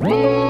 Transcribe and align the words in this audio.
Whoa! 0.00 0.49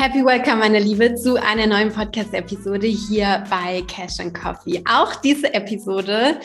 Happy 0.00 0.24
Welcome, 0.24 0.56
meine 0.56 0.78
Liebe, 0.78 1.14
zu 1.14 1.34
einer 1.36 1.66
neuen 1.66 1.92
Podcast-Episode 1.92 2.86
hier 2.86 3.44
bei 3.50 3.82
Cash 3.82 4.18
and 4.18 4.32
Coffee. 4.32 4.82
Auch 4.90 5.14
diese 5.16 5.52
Episode 5.52 6.40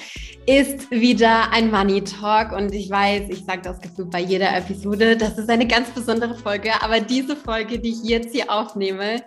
ist 0.46 0.92
wieder 0.92 1.50
ein 1.54 1.72
Money 1.72 2.04
Talk 2.04 2.52
und 2.52 2.74
ich 2.74 2.90
weiß, 2.90 3.30
ich 3.30 3.46
sage 3.46 3.62
das 3.62 3.80
Gefühl 3.80 4.08
bei 4.08 4.20
jeder 4.20 4.54
Episode, 4.58 5.16
das 5.16 5.38
ist 5.38 5.50
eine 5.50 5.66
ganz 5.66 5.90
besondere 5.92 6.36
Folge, 6.36 6.70
aber 6.82 7.00
diese 7.00 7.38
Folge, 7.38 7.80
die 7.80 7.92
ich 7.92 8.04
jetzt 8.04 8.36
hier 8.36 8.52
aufnehme, 8.52 9.24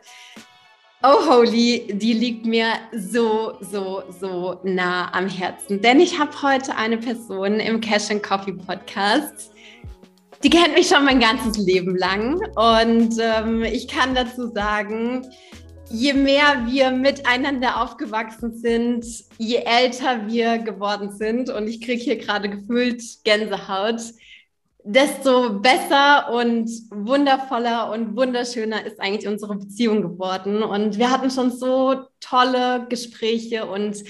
Oh 1.02 1.30
Holy, 1.30 1.86
die 1.94 2.12
liegt 2.12 2.44
mir 2.44 2.72
so, 2.92 3.54
so, 3.62 4.02
so 4.20 4.60
nah 4.62 5.10
am 5.14 5.28
Herzen. 5.28 5.80
Denn 5.80 6.00
ich 6.00 6.18
habe 6.18 6.42
heute 6.42 6.76
eine 6.76 6.98
Person 6.98 7.60
im 7.60 7.80
Cash 7.80 8.10
and 8.10 8.22
Coffee 8.22 8.52
Podcast, 8.52 9.52
die 10.42 10.50
kennt 10.50 10.74
mich 10.74 10.88
schon 10.88 11.04
mein 11.04 11.20
ganzes 11.20 11.56
Leben 11.58 11.96
lang. 11.96 12.40
Und 12.56 13.16
ähm, 13.20 13.62
ich 13.62 13.88
kann 13.88 14.14
dazu 14.14 14.48
sagen, 14.52 15.26
je 15.90 16.12
mehr 16.12 16.66
wir 16.66 16.90
miteinander 16.90 17.82
aufgewachsen 17.82 18.56
sind, 18.56 19.04
je 19.38 19.62
älter 19.64 20.26
wir 20.26 20.58
geworden 20.58 21.10
sind, 21.12 21.50
und 21.50 21.66
ich 21.66 21.80
kriege 21.80 22.02
hier 22.02 22.16
gerade 22.16 22.48
gefühlt 22.48 23.02
Gänsehaut, 23.24 24.00
desto 24.84 25.60
besser 25.60 26.32
und 26.32 26.70
wundervoller 26.90 27.90
und 27.90 28.16
wunderschöner 28.16 28.86
ist 28.86 29.00
eigentlich 29.00 29.28
unsere 29.28 29.56
Beziehung 29.56 30.02
geworden. 30.02 30.62
Und 30.62 30.98
wir 30.98 31.10
hatten 31.10 31.30
schon 31.30 31.50
so 31.50 32.04
tolle 32.20 32.86
Gespräche 32.88 33.66
und 33.66 34.02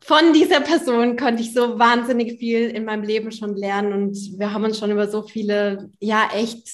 von 0.00 0.32
dieser 0.32 0.60
Person 0.60 1.16
konnte 1.16 1.42
ich 1.42 1.52
so 1.52 1.78
wahnsinnig 1.78 2.38
viel 2.38 2.70
in 2.70 2.84
meinem 2.84 3.02
Leben 3.02 3.32
schon 3.32 3.56
lernen 3.56 3.92
und 3.92 4.38
wir 4.38 4.52
haben 4.52 4.64
uns 4.64 4.78
schon 4.78 4.90
über 4.90 5.08
so 5.08 5.22
viele, 5.22 5.90
ja, 6.00 6.30
echt 6.34 6.68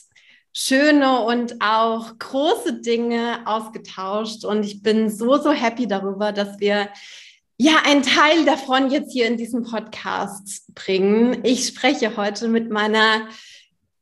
schöne 0.52 1.20
und 1.20 1.60
auch 1.60 2.16
große 2.18 2.80
Dinge 2.80 3.40
ausgetauscht 3.44 4.44
und 4.44 4.64
ich 4.64 4.82
bin 4.82 5.10
so, 5.10 5.36
so 5.36 5.52
happy 5.52 5.88
darüber, 5.88 6.32
dass 6.32 6.60
wir 6.60 6.88
ja 7.58 7.72
einen 7.84 8.02
Teil 8.02 8.44
davon 8.44 8.90
jetzt 8.90 9.12
hier 9.12 9.26
in 9.26 9.36
diesem 9.36 9.64
Podcast 9.64 10.72
bringen. 10.74 11.38
Ich 11.44 11.66
spreche 11.66 12.16
heute 12.16 12.48
mit 12.48 12.70
meiner 12.70 13.28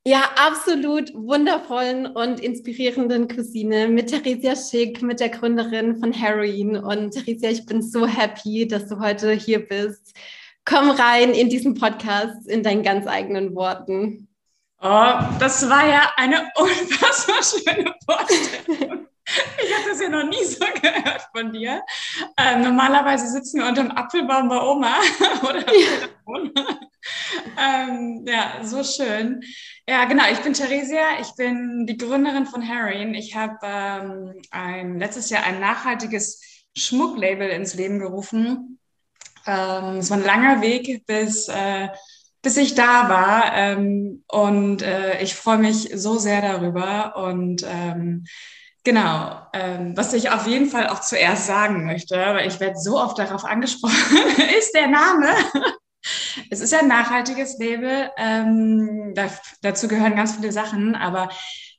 ja, 0.04 0.30
absolut 0.36 1.14
wundervollen 1.14 2.06
und 2.06 2.40
inspirierenden 2.40 3.28
Cousine 3.28 3.86
mit 3.86 4.10
Theresia 4.10 4.56
Schick, 4.56 5.00
mit 5.00 5.20
der 5.20 5.28
Gründerin 5.28 5.96
von 5.98 6.12
Heroin. 6.12 6.76
Und 6.76 7.12
Theresia, 7.12 7.50
ich 7.50 7.66
bin 7.66 7.82
so 7.82 8.06
happy, 8.06 8.66
dass 8.66 8.88
du 8.88 8.98
heute 8.98 9.32
hier 9.32 9.66
bist. 9.66 10.16
Komm 10.64 10.90
rein 10.90 11.30
in 11.30 11.48
diesen 11.48 11.74
Podcast 11.74 12.48
in 12.48 12.62
deinen 12.64 12.82
ganz 12.82 13.06
eigenen 13.06 13.54
Worten. 13.54 14.28
Oh, 14.80 15.14
das 15.38 15.68
war 15.70 15.86
ja 15.86 16.12
eine 16.16 16.50
unfassbar 16.56 17.42
schöne 17.42 17.94
Vorstellung. 18.04 19.06
Ich 19.24 19.74
habe 19.74 19.88
das 19.88 20.00
ja 20.00 20.08
noch 20.08 20.24
nie 20.24 20.44
so 20.44 20.64
gehört 20.80 21.28
von 21.32 21.52
dir. 21.52 21.80
Ähm, 22.36 22.62
normalerweise 22.62 23.28
sitzen 23.28 23.60
wir 23.60 23.68
unter 23.68 23.84
dem 23.84 23.92
Apfelbaum 23.92 24.48
bei 24.48 24.60
Oma 24.60 24.96
oder 25.48 25.60
ja. 25.60 26.78
ähm, 27.58 28.24
ja, 28.26 28.64
so 28.64 28.84
schön. 28.84 29.42
Ja, 29.88 30.04
genau. 30.04 30.24
Ich 30.30 30.38
bin 30.40 30.52
Theresia. 30.52 31.20
Ich 31.20 31.34
bin 31.36 31.86
die 31.86 31.96
Gründerin 31.96 32.46
von 32.46 32.62
Heroin. 32.62 33.14
Ich 33.14 33.34
habe 33.34 33.58
ähm, 33.62 34.34
ein, 34.50 34.98
letztes 34.98 35.30
Jahr 35.30 35.44
ein 35.44 35.60
nachhaltiges 35.60 36.40
Schmucklabel 36.76 37.48
ins 37.50 37.74
Leben 37.74 37.98
gerufen. 37.98 38.78
Ähm, 39.46 39.96
es 39.98 40.10
war 40.10 40.18
ein 40.18 40.24
langer 40.24 40.62
Weg, 40.62 41.04
bis, 41.06 41.48
äh, 41.48 41.88
bis 42.42 42.56
ich 42.56 42.74
da 42.74 43.08
war. 43.08 43.52
Ähm, 43.54 44.24
und 44.28 44.82
äh, 44.82 45.20
ich 45.22 45.34
freue 45.34 45.58
mich 45.58 45.90
so 45.94 46.18
sehr 46.18 46.42
darüber. 46.42 47.16
Und 47.16 47.64
ähm, 47.68 48.24
Genau, 48.84 49.40
ähm, 49.52 49.96
was 49.96 50.12
ich 50.12 50.30
auf 50.30 50.48
jeden 50.48 50.66
Fall 50.66 50.88
auch 50.88 51.00
zuerst 51.00 51.46
sagen 51.46 51.84
möchte, 51.84 52.16
weil 52.16 52.48
ich 52.48 52.58
werde 52.58 52.76
so 52.76 52.98
oft 53.00 53.16
darauf 53.16 53.44
angesprochen, 53.44 53.94
ist 54.58 54.74
der 54.74 54.88
Name. 54.88 55.28
Es 56.50 56.60
ist 56.60 56.72
ja 56.72 56.80
ein 56.80 56.88
nachhaltiges 56.88 57.58
Label. 57.58 58.10
Ähm, 58.16 59.12
da, 59.14 59.30
dazu 59.62 59.88
gehören 59.88 60.16
ganz 60.16 60.36
viele 60.36 60.52
Sachen, 60.52 60.94
aber 60.94 61.28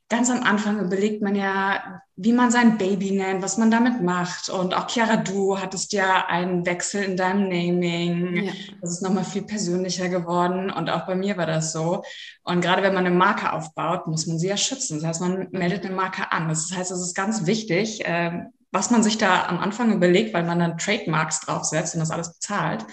ganz 0.08 0.30
am 0.30 0.42
Anfang 0.42 0.80
überlegt 0.80 1.22
man 1.22 1.34
ja, 1.34 2.00
wie 2.16 2.32
man 2.32 2.50
sein 2.50 2.78
Baby 2.78 3.12
nennt, 3.12 3.42
was 3.42 3.58
man 3.58 3.70
damit 3.70 4.00
macht. 4.02 4.48
Und 4.48 4.74
auch 4.74 4.88
Chiara, 4.88 5.16
du 5.16 5.58
hattest 5.58 5.92
ja 5.92 6.26
einen 6.26 6.64
Wechsel 6.66 7.02
in 7.02 7.16
deinem 7.16 7.48
Naming. 7.48 8.44
Ja. 8.44 8.52
Das 8.80 8.92
ist 8.92 9.02
nochmal 9.02 9.24
viel 9.24 9.42
persönlicher 9.42 10.08
geworden. 10.08 10.70
Und 10.70 10.90
auch 10.90 11.06
bei 11.06 11.16
mir 11.16 11.36
war 11.36 11.46
das 11.46 11.72
so. 11.72 12.04
Und 12.44 12.60
gerade 12.60 12.82
wenn 12.82 12.94
man 12.94 13.06
eine 13.06 13.14
Marke 13.14 13.52
aufbaut, 13.52 14.06
muss 14.06 14.26
man 14.26 14.38
sie 14.38 14.48
ja 14.48 14.56
schützen. 14.56 14.98
Das 15.00 15.08
heißt, 15.08 15.20
man 15.20 15.48
meldet 15.50 15.84
eine 15.84 15.94
Marke 15.94 16.30
an. 16.30 16.48
Das 16.48 16.70
heißt, 16.74 16.92
es 16.92 17.00
ist 17.00 17.14
ganz 17.14 17.46
wichtig, 17.46 18.04
äh, 18.04 18.44
was 18.70 18.90
man 18.90 19.02
sich 19.02 19.18
da 19.18 19.46
am 19.46 19.58
Anfang 19.58 19.92
überlegt, 19.92 20.34
weil 20.34 20.44
man 20.44 20.58
dann 20.58 20.78
Trademarks 20.78 21.40
draufsetzt 21.40 21.94
und 21.94 22.00
das 22.00 22.10
alles 22.10 22.34
bezahlt. 22.34 22.84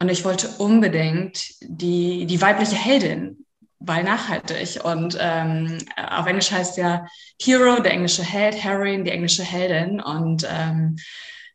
Und 0.00 0.10
ich 0.10 0.24
wollte 0.24 0.48
unbedingt 0.58 1.54
die, 1.60 2.26
die 2.26 2.40
weibliche 2.42 2.76
Heldin 2.76 3.44
weil 3.86 4.04
nachhaltig. 4.04 4.84
Und 4.84 5.16
ähm, 5.20 5.78
auf 5.96 6.26
Englisch 6.26 6.50
heißt 6.50 6.76
ja 6.76 7.06
Hero, 7.40 7.80
der 7.80 7.92
englische 7.92 8.22
Held, 8.22 8.62
Heroine, 8.62 9.04
die 9.04 9.10
englische 9.10 9.44
Heldin. 9.44 10.00
Und 10.00 10.46
ähm, 10.50 10.96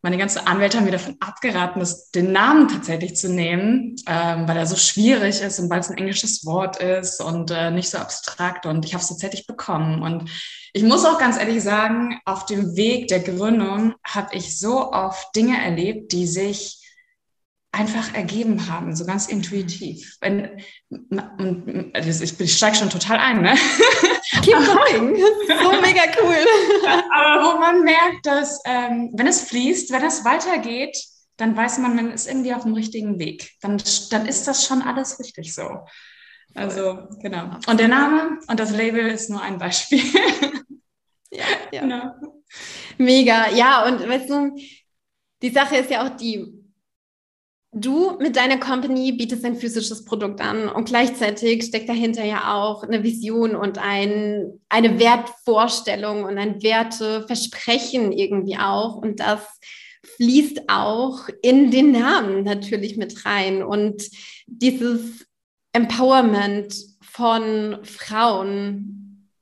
meine 0.01 0.17
ganzen 0.17 0.47
Anwälte 0.47 0.77
haben 0.77 0.85
mir 0.85 0.91
davon 0.91 1.17
abgeraten, 1.19 1.79
das, 1.79 2.09
den 2.11 2.31
Namen 2.31 2.69
tatsächlich 2.69 3.15
zu 3.15 3.29
nehmen, 3.29 3.95
ähm, 4.07 4.47
weil 4.47 4.57
er 4.57 4.65
so 4.65 4.77
schwierig 4.77 5.41
ist 5.41 5.59
und 5.59 5.69
weil 5.69 5.81
es 5.81 5.89
ein 5.89 5.97
englisches 5.97 6.45
Wort 6.45 6.77
ist 6.77 7.21
und 7.21 7.51
äh, 7.51 7.71
nicht 7.71 7.89
so 7.89 7.97
abstrakt. 7.97 8.65
Und 8.65 8.85
ich 8.85 8.93
habe 8.93 9.01
es 9.01 9.09
tatsächlich 9.09 9.45
bekommen. 9.45 10.01
Und 10.01 10.29
ich 10.71 10.83
muss 10.83 11.05
auch 11.05 11.19
ganz 11.19 11.37
ehrlich 11.37 11.61
sagen, 11.63 12.19
auf 12.25 12.45
dem 12.45 12.75
Weg 12.75 13.07
der 13.07 13.19
Gründung 13.19 13.95
habe 14.05 14.35
ich 14.35 14.57
so 14.57 14.91
oft 14.91 15.35
Dinge 15.35 15.61
erlebt, 15.61 16.11
die 16.13 16.27
sich 16.27 16.78
einfach 17.71 18.13
ergeben 18.15 18.67
haben, 18.67 18.95
so 18.95 19.05
ganz 19.05 19.27
intuitiv. 19.27 20.17
Wenn, 20.21 20.61
und 20.89 21.91
also 21.93 22.23
ich, 22.23 22.39
ich 22.39 22.55
steige 22.55 22.77
schon 22.77 22.89
total 22.89 23.17
ein, 23.17 23.41
ne? 23.41 23.55
Keep 24.41 24.55
going. 24.55 25.15
so 25.47 25.81
mega 25.81 26.01
cool. 26.21 26.35
Aber 27.13 27.43
wo 27.43 27.59
man 27.59 27.83
merkt, 27.83 28.25
dass 28.25 28.59
ähm, 28.65 29.11
wenn 29.13 29.27
es 29.27 29.41
fließt, 29.41 29.91
wenn 29.91 30.03
es 30.03 30.25
weitergeht, 30.25 30.97
dann 31.37 31.55
weiß 31.55 31.77
man, 31.77 31.95
man 31.95 32.11
ist 32.11 32.27
irgendwie 32.27 32.53
auf 32.53 32.63
dem 32.63 32.73
richtigen 32.73 33.17
Weg. 33.19 33.51
Dann, 33.61 33.81
dann 34.11 34.25
ist 34.25 34.47
das 34.47 34.65
schon 34.65 34.81
alles 34.81 35.19
richtig 35.19 35.53
so. 35.53 35.85
Also, 36.55 37.07
genau. 37.21 37.57
Und 37.67 37.79
der 37.79 37.87
Name 37.87 38.39
und 38.47 38.59
das 38.59 38.71
Label 38.71 39.07
ist 39.07 39.29
nur 39.29 39.41
ein 39.41 39.57
Beispiel. 39.57 40.01
ja, 41.31 41.45
ja. 41.71 41.81
Genau. 41.81 42.11
Mega. 42.97 43.49
Ja, 43.51 43.85
und 43.85 44.07
weißt 44.07 44.29
du, 44.29 44.55
die 45.41 45.49
Sache 45.51 45.77
ist 45.77 45.89
ja 45.89 46.05
auch 46.05 46.17
die, 46.17 46.45
Du 47.71 48.17
mit 48.17 48.35
deiner 48.35 48.59
Company 48.59 49.11
bietest 49.11 49.45
ein 49.45 49.55
physisches 49.55 50.03
Produkt 50.03 50.41
an 50.41 50.69
und 50.69 50.85
gleichzeitig 50.85 51.65
steckt 51.65 51.87
dahinter 51.87 52.23
ja 52.23 52.55
auch 52.55 52.81
eine 52.81 53.03
Vision 53.03 53.55
und 53.55 53.77
ein, 53.77 54.59
eine 54.69 54.97
Wertvorstellung 54.97 56.23
und 56.23 56.39
ein 56.39 56.63
Werteversprechen 56.63 58.11
irgendwie 58.11 58.57
auch. 58.57 58.95
Und 58.95 59.19
das 59.19 59.41
fließt 60.15 60.63
auch 60.67 61.29
in 61.43 61.69
den 61.69 61.91
Namen 61.91 62.43
natürlich 62.43 62.97
mit 62.97 63.25
rein. 63.25 63.61
Und 63.61 64.03
dieses 64.47 65.27
Empowerment 65.71 66.75
von 67.01 67.77
Frauen 67.83 68.98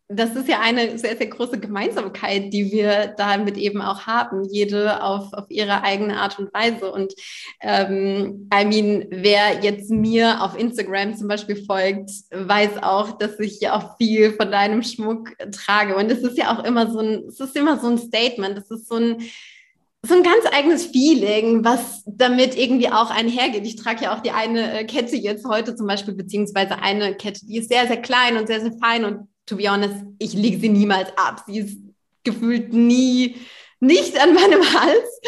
das 0.09 0.36
ist 0.38 0.48
ja 0.48 0.62
eine 0.62 0.98
sehr, 0.98 1.18
sehr 1.18 1.27
große 1.27 1.59
Gemeinsamkeit, 1.59 2.54
die 2.54 2.71
wir 2.71 3.13
damit 3.18 3.57
eben 3.57 3.81
auch 3.81 4.07
haben, 4.07 4.45
jede 4.45 5.04
auf, 5.04 5.33
auf 5.33 5.45
ihre 5.50 5.83
eigene 5.83 6.18
Art 6.18 6.39
und 6.39 6.54
Weise. 6.54 6.92
Und 6.92 7.13
ähm, 7.62 8.50
I 8.54 8.65
mean, 8.65 9.06
wer 9.09 9.62
jetzt 9.62 9.89
mir 9.89 10.42
auf 10.42 10.57
Instagram 10.57 11.15
zum 11.15 11.27
Beispiel 11.27 11.62
folgt, 11.65 12.09
weiß 12.31 12.83
auch, 12.83 13.18
dass 13.18 13.38
ich 13.39 13.59
ja 13.59 13.75
auch 13.75 13.98
viel 13.98 14.31
von 14.31 14.50
deinem 14.50 14.81
Schmuck 14.81 15.33
trage. 15.51 15.98
Und 15.98 16.09
es 16.09 16.19
ist 16.19 16.38
ja 16.38 16.57
auch 16.57 16.63
immer 16.63 16.89
so 16.89 17.00
ein, 17.00 17.25
es 17.27 17.42
ist 17.42 17.57
immer 17.57 17.77
so 17.77 17.88
ein 17.88 17.98
Statement, 17.98 18.57
es 18.57 18.71
ist 18.71 18.88
so 18.88 18.95
ein 18.95 19.21
so 20.04 20.13
ein 20.13 20.24
ganz 20.24 20.45
eigenes 20.54 20.86
Feeling, 20.86 21.65
was 21.65 22.04
damit 22.06 22.56
irgendwie 22.56 22.88
auch 22.88 23.09
einhergeht. 23.09 23.65
Ich 23.65 23.75
trage 23.75 24.04
ja 24.04 24.15
auch 24.15 24.21
die 24.21 24.31
eine 24.31 24.80
äh, 24.80 24.86
Kette 24.86 25.18
jetzt 25.18 25.45
heute 25.45 25.75
zum 25.75 25.88
Beispiel, 25.88 26.13
beziehungsweise 26.13 26.80
eine 26.80 27.15
Kette, 27.15 27.45
die 27.45 27.57
ist 27.57 27.69
sehr, 27.69 27.88
sehr 27.88 27.98
klein 27.98 28.38
und 28.38 28.48
sehr, 28.48 28.62
sehr 28.62 28.74
fein 28.80 29.04
und 29.04 29.27
to 29.48 29.56
be 29.56 29.68
honest, 29.68 29.96
ich 30.20 30.34
lege 30.34 30.60
sie 30.60 30.70
niemals 30.70 31.10
ab. 31.18 31.44
Sie 31.48 31.60
ist 31.60 31.80
gefühlt 32.24 32.74
nie 32.74 33.36
nicht 33.80 34.20
an 34.22 34.34
meinem 34.34 34.62
Hals. 34.74 35.22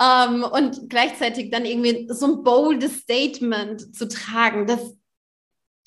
Ähm, 0.00 0.44
und 0.44 0.88
gleichzeitig 0.90 1.50
dann 1.50 1.64
irgendwie 1.64 2.08
so 2.10 2.26
ein 2.26 2.44
boldes 2.44 2.98
Statement 2.98 3.94
zu 3.94 4.08
tragen, 4.08 4.66
das, 4.66 4.96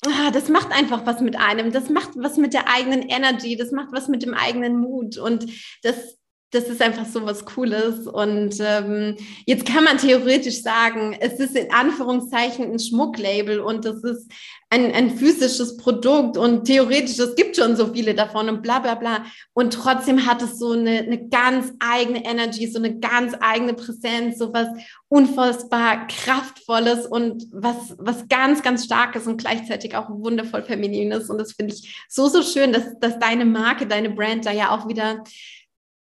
ah, 0.06 0.30
das 0.30 0.48
macht 0.48 0.70
einfach 0.72 1.06
was 1.06 1.20
mit 1.20 1.36
einem. 1.36 1.72
Das 1.72 1.88
macht 1.88 2.10
was 2.16 2.36
mit 2.36 2.52
der 2.52 2.68
eigenen 2.68 3.02
Energy, 3.02 3.56
das 3.56 3.72
macht 3.72 3.88
was 3.92 4.08
mit 4.08 4.22
dem 4.22 4.34
eigenen 4.34 4.78
Mut. 4.78 5.16
Und 5.16 5.46
das, 5.82 6.18
das 6.50 6.64
ist 6.64 6.82
einfach 6.82 7.06
so 7.06 7.24
was 7.24 7.46
Cooles. 7.46 8.06
Und 8.06 8.56
ähm, 8.60 9.16
jetzt 9.46 9.64
kann 9.64 9.84
man 9.84 9.96
theoretisch 9.96 10.62
sagen, 10.62 11.16
es 11.18 11.40
ist 11.40 11.56
in 11.56 11.72
Anführungszeichen 11.72 12.70
ein 12.70 12.78
Schmucklabel 12.78 13.60
und 13.60 13.86
das 13.86 14.04
ist 14.04 14.30
ein, 14.72 14.90
ein 14.94 15.10
physisches 15.10 15.76
Produkt 15.76 16.38
und 16.38 16.64
theoretisch, 16.64 17.18
es 17.18 17.34
gibt 17.34 17.56
schon 17.56 17.76
so 17.76 17.92
viele 17.92 18.14
davon 18.14 18.48
und 18.48 18.62
bla 18.62 18.78
bla 18.78 18.94
bla. 18.94 19.26
Und 19.52 19.74
trotzdem 19.74 20.24
hat 20.24 20.40
es 20.40 20.58
so 20.58 20.72
eine, 20.72 21.00
eine 21.00 21.28
ganz 21.28 21.74
eigene 21.78 22.24
Energy, 22.24 22.66
so 22.68 22.78
eine 22.78 22.98
ganz 22.98 23.34
eigene 23.38 23.74
Präsenz, 23.74 24.38
so 24.38 24.54
was 24.54 24.68
unfassbar 25.08 26.06
Kraftvolles 26.06 27.06
und 27.06 27.44
was, 27.52 27.94
was 27.98 28.28
ganz, 28.28 28.62
ganz 28.62 28.86
Starkes 28.86 29.26
und 29.26 29.36
gleichzeitig 29.36 29.94
auch 29.94 30.08
wundervoll 30.08 30.62
Feminines. 30.62 31.28
Und 31.28 31.36
das 31.36 31.52
finde 31.52 31.74
ich 31.74 32.02
so, 32.08 32.28
so 32.28 32.42
schön, 32.42 32.72
dass, 32.72 32.98
dass 32.98 33.18
deine 33.18 33.44
Marke, 33.44 33.86
deine 33.86 34.08
Brand 34.08 34.46
da 34.46 34.52
ja 34.52 34.70
auch 34.70 34.88
wieder 34.88 35.22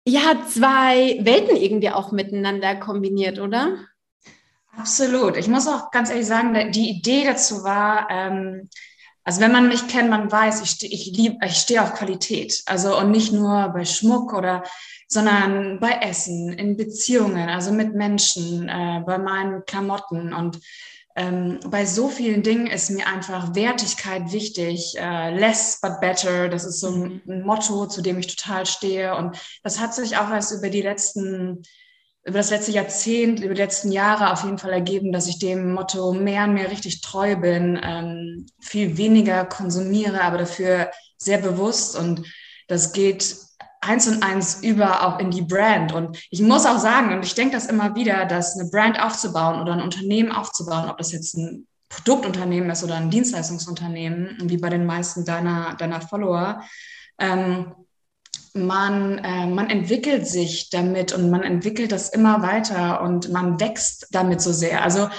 ja, 0.07 0.41
zwei 0.47 1.19
Welten 1.21 1.57
irgendwie 1.57 1.89
auch 1.89 2.13
miteinander 2.13 2.75
kombiniert, 2.77 3.39
oder? 3.39 3.77
Absolut. 4.77 5.37
Ich 5.37 5.47
muss 5.47 5.67
auch 5.67 5.91
ganz 5.91 6.09
ehrlich 6.09 6.25
sagen, 6.25 6.71
die 6.71 6.89
Idee 6.89 7.25
dazu 7.25 7.63
war, 7.63 8.07
ähm, 8.09 8.69
also 9.23 9.39
wenn 9.39 9.51
man 9.51 9.69
mich 9.69 9.87
kennt, 9.87 10.09
man 10.09 10.31
weiß, 10.31 10.61
ich 10.63 10.71
stehe 10.71 10.91
ich 10.91 11.05
lieb, 11.15 11.37
ich 11.45 11.55
stehe 11.55 11.81
auf 11.81 11.93
Qualität. 11.93 12.61
Also 12.65 12.97
und 12.97 13.11
nicht 13.11 13.31
nur 13.31 13.69
bei 13.69 13.85
Schmuck 13.85 14.33
oder, 14.33 14.63
sondern 15.07 15.79
bei 15.79 15.91
Essen, 16.01 16.51
in 16.51 16.75
Beziehungen, 16.75 17.49
also 17.49 17.71
mit 17.71 17.93
Menschen, 17.93 18.67
äh, 18.67 19.01
bei 19.05 19.17
meinen 19.17 19.63
Klamotten 19.65 20.33
und 20.33 20.59
ähm, 21.15 21.59
bei 21.67 21.85
so 21.85 22.09
vielen 22.09 22.41
Dingen 22.41 22.67
ist 22.67 22.89
mir 22.89 23.07
einfach 23.07 23.53
Wertigkeit 23.53 24.31
wichtig. 24.31 24.95
Äh, 24.97 25.37
less 25.37 25.79
but 25.79 26.01
better, 26.01 26.49
das 26.49 26.65
ist 26.65 26.79
so 26.79 26.87
ein, 26.87 27.21
mhm. 27.25 27.31
ein, 27.31 27.43
Motto, 27.43 27.85
zu 27.85 28.01
dem 28.01 28.17
ich 28.17 28.35
total 28.35 28.65
stehe. 28.65 29.15
Und 29.15 29.37
das 29.61 29.79
hat 29.79 29.93
sich 29.93 30.17
auch 30.17 30.29
erst 30.31 30.53
über 30.53 30.69
die 30.69 30.81
letzten, 30.81 31.61
über 32.25 32.37
das 32.37 32.51
letzte 32.51 32.71
Jahrzehnt, 32.71 33.41
über 33.41 33.53
die 33.53 33.61
letzten 33.61 33.91
Jahre 33.91 34.31
auf 34.31 34.43
jeden 34.43 34.57
Fall 34.57 34.71
ergeben, 34.71 35.11
dass 35.11 35.27
ich 35.27 35.39
dem 35.39 35.73
Motto 35.73 36.13
mehr 36.13 36.45
und 36.45 36.53
mehr 36.53 36.71
richtig 36.71 37.01
treu 37.01 37.35
bin, 37.35 37.79
ähm, 37.83 38.45
viel 38.61 38.97
weniger 38.97 39.45
konsumiere, 39.45 40.21
aber 40.21 40.37
dafür 40.37 40.89
sehr 41.17 41.39
bewusst. 41.39 41.97
Und 41.97 42.25
das 42.67 42.93
geht 42.93 43.35
eins 43.81 44.07
und 44.07 44.23
eins 44.23 44.63
über 44.63 45.05
auch 45.05 45.19
in 45.19 45.31
die 45.31 45.41
Brand. 45.41 45.91
Und 45.91 46.17
ich 46.29 46.41
muss 46.41 46.65
auch 46.65 46.79
sagen, 46.79 47.13
und 47.13 47.25
ich 47.25 47.35
denke 47.35 47.55
das 47.55 47.65
immer 47.65 47.95
wieder, 47.95 48.25
dass 48.25 48.57
eine 48.57 48.69
Brand 48.69 49.01
aufzubauen 49.01 49.61
oder 49.61 49.73
ein 49.73 49.81
Unternehmen 49.81 50.31
aufzubauen, 50.31 50.89
ob 50.89 50.97
das 50.97 51.11
jetzt 51.11 51.35
ein 51.35 51.67
Produktunternehmen 51.89 52.69
ist 52.69 52.83
oder 52.83 52.95
ein 52.95 53.09
Dienstleistungsunternehmen, 53.09 54.37
wie 54.43 54.57
bei 54.57 54.69
den 54.69 54.85
meisten 54.85 55.25
deiner, 55.25 55.75
deiner 55.75 55.99
Follower, 55.99 56.63
ähm, 57.19 57.73
man, 58.53 59.17
äh, 59.19 59.47
man 59.47 59.69
entwickelt 59.69 60.27
sich 60.27 60.69
damit 60.69 61.11
und 61.13 61.29
man 61.29 61.43
entwickelt 61.43 61.91
das 61.91 62.09
immer 62.09 62.41
weiter 62.41 63.01
und 63.01 63.29
man 63.31 63.59
wächst 63.59 64.07
damit 64.11 64.41
so 64.41 64.53
sehr. 64.53 64.83
Also 64.83 65.09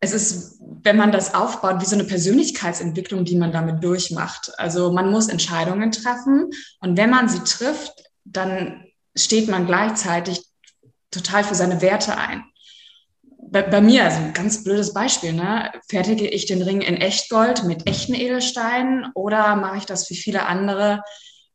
es 0.00 0.12
ist, 0.12 0.60
wenn 0.82 0.96
man 0.96 1.12
das 1.12 1.34
aufbaut, 1.34 1.80
wie 1.80 1.86
so 1.86 1.96
eine 1.96 2.04
Persönlichkeitsentwicklung, 2.04 3.24
die 3.24 3.36
man 3.36 3.52
damit 3.52 3.82
durchmacht. 3.82 4.52
Also 4.58 4.92
man 4.92 5.10
muss 5.10 5.28
Entscheidungen 5.28 5.90
treffen 5.90 6.50
und 6.80 6.96
wenn 6.96 7.10
man 7.10 7.28
sie 7.28 7.40
trifft, 7.40 8.04
dann 8.24 8.84
steht 9.16 9.48
man 9.48 9.66
gleichzeitig 9.66 10.44
total 11.10 11.44
für 11.44 11.54
seine 11.54 11.80
Werte 11.82 12.16
ein. 12.16 12.44
Bei, 13.46 13.62
bei, 13.62 13.80
mir, 13.80 14.04
also 14.04 14.18
ein 14.18 14.32
ganz 14.32 14.64
blödes 14.64 14.92
Beispiel, 14.92 15.32
ne? 15.32 15.70
fertige 15.88 16.26
ich 16.26 16.46
den 16.46 16.62
Ring 16.62 16.80
in 16.80 16.96
Echtgold 16.96 17.64
mit 17.64 17.88
echten 17.88 18.14
Edelsteinen 18.14 19.06
oder 19.14 19.54
mache 19.56 19.78
ich 19.78 19.86
das 19.86 20.10
wie 20.10 20.16
viele 20.16 20.46
andere 20.46 21.02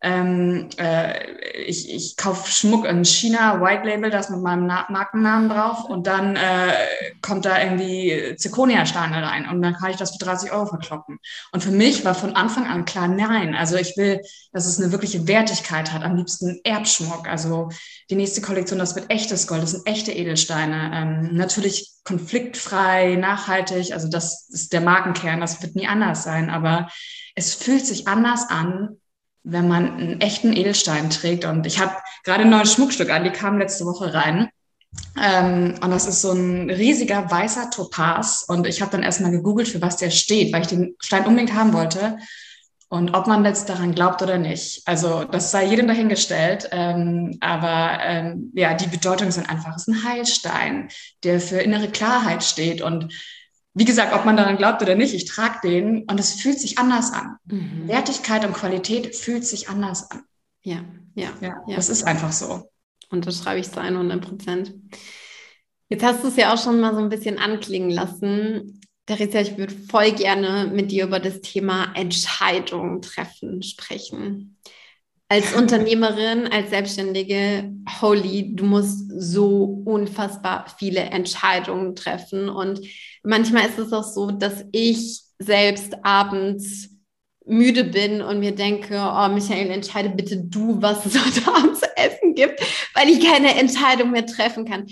ähm, 0.01 0.69
äh, 0.78 1.31
ich, 1.63 1.94
ich 1.94 2.16
kaufe 2.16 2.50
Schmuck 2.50 2.86
in 2.86 3.04
China, 3.04 3.60
White 3.62 3.86
Label, 3.86 4.10
das 4.10 4.30
mit 4.30 4.40
meinem 4.42 4.66
Na 4.66 4.86
Markennamen 4.90 5.50
drauf. 5.50 5.84
Und 5.84 6.07
dann 6.07 6.38
äh, 6.38 6.74
kommt 7.22 7.46
da 7.46 7.62
irgendwie 7.62 8.36
Zirconia-Steine 8.38 9.22
rein. 9.22 9.50
Und 9.50 9.62
dann 9.62 9.74
kann 9.74 9.92
ich 9.92 9.98
das 9.98 10.12
für 10.12 10.24
30 10.24 10.54
Euro 10.54 10.68
verkloppen. 10.68 11.19
Und 11.51 11.63
für 11.63 11.72
mich 11.72 12.06
war 12.06 12.16
von 12.16 12.36
Anfang 12.36 12.66
an 12.68 12.86
klar, 12.86 13.10
nein, 13.10 13.56
also 13.56 13.75
ich 13.75 13.98
will, 13.98 14.22
dass 14.54 14.66
es 14.66 14.80
eine 14.80 14.92
wirkliche 14.94 15.28
Wertigkeit 15.28 15.92
hat, 15.92 16.04
am 16.04 16.16
liebsten 16.16 16.62
Erbschmuck, 16.63 17.28
also 17.28 17.69
die 18.10 18.16
nächste 18.16 18.42
Kollektion, 18.42 18.80
das 18.80 18.95
wird 18.95 19.10
echtes 19.12 19.48
Gold, 19.48 19.63
das 19.63 19.72
sind 19.72 19.86
echte 19.86 20.12
Edelsteine, 20.13 20.92
ähm, 20.94 21.36
natürlich 21.36 21.92
konfliktfrei, 22.04 23.16
nachhaltig, 23.16 23.94
also 23.94 24.07
das 24.10 24.48
ist 24.50 24.74
der 24.74 24.81
Markenkern, 24.81 25.42
das 25.42 25.62
wird 25.62 25.75
nie 25.75 25.88
anders 25.88 26.24
sein, 26.24 26.50
aber 26.50 26.90
es 27.36 27.54
fühlt 27.54 27.86
sich 27.86 28.07
anders 28.07 28.50
an, 28.50 28.98
wenn 29.44 29.68
man 29.68 29.98
einen 29.98 30.22
echten 30.22 30.54
Edelstein 30.54 31.10
trägt. 31.10 31.46
Und 31.46 31.66
ich 31.66 31.80
habe 31.80 31.96
gerade 32.24 32.44
ein 32.44 32.50
neues 32.50 32.74
Schmuckstück 32.74 33.10
an, 33.10 33.24
die 33.24 33.32
kam 33.32 33.58
letzte 33.58 33.86
Woche 33.86 34.14
rein. 34.14 34.50
Ähm, 35.22 35.76
und 35.82 35.92
das 35.92 36.08
ist 36.08 36.22
so 36.22 36.32
ein 36.32 36.70
riesiger 36.70 37.30
weißer 37.30 37.70
Topaz. 37.70 38.46
Und 38.48 38.68
ich 38.68 38.82
habe 38.82 38.92
dann 38.92 39.04
erstmal 39.04 39.32
gegoogelt, 39.32 39.68
für 39.68 39.82
was 39.82 39.98
der 39.98 40.10
steht, 40.10 40.54
weil 40.54 40.62
ich 40.62 40.68
den 40.68 40.96
Stein 41.00 41.26
unbedingt 41.26 41.54
haben 41.54 41.74
wollte. 41.74 42.18
Und 42.92 43.16
ob 43.16 43.28
man 43.28 43.46
jetzt 43.46 43.70
daran 43.70 43.94
glaubt 43.94 44.24
oder 44.24 44.40
nicht. 44.40 44.82
Also 44.86 45.24
das 45.24 45.52
sei 45.52 45.66
jedem 45.66 45.88
dahingestellt. 45.88 46.70
Ähm, 46.72 47.38
aber 47.40 48.00
ähm, 48.02 48.52
ja, 48.56 48.74
die 48.74 48.88
Bedeutung 48.88 49.30
sind 49.30 49.48
einfach, 49.48 49.76
es 49.76 49.88
ist 49.88 49.90
ein 49.90 50.04
Heilstein, 50.04 50.90
der 51.24 51.40
für 51.40 51.60
innere 51.60 51.90
Klarheit 51.90 52.44
steht. 52.44 52.82
Und 52.82 53.14
wie 53.74 53.86
gesagt, 53.86 54.13
ob 54.13 54.25
man 54.25 54.38
daran 54.38 54.57
glaubt 54.57 54.81
oder 54.81 54.95
nicht, 54.95 55.13
ich 55.13 55.25
trage 55.25 55.60
den 55.63 56.04
und 56.04 56.19
es 56.19 56.33
fühlt 56.33 56.60
sich 56.60 56.77
anders 56.77 57.12
an. 57.13 57.38
Mhm. 57.45 57.88
Wertigkeit 57.88 58.45
und 58.45 58.54
Qualität 58.54 59.16
fühlt 59.16 59.45
sich 59.45 59.69
anders 59.69 60.10
an. 60.12 60.24
Ja, 60.62 60.83
ja, 61.16 61.30
ja, 61.42 61.56
ja. 61.68 61.75
Das 61.75 61.89
ist 61.89 62.04
einfach 62.04 62.31
so. 62.31 62.69
Und 63.10 63.25
das 63.25 63.39
schreibe 63.39 63.60
ich 63.60 63.71
zu 63.71 63.80
100 63.80 64.21
Prozent. 64.21 64.74
Jetzt 65.88 66.04
hast 66.04 66.24
du 66.24 66.27
es 66.27 66.36
ja 66.36 66.54
auch 66.54 66.62
schon 66.62 66.80
mal 66.80 66.94
so 66.94 67.00
ein 67.00 67.10
bisschen 67.10 67.39
anklingen 67.39 67.89
lassen. 67.89 68.81
Theresa, 69.06 69.39
ich 69.39 69.57
würde 69.57 69.74
voll 69.89 70.12
gerne 70.12 70.69
mit 70.71 70.92
dir 70.92 71.06
über 71.06 71.19
das 71.19 71.42
Thema 71.42 71.94
Entscheidungen 71.95 73.01
treffen 73.01 73.63
sprechen 73.63 74.57
als 75.30 75.54
Unternehmerin, 75.54 76.48
als 76.48 76.71
Selbstständige, 76.71 77.71
holy, 78.02 78.56
du 78.56 78.66
musst 78.66 79.12
so 79.16 79.83
unfassbar 79.86 80.66
viele 80.78 81.02
Entscheidungen 81.02 81.95
treffen. 81.95 82.50
Und 82.50 82.81
manchmal 83.24 83.68
ist 83.69 83.78
es 83.78 83.94
auch 83.94 84.04
so, 84.04 84.31
dass 84.31 84.66
ich 84.71 85.21
selbst 85.38 86.04
abends 86.04 86.90
müde 87.50 87.84
bin 87.84 88.22
und 88.22 88.40
mir 88.40 88.54
denke, 88.54 88.96
oh 88.96 89.28
Michael, 89.28 89.72
entscheide 89.72 90.10
bitte 90.10 90.38
du, 90.38 90.82
was 90.82 91.06
es 91.06 91.18
heute 91.26 91.48
Abend 91.52 91.78
zu 91.78 91.86
essen 91.98 92.36
gibt, 92.36 92.62
weil 92.94 93.10
ich 93.10 93.26
keine 93.26 93.56
Entscheidung 93.56 94.12
mehr 94.12 94.26
treffen 94.26 94.66
kann. 94.66 94.88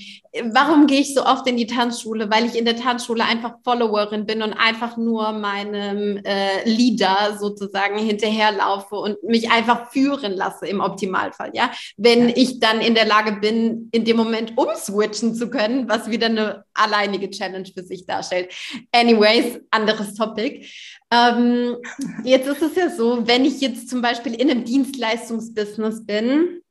Warum 0.51 0.87
gehe 0.87 1.01
ich 1.01 1.13
so 1.13 1.23
oft 1.23 1.47
in 1.47 1.57
die 1.57 1.67
Tanzschule? 1.67 2.29
Weil 2.29 2.45
ich 2.45 2.55
in 2.55 2.65
der 2.65 2.75
Tanzschule 2.75 3.23
einfach 3.23 3.55
Followerin 3.63 4.25
bin 4.25 4.41
und 4.41 4.53
einfach 4.53 4.97
nur 4.97 5.31
meinem 5.31 6.17
äh, 6.17 6.67
Leader 6.67 7.37
sozusagen 7.39 7.97
hinterherlaufe 7.97 8.95
und 8.95 9.23
mich 9.23 9.51
einfach 9.51 9.91
führen 9.91 10.33
lasse 10.33 10.67
im 10.67 10.79
Optimalfall. 10.79 11.51
Ja, 11.53 11.71
wenn 11.95 12.29
ich 12.29 12.59
dann 12.59 12.81
in 12.81 12.95
der 12.95 13.05
Lage 13.05 13.33
bin, 13.33 13.89
in 13.91 14.03
dem 14.05 14.17
Moment 14.17 14.57
umswitchen 14.57 15.33
zu 15.33 15.49
können, 15.49 15.87
was 15.87 16.09
wieder 16.09 16.27
eine 16.27 16.65
alleinige 16.77 17.29
Challenge 17.29 17.67
für 17.73 17.83
sich 17.83 18.05
darstellt. 18.05 18.53
Anyways, 18.91 19.59
anderes 19.71 20.13
Topic. 20.13 20.65
Ähm, 21.11 21.77
jetzt 22.23 22.47
ist 22.47 22.61
es 22.61 22.75
ja 22.75 22.89
so, 22.89 23.27
wenn 23.27 23.45
ich 23.45 23.61
jetzt 23.61 23.89
zum 23.89 24.01
Beispiel 24.01 24.33
in 24.33 24.49
einem 24.49 24.63
Dienstleistungsbusiness 24.65 26.05
bin, 26.05 26.61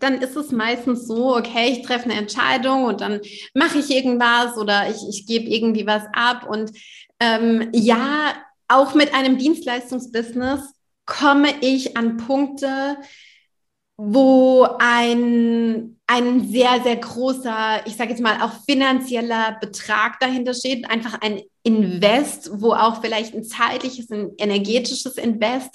dann 0.00 0.20
ist 0.20 0.36
es 0.36 0.50
meistens 0.52 1.06
so, 1.06 1.36
okay, 1.36 1.70
ich 1.72 1.82
treffe 1.82 2.10
eine 2.10 2.18
Entscheidung 2.18 2.84
und 2.84 3.00
dann 3.00 3.20
mache 3.54 3.78
ich 3.78 3.90
irgendwas 3.90 4.56
oder 4.56 4.90
ich, 4.90 4.96
ich 5.08 5.26
gebe 5.26 5.48
irgendwie 5.48 5.86
was 5.86 6.02
ab. 6.12 6.46
Und 6.48 6.72
ähm, 7.20 7.70
ja, 7.72 8.34
auch 8.68 8.94
mit 8.94 9.14
einem 9.14 9.38
Dienstleistungsbusiness 9.38 10.60
komme 11.06 11.48
ich 11.60 11.96
an 11.96 12.16
Punkte, 12.16 12.98
wo 13.96 14.66
ein, 14.78 15.98
ein 16.06 16.48
sehr, 16.48 16.82
sehr 16.82 16.96
großer, 16.96 17.86
ich 17.86 17.96
sage 17.96 18.10
jetzt 18.10 18.22
mal 18.22 18.42
auch 18.42 18.64
finanzieller 18.64 19.56
Betrag 19.60 20.20
dahinter 20.20 20.52
steht, 20.52 20.88
einfach 20.90 21.20
ein 21.20 21.40
Invest, 21.62 22.50
wo 22.60 22.72
auch 22.72 23.00
vielleicht 23.00 23.34
ein 23.34 23.44
zeitliches, 23.44 24.10
ein 24.10 24.32
energetisches 24.36 25.16
Invest 25.16 25.70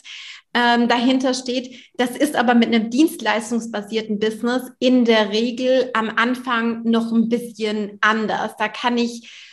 ähm, 0.54 0.88
dahinter 0.88 1.34
steht. 1.34 1.92
Das 1.96 2.12
ist 2.12 2.36
aber 2.36 2.54
mit 2.54 2.68
einem 2.68 2.90
dienstleistungsbasierten 2.90 4.20
Business 4.20 4.64
in 4.80 5.06
der 5.06 5.32
Regel 5.32 5.90
am 5.94 6.10
Anfang 6.16 6.84
noch 6.84 7.12
ein 7.12 7.28
bisschen 7.28 7.98
anders. 8.02 8.52
Da 8.58 8.68
kann 8.68 8.98
ich 8.98 9.51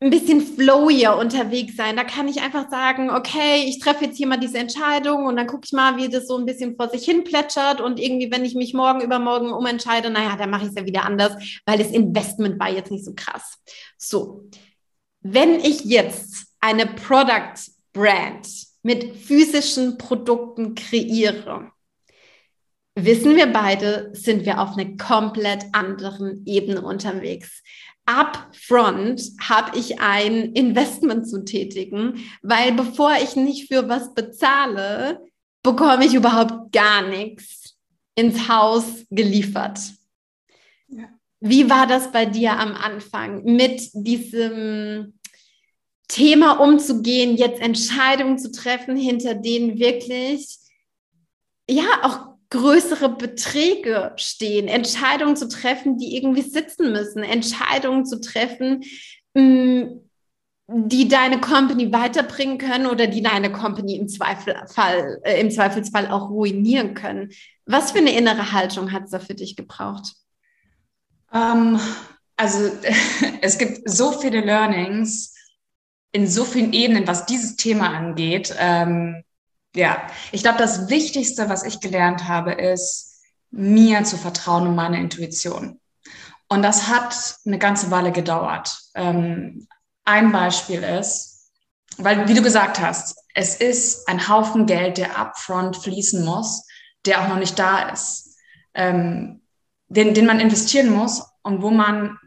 ein 0.00 0.10
bisschen 0.10 0.42
flowier 0.42 1.16
unterwegs 1.16 1.74
sein. 1.76 1.96
Da 1.96 2.04
kann 2.04 2.28
ich 2.28 2.42
einfach 2.42 2.68
sagen, 2.68 3.10
okay, 3.10 3.64
ich 3.66 3.78
treffe 3.78 4.04
jetzt 4.04 4.18
hier 4.18 4.26
mal 4.26 4.36
diese 4.36 4.58
Entscheidung 4.58 5.24
und 5.24 5.36
dann 5.36 5.46
gucke 5.46 5.62
ich 5.64 5.72
mal, 5.72 5.96
wie 5.96 6.08
das 6.08 6.26
so 6.28 6.36
ein 6.36 6.44
bisschen 6.44 6.76
vor 6.76 6.90
sich 6.90 7.04
hin 7.04 7.24
plätschert 7.24 7.80
und 7.80 7.98
irgendwie, 7.98 8.30
wenn 8.30 8.44
ich 8.44 8.54
mich 8.54 8.74
morgen 8.74 9.00
übermorgen 9.00 9.52
umentscheide, 9.52 10.10
naja, 10.10 10.36
dann 10.36 10.50
mache 10.50 10.64
ich 10.64 10.68
es 10.70 10.74
ja 10.74 10.84
wieder 10.84 11.04
anders, 11.04 11.60
weil 11.64 11.78
das 11.78 11.90
Investment 11.90 12.60
war 12.60 12.70
jetzt 12.70 12.90
nicht 12.90 13.06
so 13.06 13.14
krass. 13.14 13.58
So, 13.96 14.50
wenn 15.20 15.60
ich 15.60 15.84
jetzt 15.84 16.48
eine 16.60 16.86
Product 16.86 17.54
Brand 17.94 18.46
mit 18.82 19.16
physischen 19.16 19.96
Produkten 19.96 20.74
kreiere, 20.74 21.70
wissen 22.94 23.34
wir 23.34 23.46
beide, 23.46 24.10
sind 24.12 24.44
wir 24.44 24.60
auf 24.60 24.76
einer 24.76 24.96
komplett 24.98 25.64
anderen 25.72 26.44
Ebene 26.44 26.82
unterwegs 26.82 27.62
upfront 28.06 29.32
habe 29.40 29.76
ich 29.78 30.00
ein 30.00 30.52
Investment 30.52 31.28
zu 31.28 31.44
tätigen, 31.44 32.24
weil 32.42 32.72
bevor 32.72 33.12
ich 33.22 33.36
nicht 33.36 33.68
für 33.68 33.88
was 33.88 34.14
bezahle, 34.14 35.20
bekomme 35.62 36.06
ich 36.06 36.14
überhaupt 36.14 36.72
gar 36.72 37.02
nichts 37.02 37.76
ins 38.14 38.48
Haus 38.48 39.04
geliefert. 39.10 39.78
Ja. 40.88 41.08
Wie 41.40 41.68
war 41.68 41.86
das 41.86 42.12
bei 42.12 42.24
dir 42.24 42.58
am 42.58 42.74
Anfang 42.74 43.44
mit 43.44 43.90
diesem 43.92 45.18
Thema 46.08 46.60
umzugehen, 46.60 47.36
jetzt 47.36 47.60
Entscheidungen 47.60 48.38
zu 48.38 48.52
treffen, 48.52 48.96
hinter 48.96 49.34
denen 49.34 49.78
wirklich 49.78 50.56
ja 51.68 51.84
auch 52.02 52.35
größere 52.50 53.08
Beträge 53.08 54.12
stehen, 54.16 54.68
Entscheidungen 54.68 55.36
zu 55.36 55.48
treffen, 55.48 55.98
die 55.98 56.16
irgendwie 56.16 56.42
sitzen 56.42 56.92
müssen, 56.92 57.22
Entscheidungen 57.22 58.06
zu 58.06 58.20
treffen, 58.20 58.84
mm, 59.34 60.00
die 60.68 61.08
deine 61.08 61.40
Company 61.40 61.92
weiterbringen 61.92 62.58
können 62.58 62.86
oder 62.86 63.06
die 63.06 63.22
deine 63.22 63.52
Company 63.52 63.96
im, 63.96 64.08
Zweifelfall, 64.08 65.20
äh, 65.22 65.40
im 65.40 65.50
Zweifelsfall 65.50 66.08
auch 66.08 66.28
ruinieren 66.28 66.94
können. 66.94 67.30
Was 67.66 67.92
für 67.92 67.98
eine 67.98 68.16
innere 68.16 68.52
Haltung 68.52 68.92
hat 68.92 69.04
es 69.04 69.10
da 69.10 69.20
für 69.20 69.34
dich 69.34 69.56
gebraucht? 69.56 70.14
Um, 71.32 71.40
ähm, 71.40 71.80
also 72.36 72.70
es 73.42 73.58
gibt 73.58 73.88
so 73.88 74.12
viele 74.12 74.40
Learnings 74.40 75.34
in 76.12 76.26
so 76.26 76.44
vielen 76.44 76.72
Ebenen, 76.72 77.06
was 77.06 77.26
dieses 77.26 77.56
Thema 77.56 77.90
angeht. 77.90 78.54
Ähm, 78.58 79.22
ja, 79.76 80.06
ich 80.32 80.42
glaube, 80.42 80.58
das 80.58 80.88
Wichtigste, 80.88 81.48
was 81.48 81.62
ich 81.62 81.80
gelernt 81.80 82.26
habe, 82.26 82.52
ist, 82.52 83.14
mir 83.50 84.04
zu 84.04 84.16
vertrauen 84.16 84.66
und 84.66 84.74
meine 84.74 84.98
Intuition. 84.98 85.80
Und 86.48 86.62
das 86.62 86.88
hat 86.88 87.36
eine 87.44 87.58
ganze 87.58 87.90
Weile 87.90 88.12
gedauert. 88.12 88.78
Ähm, 88.94 89.68
ein 90.04 90.32
Beispiel 90.32 90.82
ist, 90.82 91.50
weil, 91.98 92.28
wie 92.28 92.34
du 92.34 92.42
gesagt 92.42 92.80
hast, 92.80 93.18
es 93.34 93.56
ist 93.56 94.08
ein 94.08 94.28
Haufen 94.28 94.66
Geld, 94.66 94.98
der 94.98 95.18
upfront 95.18 95.76
fließen 95.76 96.24
muss, 96.24 96.66
der 97.04 97.22
auch 97.22 97.28
noch 97.28 97.38
nicht 97.38 97.58
da 97.58 97.90
ist, 97.90 98.36
ähm, 98.74 99.42
den, 99.88 100.14
den 100.14 100.26
man 100.26 100.40
investieren 100.40 100.90
muss 100.90 101.24
und 101.42 101.62
wo 101.62 101.70
man 101.70 102.18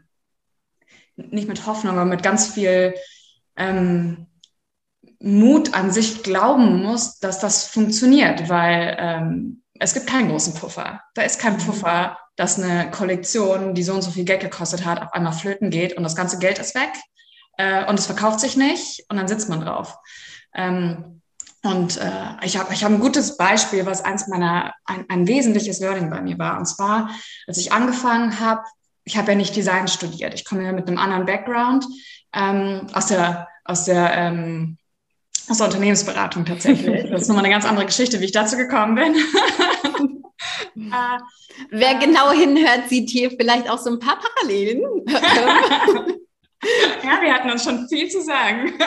nicht 1.16 1.48
mit 1.48 1.66
Hoffnung, 1.66 1.96
aber 1.96 2.06
mit 2.06 2.22
ganz 2.22 2.48
viel 2.48 2.94
ähm, 3.56 4.26
Mut 5.20 5.74
an 5.74 5.90
sich 5.90 6.22
glauben 6.22 6.82
muss, 6.82 7.18
dass 7.18 7.38
das 7.38 7.66
funktioniert, 7.66 8.48
weil 8.48 8.96
ähm, 8.98 9.62
es 9.78 9.94
gibt 9.94 10.06
keinen 10.06 10.28
großen 10.28 10.54
Puffer. 10.54 11.00
Da 11.14 11.22
ist 11.22 11.40
kein. 11.40 11.58
Puffer, 11.58 12.18
dass 12.36 12.58
eine 12.58 12.90
Kollektion, 12.90 13.74
die 13.74 13.82
so 13.82 13.94
und 13.94 14.02
so 14.02 14.10
viel 14.10 14.24
Geld 14.24 14.40
gekostet 14.40 14.84
hat, 14.84 15.02
auf 15.02 15.12
einmal 15.12 15.32
flöten 15.32 15.70
geht 15.70 15.96
und 15.96 16.02
das 16.02 16.16
ganze 16.16 16.38
Geld 16.38 16.58
ist 16.58 16.74
weg 16.74 16.90
äh, 17.58 17.84
und 17.86 17.98
es 17.98 18.06
verkauft 18.06 18.40
sich 18.40 18.56
nicht 18.56 19.04
und 19.08 19.16
dann 19.16 19.28
sitzt 19.28 19.48
man 19.48 19.60
drauf. 19.60 19.98
Ähm, 20.54 21.20
und 21.62 21.98
äh, 21.98 22.42
ich 22.42 22.58
habe 22.58 22.72
ich 22.72 22.82
hab 22.82 22.90
ein 22.90 23.00
gutes 23.00 23.36
Beispiel, 23.36 23.84
was 23.84 24.02
eins 24.02 24.26
meiner, 24.28 24.72
ein, 24.86 25.04
ein 25.10 25.26
wesentliches 25.26 25.80
Learning 25.80 26.08
bei 26.08 26.22
mir 26.22 26.38
war. 26.38 26.58
Und 26.58 26.64
zwar, 26.64 27.10
als 27.46 27.58
ich 27.58 27.72
angefangen 27.72 28.40
habe, 28.40 28.62
ich 29.04 29.18
habe 29.18 29.32
ja 29.32 29.36
nicht 29.36 29.54
Design 29.54 29.88
studiert. 29.88 30.32
Ich 30.32 30.46
komme 30.46 30.64
ja 30.64 30.72
mit 30.72 30.88
einem 30.88 30.98
anderen 30.98 31.26
Background 31.26 31.84
ähm, 32.32 32.86
aus 32.94 33.06
der, 33.06 33.48
aus 33.64 33.84
der 33.84 34.14
ähm, 34.14 34.78
aus 35.50 35.58
der 35.58 35.66
Unternehmensberatung 35.66 36.44
tatsächlich. 36.44 37.10
Das 37.10 37.22
ist 37.22 37.28
nochmal 37.28 37.44
eine 37.44 37.52
ganz 37.52 37.64
andere 37.64 37.86
Geschichte, 37.86 38.20
wie 38.20 38.26
ich 38.26 38.32
dazu 38.32 38.56
gekommen 38.56 38.94
bin. 38.94 39.14
äh, 40.76 41.18
Wer 41.70 41.96
genau 41.96 42.30
hinhört, 42.32 42.88
sieht 42.88 43.10
hier 43.10 43.30
vielleicht 43.30 43.68
auch 43.68 43.78
so 43.78 43.90
ein 43.90 43.98
paar 43.98 44.18
Parallelen. 44.18 44.82
ja, 47.04 47.20
wir 47.20 47.34
hatten 47.34 47.50
uns 47.50 47.64
schon 47.64 47.88
viel 47.88 48.08
zu 48.08 48.22
sagen. 48.22 48.72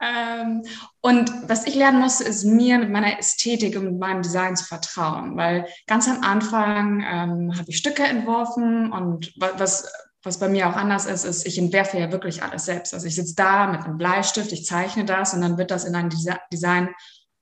ähm, 0.00 0.62
und 1.00 1.32
was 1.48 1.66
ich 1.66 1.74
lernen 1.74 2.00
musste, 2.00 2.24
ist 2.24 2.44
mir 2.44 2.78
mit 2.78 2.90
meiner 2.90 3.18
Ästhetik 3.18 3.76
und 3.76 3.84
mit 3.84 3.98
meinem 3.98 4.22
Design 4.22 4.56
zu 4.56 4.64
vertrauen, 4.64 5.36
weil 5.36 5.66
ganz 5.86 6.08
am 6.08 6.22
Anfang 6.22 7.00
ähm, 7.00 7.56
habe 7.56 7.68
ich 7.68 7.78
Stücke 7.78 8.04
entworfen 8.04 8.92
und 8.92 9.32
was 9.36 9.90
was 10.24 10.38
bei 10.38 10.48
mir 10.48 10.68
auch 10.68 10.76
anders 10.76 11.06
ist, 11.06 11.24
ist, 11.24 11.46
ich 11.46 11.58
entwerfe 11.58 11.98
ja 11.98 12.10
wirklich 12.10 12.42
alles 12.42 12.64
selbst. 12.64 12.94
Also 12.94 13.06
ich 13.06 13.14
sitze 13.14 13.34
da 13.34 13.66
mit 13.66 13.82
einem 13.82 13.98
Bleistift, 13.98 14.52
ich 14.52 14.64
zeichne 14.64 15.04
das 15.04 15.34
und 15.34 15.42
dann 15.42 15.58
wird 15.58 15.70
das 15.70 15.84
in 15.84 15.94
ein 15.94 16.10
Design 16.52 16.88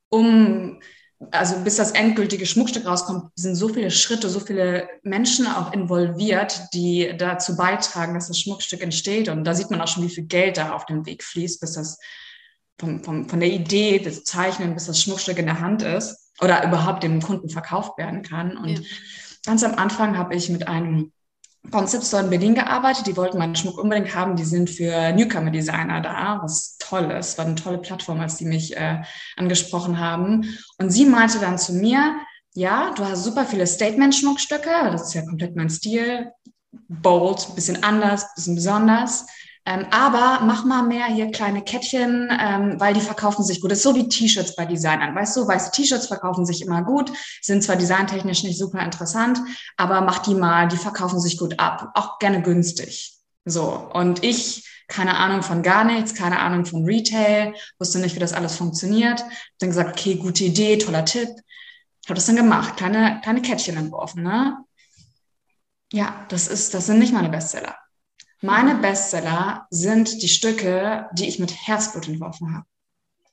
um, 0.08 0.80
also 1.30 1.56
bis 1.60 1.76
das 1.76 1.92
endgültige 1.92 2.44
Schmuckstück 2.44 2.84
rauskommt, 2.84 3.30
sind 3.36 3.54
so 3.54 3.68
viele 3.68 3.90
Schritte, 3.90 4.28
so 4.28 4.40
viele 4.40 4.88
Menschen 5.02 5.46
auch 5.46 5.72
involviert, 5.72 6.60
die 6.74 7.14
dazu 7.16 7.56
beitragen, 7.56 8.14
dass 8.14 8.28
das 8.28 8.38
Schmuckstück 8.38 8.82
entsteht. 8.82 9.28
Und 9.28 9.44
da 9.44 9.54
sieht 9.54 9.70
man 9.70 9.80
auch 9.80 9.88
schon, 9.88 10.04
wie 10.04 10.12
viel 10.12 10.24
Geld 10.24 10.56
da 10.56 10.72
auf 10.72 10.84
dem 10.86 11.06
Weg 11.06 11.22
fließt, 11.22 11.60
bis 11.60 11.72
das 11.72 11.98
vom, 12.78 13.02
vom, 13.04 13.28
von 13.28 13.40
der 13.40 13.50
Idee 13.50 14.00
bis 14.00 14.24
Zeichnen, 14.24 14.74
bis 14.74 14.86
das 14.86 15.00
Schmuckstück 15.00 15.38
in 15.38 15.46
der 15.46 15.60
Hand 15.60 15.82
ist 15.82 16.32
oder 16.40 16.64
überhaupt 16.66 17.04
dem 17.04 17.22
Kunden 17.22 17.48
verkauft 17.48 17.96
werden 17.96 18.22
kann. 18.22 18.56
Und 18.56 18.68
ja. 18.68 18.80
ganz 19.46 19.62
am 19.62 19.76
Anfang 19.76 20.18
habe 20.18 20.34
ich 20.34 20.48
mit 20.48 20.66
einem 20.66 21.12
Concept 21.70 22.04
Store 22.04 22.24
in 22.24 22.30
Berlin 22.30 22.54
gearbeitet. 22.54 23.06
Die 23.06 23.16
wollten 23.16 23.38
meinen 23.38 23.54
Schmuck 23.54 23.78
unbedingt 23.78 24.14
haben. 24.14 24.36
Die 24.36 24.44
sind 24.44 24.68
für 24.68 25.12
Newcomer-Designer 25.12 26.00
da, 26.00 26.40
was 26.42 26.76
toll 26.78 27.10
ist. 27.10 27.38
War 27.38 27.46
eine 27.46 27.54
tolle 27.54 27.78
Plattform, 27.78 28.20
als 28.20 28.36
die 28.36 28.44
mich 28.44 28.76
äh, 28.76 29.02
angesprochen 29.36 29.98
haben. 29.98 30.56
Und 30.78 30.90
sie 30.90 31.06
meinte 31.06 31.38
dann 31.38 31.58
zu 31.58 31.72
mir, 31.74 32.16
ja, 32.54 32.92
du 32.94 33.04
hast 33.04 33.24
super 33.24 33.46
viele 33.46 33.66
Statement-Schmuckstücke. 33.66 34.70
Das 34.90 35.08
ist 35.08 35.14
ja 35.14 35.22
komplett 35.22 35.56
mein 35.56 35.70
Stil. 35.70 36.30
Bold, 36.88 37.54
bisschen 37.54 37.82
anders, 37.82 38.34
bisschen 38.34 38.54
besonders. 38.54 39.26
Ähm, 39.64 39.86
aber 39.92 40.44
mach 40.44 40.64
mal 40.64 40.82
mehr 40.82 41.06
hier 41.06 41.30
kleine 41.30 41.62
Kettchen, 41.62 42.28
ähm, 42.36 42.80
weil 42.80 42.94
die 42.94 43.00
verkaufen 43.00 43.44
sich 43.44 43.60
gut. 43.60 43.70
Das 43.70 43.78
ist 43.78 43.84
so 43.84 43.94
wie 43.94 44.08
T-Shirts 44.08 44.56
bei 44.56 44.66
Designern. 44.66 45.14
Weißt 45.14 45.36
du, 45.36 45.46
weiße 45.46 45.70
T-Shirts 45.70 46.08
verkaufen 46.08 46.44
sich 46.44 46.62
immer 46.62 46.82
gut, 46.82 47.12
sind 47.40 47.62
zwar 47.62 47.76
designtechnisch 47.76 48.42
nicht 48.42 48.58
super 48.58 48.80
interessant, 48.80 49.38
aber 49.76 50.00
mach 50.00 50.18
die 50.18 50.34
mal, 50.34 50.66
die 50.66 50.76
verkaufen 50.76 51.20
sich 51.20 51.38
gut 51.38 51.60
ab. 51.60 51.92
Auch 51.94 52.18
gerne 52.18 52.42
günstig. 52.42 53.14
So. 53.44 53.88
Und 53.92 54.24
ich, 54.24 54.68
keine 54.88 55.16
Ahnung 55.16 55.42
von 55.42 55.62
gar 55.62 55.84
nichts, 55.84 56.14
keine 56.14 56.40
Ahnung 56.40 56.66
von 56.66 56.84
Retail, 56.84 57.54
wusste 57.78 58.00
nicht, 58.00 58.16
wie 58.16 58.20
das 58.20 58.32
alles 58.32 58.56
funktioniert. 58.56 59.24
Dann 59.60 59.70
gesagt, 59.70 59.90
okay, 59.90 60.16
gute 60.16 60.42
Idee, 60.44 60.76
toller 60.78 61.04
Tipp. 61.04 61.28
Habe 62.06 62.14
das 62.14 62.26
dann 62.26 62.34
gemacht, 62.36 62.76
kleine, 62.76 63.20
kleine 63.22 63.42
Kettchen 63.42 63.76
entworfen, 63.76 64.24
ne? 64.24 64.56
Ja, 65.92 66.26
das 66.30 66.48
ist, 66.48 66.74
das 66.74 66.86
sind 66.86 66.98
nicht 66.98 67.12
meine 67.12 67.28
Bestseller. 67.28 67.76
Meine 68.42 68.74
Bestseller 68.74 69.66
sind 69.70 70.20
die 70.20 70.28
Stücke, 70.28 71.08
die 71.12 71.28
ich 71.28 71.38
mit 71.38 71.52
Herzblut 71.52 72.08
entworfen 72.08 72.54
habe. 72.54 72.66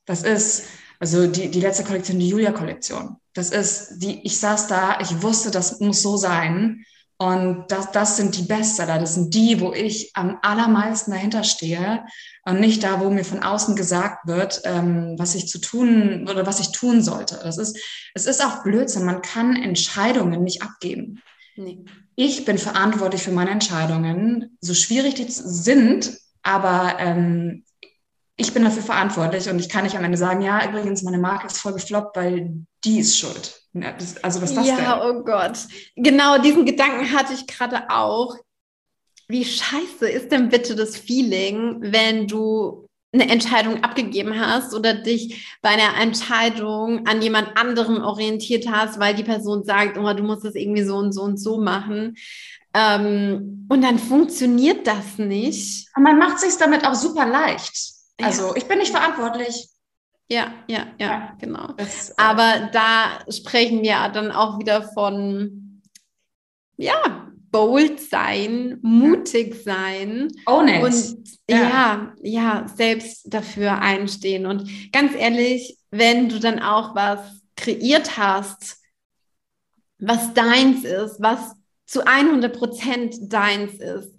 Das 0.06 0.22
ist 0.22 0.64
also 1.00 1.26
die, 1.26 1.50
die 1.50 1.60
letzte 1.60 1.84
Kollektion, 1.84 2.20
die 2.20 2.28
Julia-Kollektion. 2.28 3.16
Das 3.34 3.50
ist 3.50 3.98
die, 3.98 4.24
ich 4.24 4.38
saß 4.38 4.68
da, 4.68 5.00
ich 5.00 5.22
wusste, 5.22 5.50
das 5.50 5.80
muss 5.80 6.02
so 6.02 6.16
sein. 6.16 6.84
Und 7.16 7.66
das, 7.68 7.90
das 7.90 8.16
sind 8.16 8.36
die 8.36 8.42
Bestseller. 8.42 8.98
Das 8.98 9.14
sind 9.14 9.34
die, 9.34 9.60
wo 9.60 9.72
ich 9.72 10.10
am 10.14 10.38
allermeisten 10.42 11.10
dahinter 11.10 11.44
stehe 11.44 12.04
und 12.44 12.60
nicht 12.60 12.82
da, 12.82 13.00
wo 13.00 13.10
mir 13.10 13.24
von 13.24 13.42
außen 13.42 13.76
gesagt 13.76 14.26
wird, 14.26 14.62
ähm, 14.64 15.16
was 15.18 15.34
ich 15.34 15.48
zu 15.48 15.58
tun 15.58 16.28
oder 16.30 16.46
was 16.46 16.60
ich 16.60 16.72
tun 16.72 17.02
sollte. 17.02 17.38
Das 17.42 17.58
ist, 17.58 17.78
es 18.14 18.26
ist 18.26 18.44
auch 18.44 18.62
Blödsinn. 18.62 19.04
Man 19.04 19.22
kann 19.22 19.56
Entscheidungen 19.56 20.42
nicht 20.42 20.62
abgeben. 20.62 21.20
Nee. 21.56 21.84
Ich 22.16 22.44
bin 22.44 22.58
verantwortlich 22.58 23.22
für 23.22 23.32
meine 23.32 23.50
Entscheidungen, 23.50 24.56
so 24.60 24.74
schwierig 24.74 25.14
die 25.14 25.26
sind, 25.28 26.18
aber 26.42 26.96
ähm, 26.98 27.64
ich 28.36 28.54
bin 28.54 28.64
dafür 28.64 28.82
verantwortlich 28.82 29.48
und 29.50 29.58
ich 29.58 29.68
kann 29.68 29.84
nicht 29.84 29.96
am 29.96 30.04
Ende 30.04 30.16
sagen, 30.16 30.40
ja, 30.40 30.66
übrigens, 30.66 31.02
meine 31.02 31.18
Marke 31.18 31.46
ist 31.46 31.58
voll 31.58 31.74
gefloppt, 31.74 32.16
weil 32.16 32.64
die 32.84 33.00
ist 33.00 33.18
schuld. 33.18 33.62
Also 34.22 34.42
was 34.42 34.50
ist 34.50 34.56
das 34.56 34.66
ja, 34.66 34.76
denn? 34.76 34.84
Ja, 34.84 35.08
oh 35.08 35.22
Gott. 35.22 35.58
Genau, 35.96 36.38
diesen 36.38 36.64
Gedanken 36.64 37.12
hatte 37.12 37.34
ich 37.34 37.46
gerade 37.46 37.90
auch. 37.90 38.36
Wie 39.28 39.44
scheiße 39.44 40.08
ist 40.08 40.32
denn 40.32 40.48
bitte 40.48 40.74
das 40.74 40.96
Feeling, 40.96 41.78
wenn 41.80 42.26
du 42.26 42.86
eine 43.12 43.28
Entscheidung 43.28 43.82
abgegeben 43.82 44.38
hast 44.38 44.74
oder 44.74 44.94
dich 44.94 45.56
bei 45.62 45.70
einer 45.70 46.00
Entscheidung 46.00 47.06
an 47.06 47.22
jemand 47.22 47.56
anderem 47.56 48.02
orientiert 48.02 48.70
hast, 48.70 49.00
weil 49.00 49.14
die 49.14 49.24
Person 49.24 49.64
sagt, 49.64 49.98
oh, 49.98 50.12
du 50.12 50.22
musst 50.22 50.44
das 50.44 50.54
irgendwie 50.54 50.84
so 50.84 50.96
und 50.96 51.12
so 51.12 51.22
und 51.22 51.38
so 51.38 51.60
machen. 51.60 52.16
Ähm, 52.72 53.66
und 53.68 53.82
dann 53.82 53.98
funktioniert 53.98 54.86
das 54.86 55.18
nicht. 55.18 55.88
Und 55.96 56.04
man 56.04 56.18
macht 56.18 56.38
sich 56.38 56.56
damit 56.56 56.86
auch 56.86 56.94
super 56.94 57.26
leicht. 57.26 57.74
Also 58.22 58.48
ja. 58.48 58.56
ich 58.56 58.66
bin 58.66 58.78
nicht 58.78 58.92
verantwortlich. 58.92 59.68
Ja, 60.28 60.52
ja, 60.68 60.86
ja, 60.98 61.06
ja. 61.06 61.36
genau. 61.40 61.72
Das, 61.76 62.10
äh, 62.10 62.14
Aber 62.16 62.70
da 62.72 63.18
sprechen 63.28 63.82
wir 63.82 64.08
dann 64.10 64.30
auch 64.30 64.60
wieder 64.60 64.82
von, 64.82 65.82
ja, 66.76 67.26
bold 67.50 68.00
sein, 68.00 68.78
mutig 68.82 69.54
sein. 69.62 70.28
Own 70.46 70.68
it. 70.68 70.82
Und 70.82 71.38
ja. 71.48 71.56
ja, 71.56 72.14
ja, 72.22 72.66
selbst 72.74 73.32
dafür 73.32 73.80
einstehen. 73.80 74.46
Und 74.46 74.68
ganz 74.92 75.14
ehrlich, 75.14 75.78
wenn 75.90 76.28
du 76.28 76.38
dann 76.38 76.60
auch 76.60 76.94
was 76.94 77.20
kreiert 77.56 78.16
hast, 78.16 78.78
was 79.98 80.32
deins 80.34 80.84
ist, 80.84 81.16
was 81.20 81.54
zu 81.86 82.06
100 82.06 82.56
Prozent 82.56 83.16
deins 83.20 83.74
ist, 83.74 84.14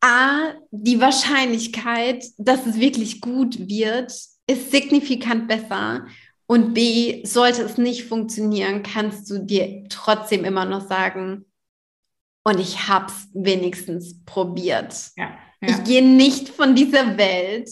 A, 0.00 0.54
die 0.72 1.00
Wahrscheinlichkeit, 1.00 2.24
dass 2.36 2.66
es 2.66 2.80
wirklich 2.80 3.20
gut 3.20 3.68
wird, 3.68 4.10
ist 4.48 4.70
signifikant 4.70 5.46
besser. 5.46 6.06
Und 6.46 6.74
B, 6.74 7.24
sollte 7.24 7.62
es 7.62 7.78
nicht 7.78 8.04
funktionieren, 8.04 8.82
kannst 8.82 9.30
du 9.30 9.38
dir 9.38 9.84
trotzdem 9.88 10.44
immer 10.44 10.64
noch 10.64 10.86
sagen, 10.86 11.46
und 12.44 12.58
ich 12.58 12.88
habe 12.88 13.06
es 13.06 13.28
wenigstens 13.34 14.24
probiert. 14.24 14.94
Ja, 15.16 15.36
ja. 15.60 15.68
Ich 15.68 15.84
gehe 15.84 16.04
nicht 16.04 16.48
von 16.48 16.74
dieser 16.74 17.16
Welt, 17.16 17.70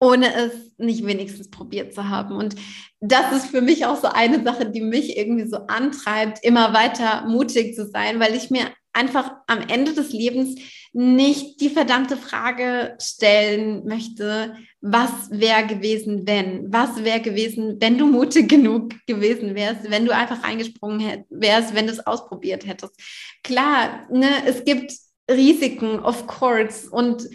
ohne 0.00 0.32
es 0.34 0.52
nicht 0.78 1.04
wenigstens 1.06 1.50
probiert 1.50 1.94
zu 1.94 2.08
haben. 2.08 2.36
Und 2.36 2.54
das 3.00 3.32
ist 3.32 3.46
für 3.46 3.60
mich 3.60 3.86
auch 3.86 4.00
so 4.00 4.08
eine 4.08 4.42
Sache, 4.44 4.70
die 4.70 4.82
mich 4.82 5.16
irgendwie 5.16 5.48
so 5.48 5.56
antreibt, 5.66 6.44
immer 6.44 6.74
weiter 6.74 7.26
mutig 7.26 7.74
zu 7.74 7.86
sein, 7.88 8.20
weil 8.20 8.34
ich 8.34 8.50
mir 8.50 8.70
einfach 8.92 9.32
am 9.46 9.60
Ende 9.68 9.94
des 9.94 10.12
Lebens 10.12 10.60
nicht 10.96 11.60
die 11.60 11.68
verdammte 11.68 12.16
Frage 12.16 12.96
stellen 12.98 13.84
möchte, 13.84 14.56
was 14.80 15.10
wäre 15.30 15.66
gewesen, 15.66 16.26
wenn? 16.26 16.72
Was 16.72 17.04
wäre 17.04 17.20
gewesen, 17.20 17.76
wenn 17.80 17.98
du 17.98 18.06
mutig 18.06 18.48
genug 18.48 18.94
gewesen 19.06 19.54
wärst, 19.54 19.90
wenn 19.90 20.06
du 20.06 20.14
einfach 20.14 20.42
reingesprungen 20.42 21.26
wärst, 21.28 21.74
wenn 21.74 21.86
du 21.86 21.92
es 21.92 22.06
ausprobiert 22.06 22.66
hättest? 22.66 22.98
Klar, 23.44 24.06
ne, 24.10 24.26
es 24.46 24.64
gibt 24.64 24.90
Risiken, 25.30 26.00
of 26.00 26.26
course, 26.26 26.88
und 26.88 27.28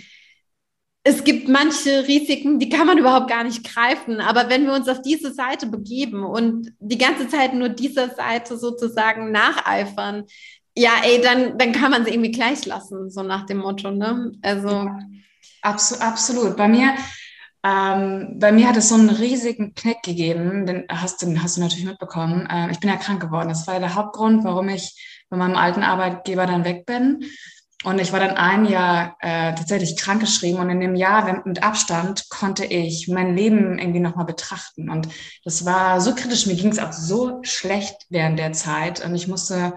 es 1.04 1.24
gibt 1.24 1.48
manche 1.48 2.08
Risiken, 2.08 2.58
die 2.58 2.70
kann 2.70 2.88
man 2.88 2.98
überhaupt 2.98 3.30
gar 3.30 3.44
nicht 3.44 3.64
greifen. 3.64 4.22
Aber 4.22 4.50
wenn 4.50 4.66
wir 4.66 4.74
uns 4.74 4.88
auf 4.90 5.04
diese 5.04 5.34
Seite 5.34 5.68
begeben 5.68 6.24
und 6.24 6.74
die 6.80 6.98
ganze 6.98 7.28
Zeit 7.28 7.54
nur 7.54 7.70
dieser 7.70 8.10
Seite 8.10 8.58
sozusagen 8.58 9.32
nacheifern, 9.32 10.26
ja, 10.76 10.92
ey, 11.04 11.22
dann, 11.22 11.58
dann 11.58 11.72
kann 11.72 11.92
man 11.92 12.06
sie 12.06 12.12
irgendwie 12.12 12.32
gleich 12.32 12.66
lassen, 12.66 13.10
so 13.10 13.24
nach 13.24 13.46
dem 13.46 13.58
Motto, 13.58 13.92
ne? 13.92 14.32
Also. 14.42 14.70
Ja, 14.70 15.00
absolut, 15.62 16.04
absolut. 16.04 16.58
Bei 16.58 16.68
mir, 16.68 16.94
ähm, 17.64 18.38
bei 18.40 18.52
mir 18.52 18.68
hat 18.68 18.78
es 18.78 18.90
so 18.90 18.96
einen 18.96 19.10
riesigen 19.10 19.76
Knick 19.76 20.02
gegeben, 20.04 20.66
den 20.66 20.86
hast, 20.90 21.22
den 21.22 21.44
hast 21.44 21.58
du 21.58 21.62
natürlich 21.62 21.86
mitbekommen. 21.86 22.48
Äh, 22.48 22.72
ich 22.72 22.80
bin 22.80 22.90
ja 22.90 22.96
krank 22.96 23.22
geworden. 23.22 23.50
Das 23.50 23.68
war 23.68 23.80
der 23.80 23.96
Hauptgrund, 23.96 24.44
warum 24.44 24.70
ich 24.70 25.24
bei 25.30 25.38
meinem 25.38 25.56
alten 25.56 25.84
Arbeitgeber 25.84 26.46
dann 26.46 26.66
weg 26.66 26.86
bin. 26.86 27.26
Und 27.84 28.00
ich 28.00 28.14
war 28.14 28.20
dann 28.20 28.38
ein 28.38 28.66
Jahr 28.66 29.18
äh, 29.22 29.56
tatsächlich 29.56 29.98
krankgeschrieben 29.98 30.60
und 30.60 30.70
in 30.70 30.80
dem 30.80 30.96
Jahr 30.96 31.42
mit 31.46 31.64
Abstand 31.64 32.30
konnte 32.30 32.64
ich 32.64 33.08
mein 33.08 33.36
Leben 33.36 33.80
irgendwie 33.80 34.00
nochmal 34.00 34.26
betrachten. 34.26 34.90
Und 34.90 35.08
das 35.44 35.66
war 35.66 36.00
so 36.00 36.14
kritisch. 36.14 36.46
Mir 36.46 36.56
ging 36.56 36.70
es 36.70 36.78
auch 36.78 36.94
so 36.94 37.40
schlecht 37.42 37.96
während 38.10 38.38
der 38.38 38.54
Zeit 38.54 39.04
und 39.04 39.16
ich 39.16 39.28
musste 39.28 39.74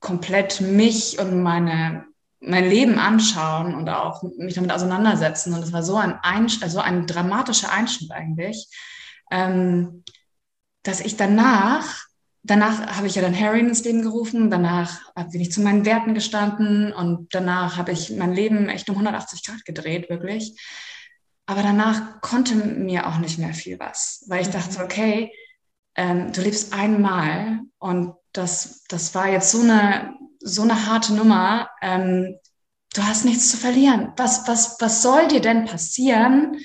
komplett 0.00 0.60
mich 0.60 1.18
und 1.18 1.42
meine, 1.42 2.06
mein 2.40 2.68
Leben 2.68 2.98
anschauen 2.98 3.74
und 3.74 3.88
auch 3.88 4.22
mich 4.36 4.54
damit 4.54 4.72
auseinandersetzen. 4.72 5.54
Und 5.54 5.62
es 5.62 5.72
war 5.72 5.82
so 5.82 5.96
ein, 5.96 6.18
Einsch 6.22 6.62
also 6.62 6.80
ein 6.80 7.06
dramatischer 7.06 7.70
Einschnitt 7.70 8.10
eigentlich, 8.10 8.68
ähm, 9.30 10.02
dass 10.82 11.00
ich 11.00 11.16
danach, 11.16 12.04
danach 12.42 12.96
habe 12.96 13.06
ich 13.06 13.14
ja 13.14 13.22
dann 13.22 13.38
Harry 13.38 13.60
ins 13.60 13.84
Leben 13.84 14.02
gerufen, 14.02 14.50
danach 14.50 15.12
bin 15.30 15.42
ich 15.42 15.52
zu 15.52 15.60
meinen 15.60 15.84
Werten 15.84 16.14
gestanden 16.14 16.92
und 16.92 17.34
danach 17.34 17.76
habe 17.76 17.92
ich 17.92 18.10
mein 18.10 18.32
Leben 18.32 18.68
echt 18.70 18.88
um 18.88 18.96
180 18.96 19.44
Grad 19.44 19.64
gedreht, 19.66 20.08
wirklich. 20.08 20.58
Aber 21.44 21.62
danach 21.62 22.20
konnte 22.22 22.54
mir 22.54 23.06
auch 23.06 23.18
nicht 23.18 23.38
mehr 23.38 23.52
viel 23.52 23.78
was, 23.78 24.24
weil 24.28 24.40
ich 24.40 24.48
mhm. 24.48 24.52
dachte, 24.52 24.82
okay, 24.82 25.32
ähm, 25.96 26.32
du 26.32 26.40
lebst 26.40 26.72
einmal 26.72 27.60
und 27.78 28.14
das, 28.32 28.84
das 28.88 29.14
war 29.14 29.28
jetzt 29.28 29.50
so 29.50 29.60
eine, 29.60 30.14
so 30.40 30.62
eine 30.62 30.86
harte 30.86 31.14
Nummer. 31.14 31.68
Ähm, 31.82 32.36
du 32.94 33.02
hast 33.02 33.24
nichts 33.24 33.50
zu 33.50 33.56
verlieren. 33.56 34.12
Was, 34.16 34.46
was, 34.48 34.76
was 34.80 35.02
soll 35.02 35.28
dir 35.28 35.40
denn 35.40 35.64
passieren, 35.64 36.58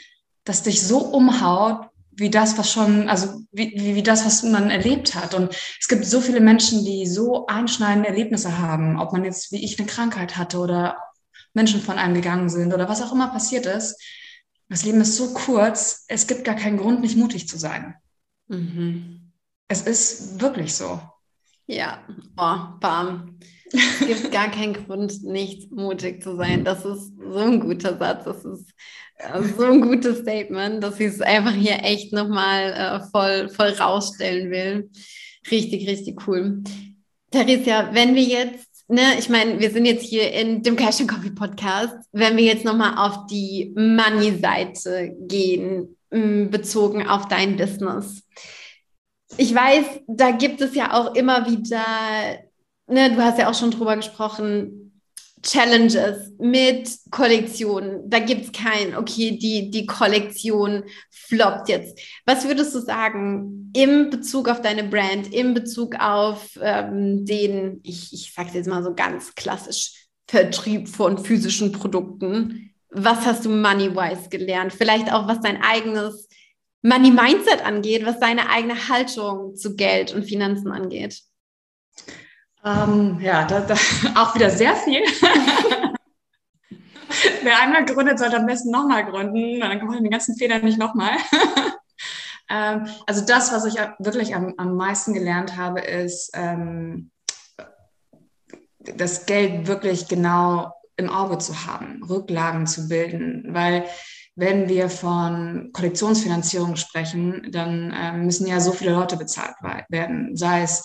dass 0.44 0.64
dich 0.64 0.82
so 0.82 1.00
umhaut, 1.00 1.90
wie 2.18 2.30
das, 2.30 2.58
was 2.58 2.72
schon, 2.72 3.10
also 3.10 3.42
wie, 3.52 3.74
wie, 3.76 3.96
wie 3.96 4.04
das, 4.04 4.26
was 4.26 4.44
man 4.44 4.70
erlebt 4.70 5.16
hat. 5.16 5.34
Und 5.34 5.54
es 5.80 5.88
gibt 5.88 6.06
so 6.06 6.22
viele 6.22 6.40
Menschen, 6.40 6.86
die 6.86 7.08
so 7.08 7.46
einschneidende 7.48 8.10
Erlebnisse 8.10 8.58
haben, 8.58 9.00
ob 9.00 9.12
man 9.12 9.26
jetzt 9.26 9.52
wie 9.52 9.64
ich 9.64 9.78
eine 9.78 9.88
Krankheit 9.88 10.38
hatte 10.38 10.60
oder 10.60 10.98
Menschen 11.54 11.82
von 11.82 11.98
einem 11.98 12.16
gegangen 12.16 12.50
sind 12.50 12.74
oder 12.74 12.88
was 12.88 13.02
auch 13.02 13.12
immer 13.12 13.28
passiert 13.30 13.66
ist. 13.66 14.02
Das 14.70 14.84
Leben 14.84 15.02
ist 15.02 15.16
so 15.16 15.34
kurz, 15.34 16.06
es 16.08 16.28
gibt 16.28 16.44
gar 16.44 16.56
keinen 16.56 16.78
Grund, 16.78 17.02
nicht 17.02 17.18
mutig 17.18 17.48
zu 17.48 17.58
sein. 17.58 17.96
Mhm. 18.48 19.32
Es 19.68 19.82
ist 19.82 20.42
wirklich 20.42 20.74
so. 20.74 21.02
Ja, 21.68 22.04
oh, 22.38 22.78
bam. 22.80 23.40
Es 23.72 24.00
gibt 24.06 24.32
gar 24.32 24.50
keinen 24.52 24.74
Grund, 24.74 25.24
nicht 25.24 25.72
mutig 25.72 26.22
zu 26.22 26.36
sein. 26.36 26.64
Das 26.64 26.86
ist 26.86 27.14
so 27.18 27.40
ein 27.40 27.60
guter 27.60 27.98
Satz. 27.98 28.26
Das 28.26 28.46
ist 28.46 28.70
äh, 29.18 29.42
so 29.58 29.66
ein 29.66 29.82
gutes 29.82 30.20
Statement, 30.20 30.84
dass 30.84 31.00
ich 31.00 31.08
es 31.08 31.22
einfach 31.22 31.54
hier 31.54 31.84
echt 31.84 32.14
nochmal 32.14 32.74
äh, 32.74 33.10
voll, 33.10 33.50
voll 33.50 33.70
rausstellen 33.70 34.52
will. 34.52 34.90
Richtig, 35.50 35.88
richtig 35.88 36.28
cool. 36.28 36.64
Theresia, 37.32 37.90
wenn 37.94 38.16
wir 38.16 38.24
jetzt, 38.24 38.86
ne, 38.88 39.18
ich 39.18 39.30
meine, 39.30 39.60
wir 39.60 39.72
sind 39.72 39.86
jetzt 39.86 40.06
hier 40.06 40.32
in 40.32 40.62
dem 40.62 40.76
Cash 40.76 41.02
and 41.02 41.10
Coffee 41.10 41.32
Podcast, 41.32 41.96
wenn 42.12 42.38
wir 42.38 42.44
jetzt 42.44 42.66
nochmal 42.66 42.96
auf 42.98 43.26
die 43.28 43.74
Money-Seite 43.76 45.16
gehen, 45.28 45.98
bezogen 46.10 47.08
auf 47.08 47.28
dein 47.28 47.58
Business 47.58 48.24
ich 49.38 49.54
weiß, 49.54 49.86
da 50.08 50.32
gibt 50.32 50.62
es 50.62 50.76
ja 50.76 50.94
auch 50.94 51.16
immer 51.16 51.46
wieder, 51.50 51.86
ne, 52.88 53.12
du 53.12 53.24
hast 53.24 53.40
ja 53.40 53.50
auch 53.50 53.54
schon 53.54 53.72
drüber 53.72 53.96
gesprochen, 53.96 54.86
Challenges 55.46 56.32
mit 56.40 56.90
Kollektionen. 57.12 58.10
Da 58.10 58.20
gibt 58.20 58.46
es 58.46 58.52
kein, 58.52 58.96
okay, 58.96 59.38
die, 59.38 59.70
die 59.70 59.86
Kollektion 59.86 60.84
floppt 61.12 61.70
jetzt. 61.70 62.00
Was 62.26 62.48
würdest 62.48 62.74
du 62.74 62.80
sagen 62.80 63.72
im 63.76 64.10
Bezug 64.10 64.50
auf 64.50 64.62
deine 64.62 64.84
Brand, 64.84 65.32
im 65.34 65.54
Bezug 65.54 65.96
auf 66.00 66.58
ähm, 66.62 67.26
den, 67.26 67.80
ich, 67.84 68.12
ich 68.12 68.34
sage 68.34 68.50
jetzt 68.54 68.68
mal 68.68 68.84
so 68.84 68.96
ganz 68.96 69.36
klassisch, 69.36 70.08
Vertrieb 70.28 70.90
von 70.90 71.24
physischen 71.24 71.72
Produkten? 71.72 72.74
Was 72.90 73.26
hast 73.26 73.46
du 73.46 73.50
money-wise 73.50 74.30
gelernt? 74.30 74.74
Vielleicht 74.74 75.14
auch, 75.14 75.28
was 75.28 75.42
dein 75.42 75.62
eigenes 75.62 76.28
Money 76.86 77.10
Mindset 77.10 77.66
angeht, 77.66 78.06
was 78.06 78.20
seine 78.20 78.48
eigene 78.48 78.76
Haltung 78.90 79.56
zu 79.56 79.76
Geld 79.76 80.14
und 80.14 80.24
Finanzen 80.24 80.72
angeht? 80.72 81.24
Ähm, 82.64 83.20
ja, 83.20 83.44
da, 83.46 83.62
da, 83.62 83.74
auch 84.16 84.36
wieder 84.36 84.52
sehr 84.52 84.76
viel. 84.76 85.02
Wer 87.42 87.60
einmal 87.60 87.86
gründet, 87.86 88.20
sollte 88.20 88.38
am 88.38 88.46
besten 88.46 88.70
nochmal 88.70 89.04
gründen. 89.04 89.62
Dann 89.62 89.80
kann 89.80 89.88
man 89.88 90.04
den 90.04 90.12
ganzen 90.12 90.36
Fehler 90.36 90.60
nicht 90.60 90.78
nochmal. 90.78 91.18
ähm, 92.52 92.88
also 93.08 93.26
das, 93.26 93.52
was 93.52 93.66
ich 93.66 93.78
wirklich 93.98 94.36
am, 94.36 94.54
am 94.58 94.76
meisten 94.76 95.16
gelernt 95.16 95.58
habe, 95.58 95.80
ist, 95.82 96.30
ähm, 96.36 97.10
das 98.78 99.26
Geld 99.26 99.66
wirklich 99.66 100.08
genau 100.08 100.72
im 100.98 101.10
Auge 101.10 101.40
zu 101.40 101.66
haben, 101.66 102.04
Rücklagen 102.04 102.68
zu 102.68 102.88
bilden, 102.88 103.46
weil 103.56 103.86
wenn 104.36 104.68
wir 104.68 104.90
von 104.90 105.70
Kollektionsfinanzierung 105.72 106.76
sprechen, 106.76 107.48
dann 107.52 107.92
äh, 107.92 108.14
müssen 108.14 108.48
ja 108.48 108.60
so 108.60 108.72
viele 108.74 108.92
Leute 108.92 109.16
bezahlt 109.18 109.56
werden, 109.90 110.36
sei 110.36 110.64
es 110.64 110.84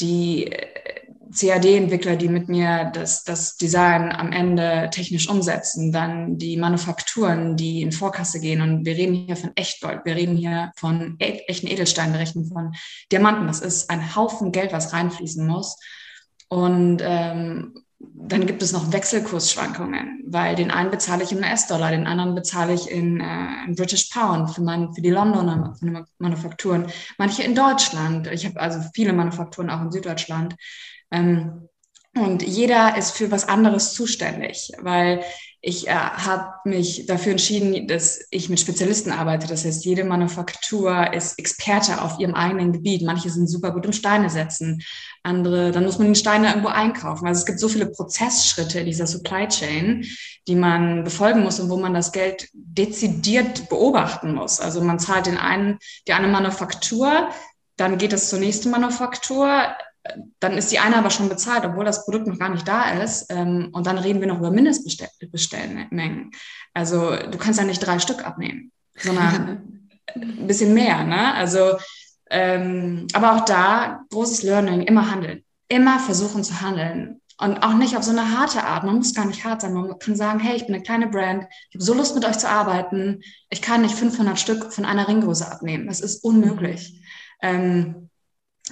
die 0.00 0.52
äh, 0.52 0.94
CAD-Entwickler, 1.34 2.16
die 2.16 2.28
mit 2.28 2.48
mir 2.48 2.90
das, 2.94 3.24
das 3.24 3.56
Design 3.56 4.12
am 4.12 4.30
Ende 4.32 4.88
technisch 4.92 5.28
umsetzen, 5.28 5.90
dann 5.90 6.38
die 6.38 6.56
Manufakturen, 6.56 7.56
die 7.56 7.82
in 7.82 7.90
Vorkasse 7.90 8.40
gehen. 8.40 8.60
Und 8.60 8.84
wir 8.84 8.96
reden 8.96 9.14
hier 9.14 9.36
von 9.36 9.50
Echtgold, 9.56 10.04
wir 10.04 10.14
reden 10.14 10.36
hier 10.36 10.70
von 10.76 11.16
e 11.18 11.40
echten 11.48 11.66
Edelsteinen, 11.66 12.12
wir 12.12 12.20
rechnen 12.20 12.46
von 12.46 12.74
Diamanten. 13.10 13.46
Das 13.46 13.60
ist 13.60 13.90
ein 13.90 14.14
Haufen 14.14 14.52
Geld, 14.52 14.72
was 14.72 14.92
reinfließen 14.92 15.44
muss. 15.44 15.76
Und 16.48 16.98
ähm, 17.02 17.74
dann 18.14 18.46
gibt 18.46 18.62
es 18.62 18.72
noch 18.72 18.92
Wechselkursschwankungen, 18.92 20.24
weil 20.26 20.56
den 20.56 20.70
einen 20.70 20.90
bezahle 20.90 21.24
ich 21.24 21.32
in 21.32 21.38
US-Dollar, 21.38 21.90
den 21.90 22.06
anderen 22.06 22.34
bezahle 22.34 22.74
ich 22.74 22.90
in, 22.90 23.20
äh, 23.20 23.64
in 23.66 23.74
British 23.74 24.10
Pound 24.10 24.50
für, 24.50 24.62
mein, 24.62 24.92
für 24.94 25.02
die 25.02 25.10
Londoner 25.10 25.74
Manufakturen, 26.18 26.86
manche 27.18 27.42
in 27.42 27.54
Deutschland. 27.54 28.26
Ich 28.28 28.44
habe 28.46 28.60
also 28.60 28.80
viele 28.94 29.12
Manufakturen 29.12 29.70
auch 29.70 29.82
in 29.82 29.90
Süddeutschland. 29.90 30.56
Ähm, 31.10 31.68
und 32.16 32.42
jeder 32.42 32.96
ist 32.96 33.12
für 33.12 33.30
was 33.30 33.48
anderes 33.48 33.92
zuständig, 33.92 34.70
weil 34.80 35.24
ich 35.66 35.88
äh, 35.88 35.92
habe 35.92 36.68
mich 36.68 37.06
dafür 37.06 37.32
entschieden, 37.32 37.88
dass 37.88 38.20
ich 38.30 38.50
mit 38.50 38.60
Spezialisten 38.60 39.10
arbeite. 39.10 39.46
Das 39.46 39.64
heißt, 39.64 39.84
jede 39.86 40.04
Manufaktur 40.04 41.14
ist 41.14 41.38
Experte 41.38 42.02
auf 42.02 42.18
ihrem 42.20 42.34
eigenen 42.34 42.72
Gebiet. 42.72 43.02
Manche 43.02 43.30
sind 43.30 43.48
super 43.48 43.72
gut 43.72 43.86
im 43.86 43.94
Steine 43.94 44.28
setzen, 44.28 44.82
andere, 45.22 45.70
dann 45.72 45.84
muss 45.84 45.98
man 45.98 46.12
die 46.12 46.20
Steine 46.20 46.48
irgendwo 46.48 46.68
einkaufen. 46.68 47.26
Also 47.26 47.40
es 47.40 47.46
gibt 47.46 47.60
so 47.60 47.70
viele 47.70 47.86
Prozessschritte 47.86 48.80
in 48.80 48.86
dieser 48.86 49.06
Supply 49.06 49.48
Chain, 49.48 50.04
die 50.46 50.54
man 50.54 51.02
befolgen 51.02 51.42
muss 51.42 51.58
und 51.60 51.70
wo 51.70 51.78
man 51.78 51.94
das 51.94 52.12
Geld 52.12 52.46
dezidiert 52.52 53.70
beobachten 53.70 54.34
muss. 54.34 54.60
Also 54.60 54.82
man 54.82 54.98
zahlt 54.98 55.24
den 55.24 55.38
einen, 55.38 55.78
die 56.06 56.12
eine 56.12 56.28
Manufaktur, 56.28 57.30
dann 57.76 57.96
geht 57.96 58.12
es 58.12 58.28
zur 58.28 58.38
nächsten 58.38 58.70
Manufaktur, 58.70 59.74
dann 60.40 60.52
ist 60.52 60.70
die 60.70 60.78
eine 60.78 60.96
aber 60.96 61.10
schon 61.10 61.28
bezahlt, 61.28 61.64
obwohl 61.64 61.84
das 61.84 62.04
Produkt 62.04 62.26
noch 62.26 62.38
gar 62.38 62.50
nicht 62.50 62.68
da 62.68 62.90
ist. 63.02 63.26
Ähm, 63.30 63.70
und 63.72 63.86
dann 63.86 63.98
reden 63.98 64.20
wir 64.20 64.28
noch 64.28 64.38
über 64.38 64.50
Mindestbestellmengen. 64.50 66.30
Also 66.74 67.16
du 67.16 67.38
kannst 67.38 67.58
ja 67.58 67.64
nicht 67.64 67.80
drei 67.80 67.98
Stück 67.98 68.26
abnehmen, 68.26 68.70
sondern 68.98 69.88
ein 70.14 70.46
bisschen 70.46 70.74
mehr. 70.74 71.04
Ne? 71.04 71.34
Also, 71.34 71.78
ähm, 72.30 73.06
aber 73.12 73.34
auch 73.34 73.44
da 73.44 74.04
großes 74.10 74.42
Learning, 74.42 74.82
immer 74.82 75.10
handeln, 75.10 75.42
immer 75.68 75.98
versuchen 75.98 76.44
zu 76.44 76.60
handeln. 76.60 77.20
Und 77.36 77.58
auch 77.64 77.74
nicht 77.74 77.96
auf 77.96 78.04
so 78.04 78.12
eine 78.12 78.38
harte 78.38 78.62
Art. 78.62 78.84
Man 78.84 78.96
muss 78.96 79.12
gar 79.12 79.24
nicht 79.24 79.44
hart 79.44 79.62
sein. 79.62 79.72
Man 79.72 79.98
kann 79.98 80.14
sagen, 80.14 80.38
hey, 80.38 80.54
ich 80.54 80.66
bin 80.66 80.74
eine 80.74 80.84
kleine 80.84 81.08
Brand. 81.08 81.46
Ich 81.70 81.74
habe 81.74 81.84
so 81.84 81.92
Lust, 81.92 82.14
mit 82.14 82.24
euch 82.24 82.38
zu 82.38 82.48
arbeiten. 82.48 83.22
Ich 83.50 83.60
kann 83.60 83.82
nicht 83.82 83.96
500 83.96 84.38
Stück 84.38 84.72
von 84.72 84.84
einer 84.84 85.08
Ringgröße 85.08 85.50
abnehmen. 85.50 85.88
Das 85.88 86.00
ist 86.00 86.22
unmöglich. 86.22 87.02
Ähm, 87.42 88.08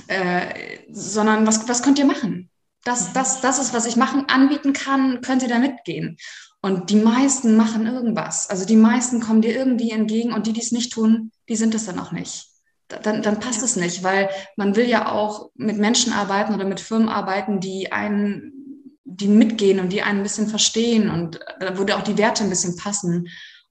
äh, 0.09 0.79
sondern 0.91 1.47
was, 1.47 1.69
was 1.69 1.83
könnt 1.83 1.99
ihr 1.99 2.07
machen? 2.07 2.51
Das, 2.85 3.09
mhm. 3.09 3.15
das, 3.15 3.41
das 3.41 3.59
ist, 3.59 3.75
was 3.75 3.87
ich 3.87 3.97
machen, 3.97 4.27
anbieten 4.29 4.73
kann, 4.73 5.21
könnt 5.21 5.43
ihr 5.43 5.49
da 5.49 5.59
mitgehen. 5.59 6.17
Und 6.61 6.91
die 6.91 6.97
meisten 6.97 7.57
machen 7.57 7.87
irgendwas. 7.87 8.49
Also 8.49 8.65
die 8.65 8.77
meisten 8.77 9.21
kommen 9.21 9.43
dir 9.43 9.55
irgendwie 9.55 9.91
entgegen 9.91 10.33
und 10.33 10.47
die, 10.47 10.53
die 10.53 10.61
es 10.61 10.71
nicht 10.71 10.93
tun, 10.93 11.33
die 11.49 11.57
sind 11.57 11.75
es 11.75 11.87
dann 11.87 11.99
auch 11.99 12.13
nicht. 12.13 12.47
Dann, 12.87 13.23
dann 13.23 13.41
passt 13.41 13.63
es 13.63 13.77
nicht, 13.77 14.05
weil 14.05 14.29
man 14.57 14.77
will 14.77 14.89
ja 14.89 15.11
auch 15.11 15.51
mit 15.55 15.79
Menschen 15.79 16.13
arbeiten 16.13 16.55
oder 16.55 16.65
mit 16.65 16.79
Firmen 16.79 17.09
arbeiten, 17.09 17.59
die 17.59 17.91
einen, 17.91 18.99
die 19.05 19.29
mitgehen 19.29 19.81
und 19.81 19.89
die 19.91 20.03
einen 20.03 20.21
ein 20.21 20.23
bisschen 20.23 20.47
verstehen 20.47 21.11
und 21.11 21.41
da 21.59 21.79
würde 21.79 21.97
auch 21.97 22.03
die 22.03 22.19
Werte 22.19 22.45
ein 22.45 22.51
bisschen 22.51 22.77
passen. 22.77 23.29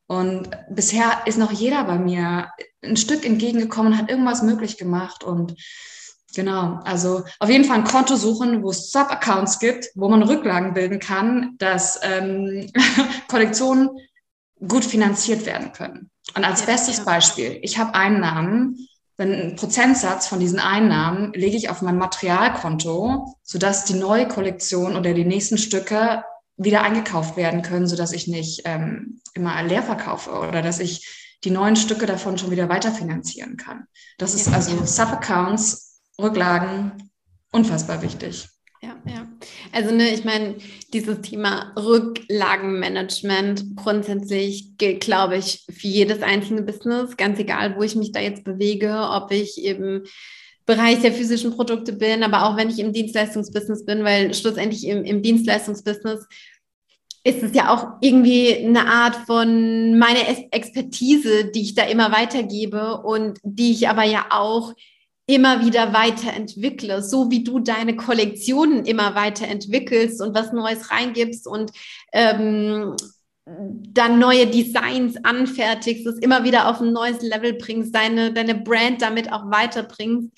Und 0.08 0.50
bisher 0.70 1.22
ist 1.26 1.38
noch 1.38 1.52
jeder 1.52 1.86
bei 1.86 1.98
mir 1.98 2.52
ein 2.84 2.98
Stück 2.98 3.26
entgegengekommen, 3.26 3.98
hat 3.98 4.10
irgendwas 4.10 4.42
möglich 4.42 4.78
gemacht 4.78 5.24
und 5.24 5.56
Genau, 6.34 6.80
also 6.86 7.24
auf 7.40 7.50
jeden 7.50 7.66
Fall 7.66 7.80
ein 7.80 7.84
Konto 7.84 8.16
suchen, 8.16 8.64
wo 8.64 8.70
es 8.70 8.92
Sub-Accounts 8.92 9.60
gibt, 9.60 9.90
wo 9.96 10.08
man 10.08 10.24
Rücklagen 10.24 10.74
bilden 10.74 11.00
kann, 11.00 11.56
dass 11.58 12.00
ähm, 12.04 12.72
Kollektionen 13.28 13.90
gut 14.66 14.86
finanziert 14.86 15.46
werden 15.46 15.74
können. 15.74 16.10
Und 16.36 16.46
als 16.46 16.62
ja, 16.62 16.68
bestes 16.68 17.00
ja. 17.00 17.04
Beispiel, 17.04 17.60
ich 17.62 17.78
habe 17.78 17.96
Einnahmen, 17.96 18.88
einen 19.18 19.56
Prozentsatz 19.56 20.28
von 20.28 20.40
diesen 20.40 20.60
Einnahmen 20.60 21.34
lege 21.34 21.58
ich 21.58 21.70
auf 21.70 21.82
mein 21.82 21.98
Materialkonto, 21.98 23.36
sodass 23.44 23.86
die 23.86 23.94
neue 23.94 24.28
Kollektion 24.28 24.96
oder 24.96 25.14
die 25.14 25.26
nächsten 25.26 25.58
Stücke 25.58 26.24
wieder 26.58 26.82
eingekauft 26.82 27.38
werden 27.38 27.62
können, 27.62 27.88
sodass 27.88 28.14
ich 28.14 28.28
nicht 28.28 28.62
ähm, 28.66 29.22
immer 29.34 29.62
leer 29.64 29.84
verkaufe 29.84 30.32
oder 30.32 30.62
dass 30.62 30.80
ich 30.80 31.08
die 31.44 31.52
neuen 31.52 31.76
Stücke 31.76 32.06
davon 32.06 32.38
schon 32.38 32.52
wieder 32.52 32.70
weiterfinanzieren 32.70 33.58
kann. 33.58 33.86
Das 34.18 34.34
ist 34.34 34.48
ja, 34.48 34.54
also 34.54 34.86
Sub-Accounts 34.86 35.91
Rücklagen, 36.20 36.92
unfassbar 37.52 38.02
wichtig. 38.02 38.48
Ja, 38.82 38.98
ja. 39.06 39.28
Also 39.72 39.94
ne, 39.94 40.12
ich 40.12 40.24
meine, 40.26 40.56
dieses 40.92 41.22
Thema 41.22 41.72
Rücklagenmanagement 41.78 43.76
grundsätzlich 43.76 44.76
gilt, 44.78 45.02
glaube 45.02 45.38
ich, 45.38 45.64
für 45.70 45.88
jedes 45.88 46.24
einzelne 46.24 46.64
Business, 46.64 47.16
ganz 47.16 47.38
egal, 47.38 47.76
wo 47.76 47.84
ich 47.84 47.96
mich 47.96 48.12
da 48.12 48.20
jetzt 48.20 48.44
bewege, 48.44 49.08
ob 49.12 49.32
ich 49.32 49.62
eben 49.64 50.04
Bereich 50.66 51.02
der 51.02 51.14
physischen 51.14 51.52
Produkte 51.52 51.94
bin, 51.94 52.24
aber 52.24 52.46
auch 52.46 52.58
wenn 52.58 52.70
ich 52.70 52.80
im 52.80 52.94
Dienstleistungsbusiness 52.94 53.86
bin, 53.86 54.04
weil 54.04 54.34
schlussendlich 54.34 54.88
im, 54.88 55.04
im 55.04 55.22
Dienstleistungsbusiness 55.22 56.28
ist 57.24 57.44
es 57.44 57.54
ja 57.54 57.72
auch 57.72 58.00
irgendwie 58.02 58.56
eine 58.56 58.88
Art 58.88 59.16
von 59.28 60.00
meiner 60.00 60.28
Expertise, 60.52 61.52
die 61.52 61.62
ich 61.62 61.76
da 61.76 61.84
immer 61.84 62.12
weitergebe 62.12 63.02
und 63.02 63.38
die 63.44 63.72
ich 63.72 63.90
aber 63.90 64.04
ja 64.04 64.26
auch 64.32 64.74
immer 65.32 65.66
wieder 65.66 65.94
weiterentwickle, 65.94 67.02
so 67.02 67.32
wie 67.32 67.44
du 67.44 67.60
deine 67.60 67.96
Kollektionen 67.96 68.86
immer 68.86 69.16
weiterentwickelst 69.16 70.22
und 70.22 70.36
was 70.36 70.52
Neues 70.52 70.92
reingibst 70.92 71.48
und 71.48 71.72
ähm, 72.12 72.96
dann 73.46 74.20
neue 74.20 74.48
Designs 74.48 75.16
anfertigst, 75.24 76.06
es 76.06 76.20
immer 76.20 76.44
wieder 76.44 76.70
auf 76.70 76.82
ein 76.82 76.94
neues 76.94 77.22
Level 77.22 77.54
bringst, 77.54 77.96
deine, 77.96 78.34
deine 78.34 78.56
Brand 78.56 79.02
damit 79.02 79.32
auch 79.32 79.50
weiterbringst, 79.50 80.30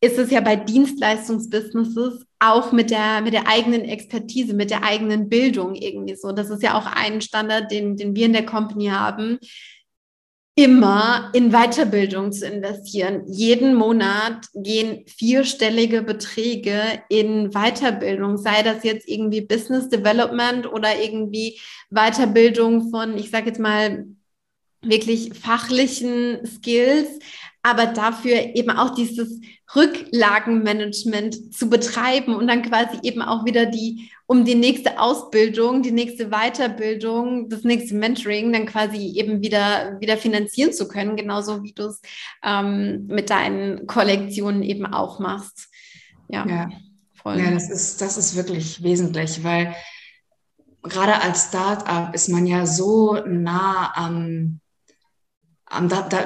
ist 0.00 0.18
es 0.18 0.30
ja 0.30 0.40
bei 0.40 0.56
Dienstleistungsbusinesses 0.56 2.26
auch 2.38 2.72
mit 2.72 2.90
der, 2.90 3.22
mit 3.22 3.32
der 3.32 3.48
eigenen 3.48 3.82
Expertise, 3.82 4.52
mit 4.52 4.70
der 4.70 4.84
eigenen 4.84 5.30
Bildung 5.30 5.74
irgendwie 5.74 6.14
so. 6.14 6.32
Das 6.32 6.50
ist 6.50 6.62
ja 6.62 6.76
auch 6.78 6.86
ein 6.86 7.22
Standard, 7.22 7.70
den, 7.70 7.96
den 7.96 8.14
wir 8.14 8.26
in 8.26 8.34
der 8.34 8.44
Company 8.44 8.86
haben, 8.88 9.38
immer 10.56 11.30
in 11.34 11.50
Weiterbildung 11.50 12.30
zu 12.30 12.46
investieren. 12.46 13.24
Jeden 13.26 13.74
Monat 13.74 14.46
gehen 14.54 15.04
vierstellige 15.06 16.02
Beträge 16.02 17.02
in 17.08 17.50
Weiterbildung, 17.50 18.36
sei 18.38 18.62
das 18.62 18.84
jetzt 18.84 19.08
irgendwie 19.08 19.40
Business 19.40 19.88
Development 19.88 20.70
oder 20.70 21.00
irgendwie 21.00 21.60
Weiterbildung 21.90 22.90
von, 22.90 23.18
ich 23.18 23.30
sage 23.30 23.46
jetzt 23.46 23.58
mal, 23.58 24.06
wirklich 24.80 25.34
fachlichen 25.34 26.46
Skills, 26.46 27.08
aber 27.64 27.86
dafür 27.86 28.54
eben 28.54 28.70
auch 28.70 28.94
dieses 28.94 29.40
Rücklagenmanagement 29.74 31.54
zu 31.54 31.70
betreiben 31.70 32.34
und 32.34 32.46
dann 32.46 32.60
quasi 32.60 32.98
eben 33.02 33.22
auch 33.22 33.46
wieder 33.46 33.64
die, 33.64 34.10
um 34.26 34.44
die 34.44 34.54
nächste 34.54 35.00
Ausbildung, 35.00 35.82
die 35.82 35.90
nächste 35.90 36.28
Weiterbildung, 36.28 37.48
das 37.48 37.64
nächste 37.64 37.94
Mentoring 37.94 38.52
dann 38.52 38.66
quasi 38.66 39.14
eben 39.16 39.40
wieder, 39.40 39.98
wieder 39.98 40.18
finanzieren 40.18 40.74
zu 40.74 40.86
können, 40.88 41.16
genauso 41.16 41.62
wie 41.62 41.72
du 41.72 41.84
es 41.84 42.02
ähm, 42.44 43.06
mit 43.06 43.30
deinen 43.30 43.86
Kollektionen 43.86 44.62
eben 44.62 44.84
auch 44.84 45.18
machst. 45.18 45.70
Ja, 46.28 46.46
ja. 46.46 46.68
voll. 47.14 47.40
Ja, 47.40 47.50
das 47.50 47.70
ist, 47.70 47.98
das 48.02 48.18
ist 48.18 48.36
wirklich 48.36 48.82
wesentlich, 48.82 49.42
weil 49.42 49.74
gerade 50.82 51.22
als 51.22 51.48
Startup 51.48 52.14
ist 52.14 52.28
man 52.28 52.44
ja 52.44 52.66
so 52.66 53.14
nah 53.26 53.90
am 53.94 54.60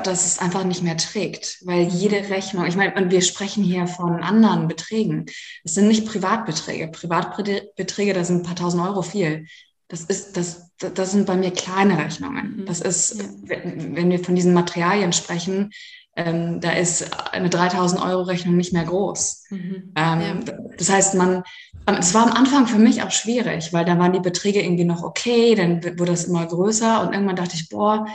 dass 0.05 0.27
es 0.27 0.39
einfach 0.39 0.65
nicht 0.65 0.83
mehr 0.83 0.97
trägt, 0.97 1.59
weil 1.65 1.83
jede 1.83 2.29
Rechnung, 2.29 2.67
ich 2.67 2.77
meine, 2.77 3.11
wir 3.11 3.23
sprechen 3.23 3.65
hier 3.65 3.87
von 3.87 4.23
anderen 4.23 4.69
Beträgen. 4.69 5.27
Es 5.65 5.75
sind 5.75 5.89
nicht 5.89 6.07
Privatbeträge. 6.07 6.89
Privatbeträge, 6.89 8.13
da 8.13 8.25
sind 8.25 8.41
ein 8.41 8.43
paar 8.43 8.57
tausend 8.57 8.83
Euro 8.83 9.03
viel. 9.03 9.47
Das 9.89 10.03
ist, 10.03 10.37
das, 10.37 10.71
das 10.79 11.13
sind 11.13 11.27
bei 11.27 11.37
mir 11.37 11.51
kleine 11.51 11.99
Rechnungen. 11.99 12.59
Mhm. 12.59 12.67
Das 12.67 12.81
ist, 12.81 13.19
wenn 13.45 14.11
wir 14.11 14.23
von 14.23 14.35
diesen 14.35 14.53
Materialien 14.53 15.13
sprechen, 15.13 15.71
ähm, 16.19 16.61
da 16.61 16.73
ist 16.73 17.11
eine 17.33 17.49
3000 17.49 18.03
Euro 18.03 18.23
Rechnung 18.23 18.57
nicht 18.57 18.73
mehr 18.73 18.85
groß. 18.85 19.45
Mhm. 19.51 19.93
Ähm, 19.97 20.21
ja. 20.21 20.55
Das 20.77 20.91
heißt, 20.91 21.15
man, 21.15 21.45
es 21.87 22.13
war 22.13 22.27
am 22.27 22.33
Anfang 22.33 22.67
für 22.67 22.79
mich 22.79 23.03
auch 23.03 23.13
schwierig, 23.13 23.73
weil 23.73 23.85
da 23.85 23.99
waren 23.99 24.13
die 24.13 24.21
Beträge 24.21 24.61
irgendwie 24.61 24.85
noch 24.85 25.05
okay, 25.05 25.55
dann 25.55 25.83
wurde 25.99 26.11
das 26.11 26.25
immer 26.25 26.45
größer 26.45 27.01
und 27.03 27.13
irgendwann 27.13 27.37
dachte 27.37 27.55
ich, 27.55 27.69
boah, 27.69 28.07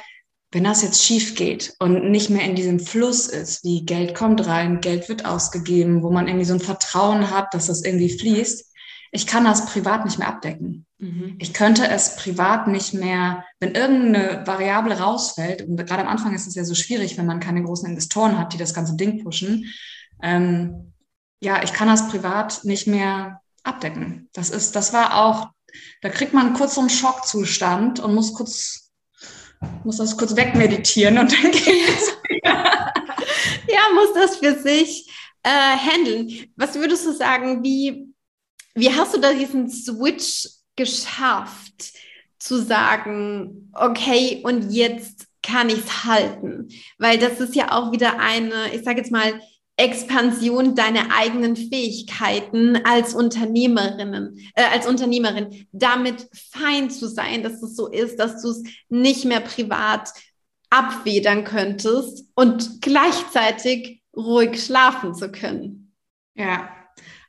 wenn 0.53 0.63
das 0.63 0.83
jetzt 0.83 1.03
schief 1.03 1.35
geht 1.35 1.73
und 1.79 2.11
nicht 2.11 2.29
mehr 2.29 2.45
in 2.45 2.55
diesem 2.55 2.79
Fluss 2.79 3.27
ist, 3.27 3.63
wie 3.63 3.85
Geld 3.85 4.13
kommt 4.13 4.45
rein, 4.45 4.81
Geld 4.81 5.09
wird 5.09 5.25
ausgegeben, 5.25 6.03
wo 6.03 6.11
man 6.11 6.27
irgendwie 6.27 6.45
so 6.45 6.53
ein 6.53 6.59
Vertrauen 6.59 7.31
hat, 7.31 7.53
dass 7.53 7.67
das 7.67 7.83
irgendwie 7.83 8.15
fließt, 8.17 8.71
ich 9.11 9.27
kann 9.27 9.45
das 9.45 9.65
privat 9.65 10.05
nicht 10.05 10.19
mehr 10.19 10.27
abdecken. 10.27 10.85
Mhm. 10.99 11.35
Ich 11.39 11.53
könnte 11.53 11.87
es 11.87 12.15
privat 12.15 12.67
nicht 12.67 12.93
mehr, 12.93 13.43
wenn 13.59 13.73
irgendeine 13.73 14.45
Variable 14.45 14.99
rausfällt, 14.99 15.63
und 15.63 15.77
gerade 15.77 16.01
am 16.03 16.07
Anfang 16.07 16.33
ist 16.33 16.47
es 16.47 16.55
ja 16.55 16.63
so 16.63 16.75
schwierig, 16.75 17.17
wenn 17.17 17.25
man 17.25 17.39
keine 17.39 17.63
großen 17.63 17.89
Investoren 17.89 18.37
hat, 18.37 18.53
die 18.53 18.57
das 18.57 18.73
ganze 18.73 18.95
Ding 18.95 19.23
pushen, 19.23 19.71
ähm, 20.21 20.93
ja, 21.41 21.63
ich 21.63 21.73
kann 21.73 21.87
das 21.87 22.07
privat 22.07 22.63
nicht 22.63 22.87
mehr 22.87 23.41
abdecken. 23.63 24.29
Das 24.33 24.49
ist, 24.49 24.75
das 24.75 24.93
war 24.93 25.23
auch, 25.23 25.49
da 26.01 26.09
kriegt 26.09 26.33
man 26.33 26.53
kurz 26.53 26.75
so 26.75 26.81
einen 26.81 26.89
Schockzustand 26.89 27.99
und 27.99 28.15
muss 28.15 28.33
kurz 28.33 28.82
muss 29.83 29.97
das 29.97 30.17
kurz 30.17 30.35
wegmeditieren 30.35 31.17
und 31.17 31.31
dann 31.31 31.51
geht 31.51 31.89
es 31.89 32.13
ja, 32.43 33.81
muss 33.93 34.13
das 34.13 34.37
für 34.37 34.59
sich 34.59 35.09
äh, 35.43 35.49
handeln. 35.49 36.51
Was 36.55 36.75
würdest 36.75 37.05
du 37.05 37.11
sagen, 37.11 37.63
wie, 37.63 38.07
wie 38.75 38.91
hast 38.91 39.13
du 39.13 39.19
da 39.19 39.33
diesen 39.33 39.69
Switch 39.69 40.47
geschafft, 40.75 41.93
zu 42.39 42.61
sagen, 42.61 43.71
okay, 43.73 44.41
und 44.43 44.71
jetzt 44.71 45.27
kann 45.41 45.69
ich 45.69 45.79
es 45.79 46.05
halten? 46.05 46.69
Weil 46.97 47.17
das 47.17 47.39
ist 47.39 47.55
ja 47.55 47.71
auch 47.71 47.91
wieder 47.91 48.19
eine, 48.19 48.73
ich 48.73 48.83
sage 48.83 48.99
jetzt 48.99 49.11
mal, 49.11 49.39
Expansion 49.75 50.75
deiner 50.75 51.15
eigenen 51.17 51.55
Fähigkeiten 51.55 52.79
als 52.85 53.15
Unternehmerinnen, 53.15 54.37
äh, 54.53 54.65
als 54.71 54.85
Unternehmerin, 54.85 55.67
damit 55.71 56.27
fein 56.51 56.91
zu 56.91 57.07
sein, 57.07 57.41
dass 57.41 57.63
es 57.63 57.75
so 57.75 57.87
ist, 57.87 58.19
dass 58.19 58.41
du 58.41 58.49
es 58.49 58.63
nicht 58.89 59.25
mehr 59.25 59.39
privat 59.39 60.13
abwedern 60.69 61.43
könntest 61.43 62.25
und 62.35 62.81
gleichzeitig 62.81 64.03
ruhig 64.15 64.63
schlafen 64.63 65.15
zu 65.15 65.31
können. 65.31 65.91
Ja, 66.35 66.69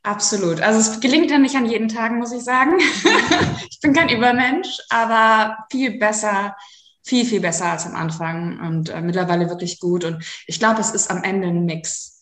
absolut. 0.03 0.61
Also 0.61 0.81
es 0.81 1.01
gelingt 1.01 1.31
ja 1.31 1.39
nicht 1.39 1.57
an 1.57 1.69
jeden 1.69 1.89
Tag, 1.89 2.13
muss 2.13 2.33
ich 2.33 2.43
sagen. 2.43 2.79
ich 3.71 3.81
bin 3.81 3.95
kein 3.95 4.11
Übermensch, 4.11 4.79
aber 4.91 5.57
viel 5.71 5.99
besser, 5.99 6.57
viel, 7.03 7.25
viel 7.25 7.41
besser 7.41 7.67
als 7.67 7.87
am 7.87 7.97
Anfang 7.97 8.61
und 8.61 8.91
äh, 8.91 9.01
mittlerweile 9.01 9.49
wirklich 9.49 9.81
gut. 9.81 10.05
Und 10.05 10.25
ich 10.47 10.59
glaube, 10.59 10.81
es 10.81 10.91
ist 10.91 11.11
am 11.11 11.23
Ende 11.23 11.49
ein 11.49 11.65
Mix 11.65 12.14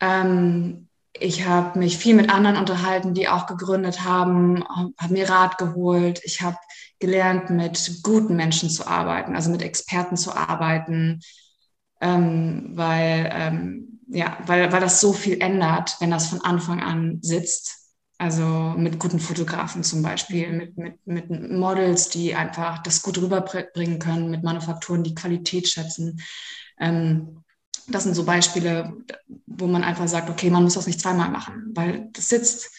ähm, 0.00 0.88
ich 1.12 1.46
habe 1.46 1.78
mich 1.78 1.98
viel 1.98 2.14
mit 2.14 2.30
anderen 2.30 2.56
unterhalten, 2.56 3.14
die 3.14 3.28
auch 3.28 3.46
gegründet 3.46 4.04
haben, 4.04 4.64
habe 4.98 5.12
mir 5.12 5.28
Rat 5.28 5.58
geholt. 5.58 6.20
Ich 6.24 6.40
habe 6.40 6.56
gelernt, 6.98 7.50
mit 7.50 8.00
guten 8.02 8.36
Menschen 8.36 8.70
zu 8.70 8.86
arbeiten, 8.86 9.34
also 9.34 9.50
mit 9.50 9.62
Experten 9.62 10.16
zu 10.16 10.34
arbeiten, 10.34 11.20
ähm, 12.00 12.70
weil, 12.74 13.30
ähm, 13.32 14.00
ja, 14.08 14.38
weil, 14.46 14.72
weil 14.72 14.80
das 14.80 15.00
so 15.00 15.12
viel 15.12 15.40
ändert, 15.40 15.96
wenn 16.00 16.10
das 16.10 16.28
von 16.28 16.40
Anfang 16.42 16.80
an 16.80 17.18
sitzt. 17.22 17.76
Also 18.18 18.74
mit 18.76 18.98
guten 18.98 19.18
Fotografen 19.18 19.82
zum 19.82 20.02
Beispiel, 20.02 20.52
mit, 20.52 20.76
mit, 20.76 21.06
mit 21.06 21.30
Models, 21.30 22.10
die 22.10 22.34
einfach 22.34 22.82
das 22.82 23.00
gut 23.00 23.16
rüberbringen 23.16 23.98
können, 23.98 24.30
mit 24.30 24.42
Manufakturen, 24.42 25.02
die 25.02 25.14
Qualität 25.14 25.68
schätzen. 25.68 26.20
Ähm, 26.78 27.42
das 27.88 28.04
sind 28.04 28.14
so 28.14 28.24
Beispiele, 28.24 28.92
wo 29.46 29.66
man 29.66 29.84
einfach 29.84 30.06
sagt, 30.08 30.30
okay, 30.30 30.50
man 30.50 30.62
muss 30.62 30.74
das 30.74 30.86
nicht 30.86 31.00
zweimal 31.00 31.30
machen, 31.30 31.70
weil 31.74 32.08
das 32.12 32.28
sitzt. 32.28 32.70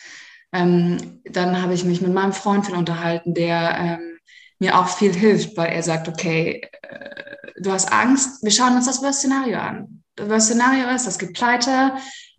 Ähm, 0.54 1.22
dann 1.26 1.62
habe 1.62 1.74
ich 1.74 1.84
mich 1.84 2.02
mit 2.02 2.14
meinem 2.14 2.34
Freund 2.34 2.66
viel 2.66 2.76
unterhalten, 2.76 3.34
der 3.34 3.78
ähm, 3.78 4.18
mir 4.60 4.78
auch 4.78 4.88
viel 4.88 5.14
hilft, 5.14 5.58
weil 5.58 5.72
er 5.72 5.84
sagt, 5.84 6.08
okay, 6.08 6.62
äh, 6.82 7.36
du 7.62 7.72
hast 7.72 7.92
Angst, 7.92 8.44
wir 8.44 8.52
schauen 8.52 8.76
uns 8.76 8.86
das 8.86 9.02
Worst-Szenario 9.02 9.58
an. 9.58 10.04
Das 10.16 10.30
Worst-Szenario 10.30 10.90
ist, 10.90 11.08
das 11.08 11.20
gibt 11.20 11.34
Pleite, 11.34 11.94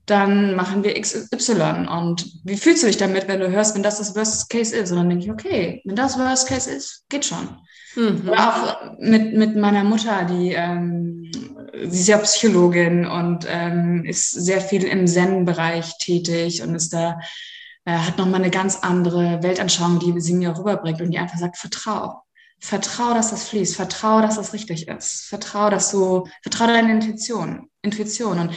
dann 0.06 0.54
machen 0.54 0.84
wir 0.84 1.00
XY. 1.00 1.86
Und 1.88 2.26
wie 2.44 2.56
fühlst 2.56 2.82
du 2.82 2.86
dich 2.86 2.96
damit, 2.96 3.28
wenn 3.28 3.40
du 3.40 3.50
hörst, 3.50 3.74
wenn 3.74 3.82
das 3.82 3.98
das 3.98 4.14
Worst 4.14 4.50
Case 4.50 4.74
ist? 4.74 4.90
Und 4.90 4.98
dann 4.98 5.08
denke 5.08 5.24
ich, 5.24 5.30
okay, 5.30 5.80
wenn 5.84 5.96
das 5.96 6.18
Worst 6.18 6.48
Case 6.48 6.70
ist, 6.70 7.04
geht 7.08 7.24
schon. 7.24 7.48
Mhm. 7.94 8.30
Auch 8.30 8.98
mit, 8.98 9.34
mit 9.34 9.56
meiner 9.56 9.84
Mutter, 9.84 10.24
die 10.24 10.52
ähm, 10.52 11.30
sie 11.88 12.00
ist 12.00 12.08
ja 12.08 12.18
Psychologin 12.18 13.06
und 13.06 13.46
ähm, 13.48 14.04
ist 14.04 14.30
sehr 14.30 14.60
viel 14.60 14.84
im 14.84 15.06
Zen-Bereich 15.06 15.98
tätig 15.98 16.62
und 16.62 16.74
ist 16.74 16.92
da, 16.92 17.18
äh, 17.84 17.92
hat 17.92 18.18
nochmal 18.18 18.40
eine 18.40 18.50
ganz 18.50 18.78
andere 18.82 19.42
Weltanschauung, 19.42 19.98
die 19.98 20.20
sie 20.20 20.34
mir 20.34 20.56
rüberbringt 20.56 21.00
und 21.00 21.10
die 21.10 21.18
einfach 21.18 21.38
sagt, 21.38 21.56
vertrau. 21.56 22.22
Vertrau, 22.58 23.12
dass 23.14 23.30
das 23.30 23.48
fließt. 23.48 23.74
Vertrau, 23.74 24.20
dass 24.20 24.36
das 24.36 24.52
richtig 24.52 24.86
ist. 24.86 25.26
Vertrau, 25.26 25.68
dass 25.68 25.90
du, 25.90 26.28
vertrau 26.42 26.66
deine 26.66 26.92
Intuition. 26.92 27.68
Intuition. 27.82 28.38
Und 28.38 28.52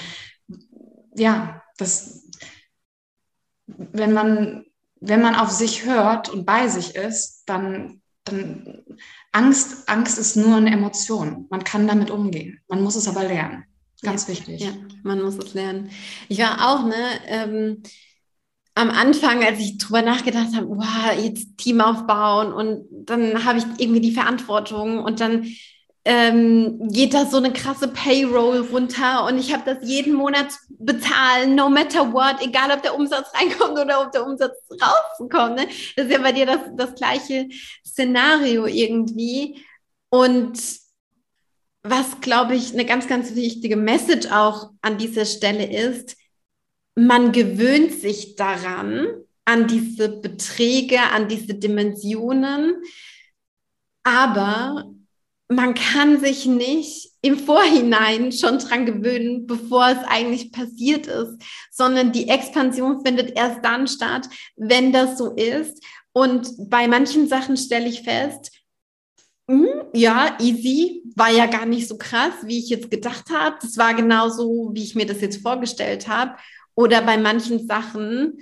ja, 1.15 1.63
das, 1.77 2.29
wenn 3.65 4.13
man, 4.13 4.65
wenn 4.99 5.21
man 5.21 5.35
auf 5.35 5.49
sich 5.49 5.85
hört 5.85 6.29
und 6.29 6.45
bei 6.45 6.67
sich 6.67 6.95
ist, 6.95 7.43
dann, 7.47 8.01
dann 8.25 8.83
Angst, 9.31 9.87
Angst 9.87 10.17
ist 10.17 10.35
nur 10.35 10.57
eine 10.57 10.71
Emotion. 10.71 11.47
Man 11.49 11.63
kann 11.63 11.87
damit 11.87 12.11
umgehen. 12.11 12.59
Man 12.67 12.81
muss 12.83 12.95
es 12.95 13.07
aber 13.07 13.23
lernen. 13.23 13.65
Ganz 14.01 14.23
ja, 14.23 14.29
wichtig. 14.29 14.61
Ja, 14.61 14.71
man 15.03 15.21
muss 15.21 15.37
es 15.37 15.53
lernen. 15.53 15.89
Ich 16.27 16.39
war 16.39 16.69
auch, 16.69 16.85
ne, 16.85 16.95
ähm, 17.27 17.83
am 18.75 18.89
Anfang, 18.89 19.43
als 19.43 19.59
ich 19.59 19.77
drüber 19.77 20.01
nachgedacht 20.01 20.53
habe, 20.53 20.67
wow, 20.67 21.17
jetzt 21.17 21.57
Team 21.57 21.79
aufbauen 21.79 22.51
und 22.51 22.85
dann 22.91 23.45
habe 23.45 23.59
ich 23.59 23.65
irgendwie 23.77 24.01
die 24.01 24.11
Verantwortung 24.11 24.99
und 24.99 25.21
dann 25.21 25.47
ähm, 26.07 26.87
geht 26.89 27.15
da 27.15 27.25
so 27.25 27.37
eine 27.37 27.51
krasse 27.51 27.87
Payroll 27.87 28.59
runter 28.71 29.25
und 29.25 29.39
ich 29.39 29.51
habe 29.51 29.63
das 29.65 29.89
jeden 29.89 30.13
Monat 30.13 30.53
bezahlen, 30.69 31.55
no 31.55 31.67
matter 31.67 32.13
what, 32.13 32.41
egal 32.41 32.71
ob 32.71 32.83
der 32.83 32.95
Umsatz 32.95 33.33
reinkommt 33.33 33.79
oder 33.79 34.01
ob 34.01 34.11
der 34.11 34.25
Umsatz 34.25 34.53
rauskommt. 34.69 35.55
Ne? 35.55 35.67
Das 35.95 36.05
ist 36.05 36.11
ja 36.11 36.19
bei 36.19 36.31
dir 36.31 36.45
das, 36.45 36.59
das 36.75 36.93
gleiche 36.93 37.49
Szenario 37.83 38.67
irgendwie. 38.67 39.65
Und 40.09 40.59
was, 41.81 42.21
glaube 42.21 42.55
ich, 42.55 42.73
eine 42.73 42.85
ganz, 42.85 43.07
ganz 43.07 43.33
wichtige 43.33 43.75
Message 43.75 44.27
auch 44.31 44.71
an 44.81 44.99
dieser 44.99 45.25
Stelle 45.25 45.65
ist, 45.65 46.15
man 46.95 47.31
gewöhnt 47.31 47.93
sich 47.93 48.35
daran, 48.35 49.07
an 49.43 49.67
diese 49.67 50.09
Beträge, 50.09 50.99
an 50.99 51.27
diese 51.27 51.55
Dimensionen, 51.55 52.81
aber 54.03 54.94
man 55.47 55.75
kann 55.75 56.19
sich 56.19 56.45
nicht 56.45 57.11
im 57.21 57.37
Vorhinein 57.37 58.31
schon 58.31 58.57
dran 58.57 58.85
gewöhnen, 58.85 59.45
bevor 59.45 59.89
es 59.89 59.99
eigentlich 60.07 60.51
passiert 60.51 61.07
ist, 61.07 61.37
sondern 61.71 62.11
die 62.11 62.29
Expansion 62.29 63.05
findet 63.05 63.37
erst 63.37 63.63
dann 63.63 63.87
statt, 63.87 64.27
wenn 64.55 64.91
das 64.91 65.17
so 65.17 65.33
ist. 65.33 65.83
Und 66.13 66.49
bei 66.69 66.87
manchen 66.87 67.27
Sachen 67.27 67.57
stelle 67.57 67.87
ich 67.87 68.01
fest, 68.01 68.51
mh, 69.47 69.67
hm, 69.67 69.81
ja, 69.93 70.37
easy, 70.39 71.03
war 71.15 71.29
ja 71.29 71.45
gar 71.45 71.65
nicht 71.65 71.87
so 71.87 71.97
krass, 71.97 72.33
wie 72.43 72.59
ich 72.59 72.69
jetzt 72.69 72.89
gedacht 72.89 73.29
habe. 73.29 73.57
Das 73.61 73.77
war 73.77 73.93
genauso, 73.93 74.71
wie 74.73 74.83
ich 74.83 74.95
mir 74.95 75.05
das 75.05 75.21
jetzt 75.21 75.41
vorgestellt 75.41 76.07
habe. 76.07 76.35
Oder 76.73 77.01
bei 77.01 77.17
manchen 77.17 77.67
Sachen 77.67 78.37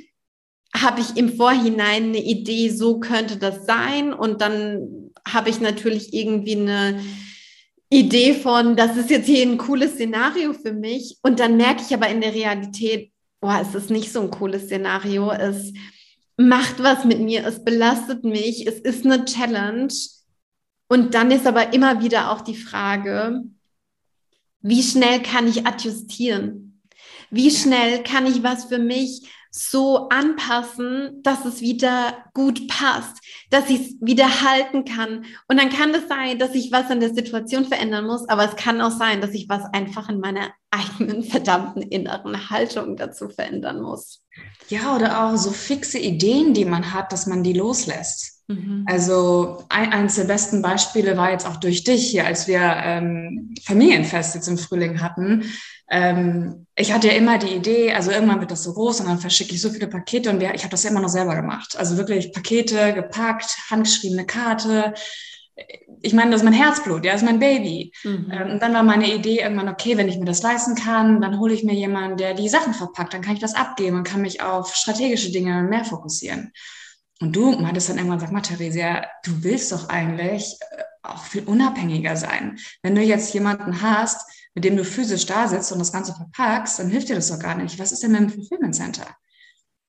habe 0.75 1.01
ich 1.01 1.17
im 1.17 1.35
Vorhinein 1.35 2.05
eine 2.05 2.23
Idee, 2.23 2.69
so 2.69 2.99
könnte 2.99 3.37
das 3.37 3.65
sein. 3.65 4.13
Und 4.13 4.41
dann 4.41 5.11
habe 5.27 5.49
ich 5.49 5.59
natürlich 5.59 6.13
irgendwie 6.13 6.55
eine 6.55 6.99
Idee 7.89 8.33
von, 8.33 8.75
das 8.75 8.97
ist 8.97 9.09
jetzt 9.09 9.27
hier 9.27 9.43
ein 9.43 9.57
cooles 9.57 9.93
Szenario 9.93 10.53
für 10.53 10.73
mich. 10.73 11.17
Und 11.21 11.39
dann 11.39 11.57
merke 11.57 11.83
ich 11.87 11.93
aber 11.93 12.09
in 12.09 12.21
der 12.21 12.33
Realität, 12.33 13.11
boah, 13.39 13.59
es 13.61 13.75
ist 13.75 13.91
nicht 13.91 14.11
so 14.11 14.21
ein 14.21 14.31
cooles 14.31 14.63
Szenario. 14.63 15.31
Es 15.31 15.73
macht 16.37 16.81
was 16.81 17.05
mit 17.05 17.19
mir, 17.19 17.45
es 17.45 17.63
belastet 17.63 18.23
mich, 18.23 18.65
es 18.65 18.79
ist 18.79 19.05
eine 19.05 19.25
Challenge. 19.25 19.93
Und 20.87 21.13
dann 21.13 21.29
ist 21.29 21.45
aber 21.45 21.73
immer 21.73 22.01
wieder 22.01 22.31
auch 22.31 22.41
die 22.41 22.55
Frage, 22.55 23.43
wie 24.61 24.81
schnell 24.81 25.21
kann 25.21 25.47
ich 25.47 25.67
adjustieren? 25.67 26.81
Wie 27.29 27.51
schnell 27.51 28.01
kann 28.03 28.25
ich 28.25 28.43
was 28.43 28.65
für 28.65 28.79
mich 28.79 29.29
so 29.55 30.09
anpassen, 30.09 31.21
dass 31.21 31.45
es 31.45 31.61
wieder 31.61 32.25
gut 32.33 32.67
passt, 32.67 33.21
dass 33.51 33.69
ich 33.69 33.81
es 33.81 33.95
wieder 34.01 34.41
halten 34.41 34.83
kann. 34.83 35.25
Und 35.47 35.59
dann 35.59 35.69
kann 35.69 35.93
es 35.93 36.07
sein, 36.09 36.39
dass 36.39 36.55
ich 36.55 36.71
was 36.71 36.89
an 36.89 36.99
der 36.99 37.13
Situation 37.13 37.65
verändern 37.65 38.07
muss, 38.07 38.27
aber 38.27 38.45
es 38.45 38.55
kann 38.55 38.81
auch 38.81 38.91
sein, 38.91 39.21
dass 39.21 39.29
ich 39.31 39.47
was 39.49 39.63
einfach 39.71 40.09
in 40.09 40.19
meiner 40.19 40.49
eigenen 40.71 41.21
verdammten 41.23 41.83
inneren 41.83 42.49
Haltung 42.49 42.97
dazu 42.97 43.29
verändern 43.29 43.79
muss. 43.79 44.23
Ja, 44.69 44.95
oder 44.95 45.23
auch 45.23 45.37
so 45.37 45.51
fixe 45.51 45.99
Ideen, 45.99 46.55
die 46.55 46.65
man 46.65 46.91
hat, 46.91 47.11
dass 47.11 47.27
man 47.27 47.43
die 47.43 47.53
loslässt. 47.53 48.43
Mhm. 48.47 48.85
Also 48.87 49.65
ein, 49.69 49.93
eines 49.93 50.15
der 50.15 50.23
besten 50.23 50.63
Beispiele 50.63 51.15
war 51.15 51.31
jetzt 51.31 51.45
auch 51.45 51.57
durch 51.57 51.83
dich 51.83 52.09
hier, 52.09 52.25
als 52.25 52.47
wir 52.47 52.59
ähm, 52.59 53.53
Familienfest 53.63 54.33
jetzt 54.33 54.47
im 54.47 54.57
Frühling 54.57 54.99
hatten 54.99 55.43
ähm, 55.93 56.65
ich 56.75 56.91
hatte 56.91 57.07
ja 57.07 57.13
immer 57.13 57.37
die 57.37 57.53
Idee, 57.53 57.93
also 57.93 58.09
irgendwann 58.09 58.39
wird 58.39 58.49
das 58.49 58.63
so 58.63 58.73
groß 58.73 59.01
und 59.01 59.07
dann 59.07 59.19
verschicke 59.19 59.53
ich 59.53 59.61
so 59.61 59.69
viele 59.69 59.87
Pakete 59.87 60.31
und 60.31 60.39
wir, 60.39 60.55
ich 60.55 60.63
habe 60.63 60.71
das 60.71 60.83
ja 60.83 60.89
immer 60.89 61.01
noch 61.01 61.09
selber 61.09 61.35
gemacht. 61.35 61.77
Also 61.77 61.97
wirklich 61.97 62.33
Pakete 62.33 62.93
gepackt, 62.93 63.55
handgeschriebene 63.69 64.25
Karte. 64.25 64.95
Ich 66.01 66.13
meine, 66.13 66.31
das 66.31 66.41
ist 66.41 66.45
mein 66.45 66.53
Herzblut, 66.53 67.05
ja, 67.05 67.11
das 67.11 67.21
ist 67.21 67.27
mein 67.27 67.39
Baby. 67.39 67.93
Mhm. 68.03 68.31
Ähm, 68.33 68.51
und 68.53 68.61
dann 68.63 68.73
war 68.73 68.81
meine 68.81 69.13
Idee 69.13 69.41
irgendwann, 69.41 69.69
okay, 69.69 69.95
wenn 69.95 70.09
ich 70.09 70.17
mir 70.17 70.25
das 70.25 70.41
leisten 70.41 70.73
kann, 70.73 71.21
dann 71.21 71.39
hole 71.39 71.53
ich 71.53 71.63
mir 71.63 71.75
jemanden, 71.75 72.17
der 72.17 72.33
die 72.33 72.49
Sachen 72.49 72.73
verpackt, 72.73 73.13
dann 73.13 73.21
kann 73.21 73.35
ich 73.35 73.41
das 73.41 73.53
abgeben 73.53 73.97
und 73.97 74.03
kann 74.03 74.21
mich 74.21 74.41
auf 74.41 74.75
strategische 74.75 75.31
Dinge 75.31 75.61
mehr 75.61 75.85
fokussieren. 75.85 76.53
Und 77.21 77.35
du 77.35 77.51
meintest 77.51 77.89
dann 77.89 77.97
irgendwann, 77.97 78.19
sag 78.19 78.31
mal, 78.31 78.41
Theresia, 78.41 79.05
du 79.23 79.43
willst 79.43 79.71
doch 79.71 79.89
eigentlich 79.89 80.57
äh, 80.59 80.83
auch 81.03 81.23
viel 81.23 81.43
unabhängiger 81.43 82.15
sein. 82.15 82.57
Wenn 82.81 82.95
du 82.95 83.01
jetzt 83.01 83.31
jemanden 83.35 83.83
hast, 83.83 84.27
mit 84.55 84.63
dem 84.63 84.77
du 84.77 84.85
physisch 84.85 85.25
da 85.25 85.47
sitzt 85.47 85.71
und 85.71 85.79
das 85.79 85.91
Ganze 85.91 86.13
verpackst, 86.13 86.79
dann 86.79 86.89
hilft 86.89 87.09
dir 87.09 87.15
das 87.15 87.29
doch 87.29 87.39
gar 87.39 87.55
nicht. 87.55 87.79
Was 87.79 87.91
ist 87.91 88.03
denn 88.03 88.11
mit 88.11 88.21
dem 88.21 88.29
Fulfillment 88.29 88.75
Center? 88.75 89.07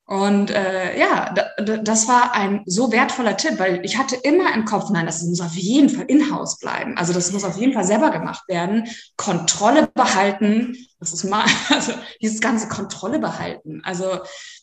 Und 0.09 0.51
äh, 0.51 0.97
ja, 0.97 1.35
das 1.59 2.07
war 2.07 2.33
ein 2.33 2.63
so 2.65 2.93
wertvoller 2.93 3.37
Tipp, 3.37 3.59
weil 3.59 3.85
ich 3.85 3.99
hatte 3.99 4.15
immer 4.15 4.55
im 4.55 4.65
Kopf, 4.65 4.89
nein, 4.91 5.05
das 5.05 5.23
muss 5.25 5.41
auf 5.41 5.57
jeden 5.57 5.89
Fall 5.89 6.05
in-house 6.07 6.61
bleiben. 6.61 6.97
Also 6.97 7.13
das 7.13 7.33
muss 7.33 7.43
auf 7.43 7.57
jeden 7.57 7.73
Fall 7.73 7.85
selber 7.85 8.11
gemacht 8.11 8.45
werden. 8.47 8.87
Kontrolle 9.17 9.89
behalten, 9.93 10.77
das 11.01 11.13
ist 11.13 11.25
mal, 11.25 11.45
also 11.71 11.93
dieses 12.23 12.41
ganze 12.41 12.69
Kontrolle 12.69 13.19
behalten. 13.19 13.83
Also 13.85 14.21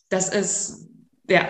das 0.08 0.30
ist, 0.30 0.88
ja, 1.28 1.46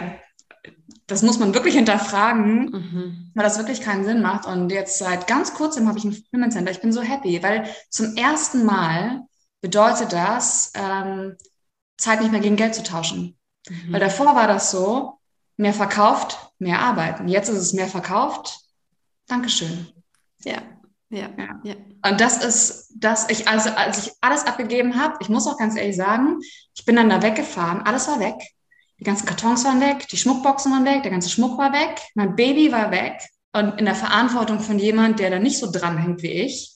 das 1.08 1.22
muss 1.22 1.40
man 1.40 1.54
wirklich 1.54 1.76
hinterfragen, 1.76 2.72
mhm. 2.72 3.32
weil 3.34 3.44
das 3.44 3.58
wirklich 3.58 3.82
keinen 3.82 4.06
Sinn 4.06 4.22
macht. 4.22 4.46
Und 4.46 4.72
jetzt 4.72 4.98
seit 4.98 5.28
ganz 5.28 5.54
kurzem 5.54 5.88
habe 5.88 5.98
ich 5.98 6.06
ein 6.06 6.14
Fulfillment 6.14 6.54
Center. 6.54 6.72
Ich 6.72 6.82
bin 6.82 6.94
so 6.94 7.02
happy, 7.02 7.42
weil 7.44 7.68
zum 7.90 8.16
ersten 8.16 8.66
Mal 8.66 9.24
bedeutet 9.62 10.14
das, 10.14 10.72
ähm, 10.76 11.36
Zeit 11.98 12.22
nicht 12.22 12.32
mehr 12.32 12.42
gegen 12.42 12.56
Geld 12.56 12.76
zu 12.76 12.84
tauschen. 12.84 13.38
Mhm. 13.70 13.94
Weil 13.94 14.00
davor 14.00 14.36
war 14.36 14.48
das 14.48 14.72
so, 14.72 15.20
mehr 15.58 15.74
verkauft, 15.74 16.52
mehr 16.58 16.80
arbeiten. 16.80 17.28
Jetzt 17.28 17.50
ist 17.50 17.60
es 17.60 17.74
mehr 17.74 17.88
verkauft, 17.88 18.60
Dankeschön. 19.28 19.88
Ja. 20.44 20.62
Ja, 21.10 21.30
ja. 21.38 21.60
ja. 21.64 21.76
Und 22.10 22.20
das 22.20 22.44
ist, 22.44 22.92
das 22.96 23.30
ich, 23.30 23.48
also 23.48 23.70
als 23.70 24.08
ich 24.08 24.14
alles 24.22 24.46
abgegeben 24.46 25.00
habe, 25.00 25.18
ich 25.22 25.30
muss 25.30 25.48
auch 25.48 25.58
ganz 25.58 25.76
ehrlich 25.78 25.96
sagen, 25.96 26.40
ich 26.76 26.86
bin 26.86 26.96
dann 26.96 27.10
da 27.10 27.22
weggefahren, 27.22 27.84
alles 27.84 28.08
war 28.08 28.20
weg. 28.20 28.36
Die 29.04 29.10
ganzen 29.10 29.26
Kartons 29.26 29.66
waren 29.66 29.82
weg, 29.82 30.08
die 30.08 30.16
Schmuckboxen 30.16 30.72
waren 30.72 30.86
weg, 30.86 31.04
der 31.04 31.12
ganze 31.12 31.30
Schmuck 31.30 31.58
war 31.58 31.74
weg, 31.74 32.00
mein 32.16 32.38
Baby 32.38 32.72
war 32.72 32.90
weg 32.90 33.22
und 33.52 33.78
in 33.78 33.84
der 33.84 33.96
Verantwortung 33.96 34.62
von 34.62 34.80
jemand, 34.80 35.20
der 35.20 35.30
da 35.30 35.40
nicht 35.40 35.58
so 35.58 35.70
dranhängt 35.70 36.24
wie 36.24 36.32
ich. 36.32 36.74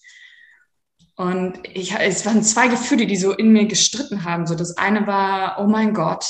Und 1.16 1.62
ich, 1.64 1.96
es 1.98 2.26
waren 2.26 2.44
zwei 2.44 2.68
Gefühle, 2.68 3.08
die 3.08 3.16
so 3.16 3.32
in 3.32 3.54
mir 3.54 3.66
gestritten 3.66 4.26
haben. 4.26 4.46
So 4.46 4.56
das 4.56 4.76
eine 4.76 5.08
war, 5.08 5.62
oh 5.62 5.68
mein 5.68 5.94
Gott, 5.94 6.26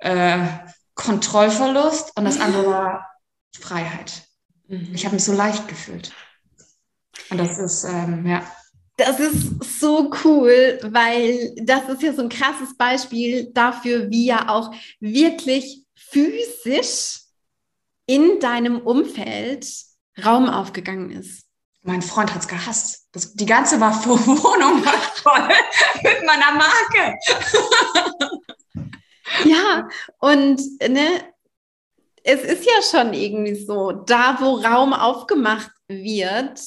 äh, 0.00 0.46
Kontrollverlust 0.94 2.12
und 2.18 2.26
das 2.26 2.38
andere 2.38 2.66
war 2.66 3.10
Freiheit. 3.58 4.28
Mhm. 4.68 4.90
Ich 4.92 5.06
habe 5.06 5.14
mich 5.14 5.24
so 5.24 5.32
leicht 5.32 5.68
gefühlt. 5.68 6.12
Und 7.30 7.38
das 7.38 7.58
ist, 7.58 7.84
ähm, 7.84 8.26
ja, 8.26 8.42
das 8.96 9.18
ist 9.18 9.80
so 9.80 10.10
cool, 10.24 10.78
weil 10.82 11.54
das 11.56 11.88
ist 11.88 12.02
ja 12.02 12.12
so 12.12 12.22
ein 12.22 12.28
krasses 12.28 12.76
Beispiel 12.76 13.50
dafür, 13.52 14.10
wie 14.10 14.26
ja 14.26 14.48
auch 14.48 14.72
wirklich 15.00 15.84
physisch 15.94 17.20
in 18.06 18.38
deinem 18.40 18.80
Umfeld 18.80 19.66
Raum 20.24 20.48
aufgegangen 20.48 21.10
ist. 21.10 21.44
Mein 21.82 22.02
Freund 22.02 22.32
hat 22.32 22.42
es 22.42 22.48
gehasst. 22.48 23.08
Das, 23.12 23.34
die 23.34 23.46
ganze 23.46 23.80
war 23.80 23.92
Wohnung 24.06 24.84
war 24.84 25.00
voll 25.22 25.48
mit 26.02 26.24
meiner 26.24 26.52
Marke. 26.52 27.18
ja, 29.44 29.88
und 30.18 30.60
ne, 30.88 31.34
es 32.22 32.42
ist 32.42 32.64
ja 32.64 32.80
schon 32.90 33.12
irgendwie 33.12 33.56
so, 33.56 33.92
da 33.92 34.38
wo 34.40 34.56
Raum 34.56 34.92
aufgemacht 34.92 35.70
wird, 35.88 36.60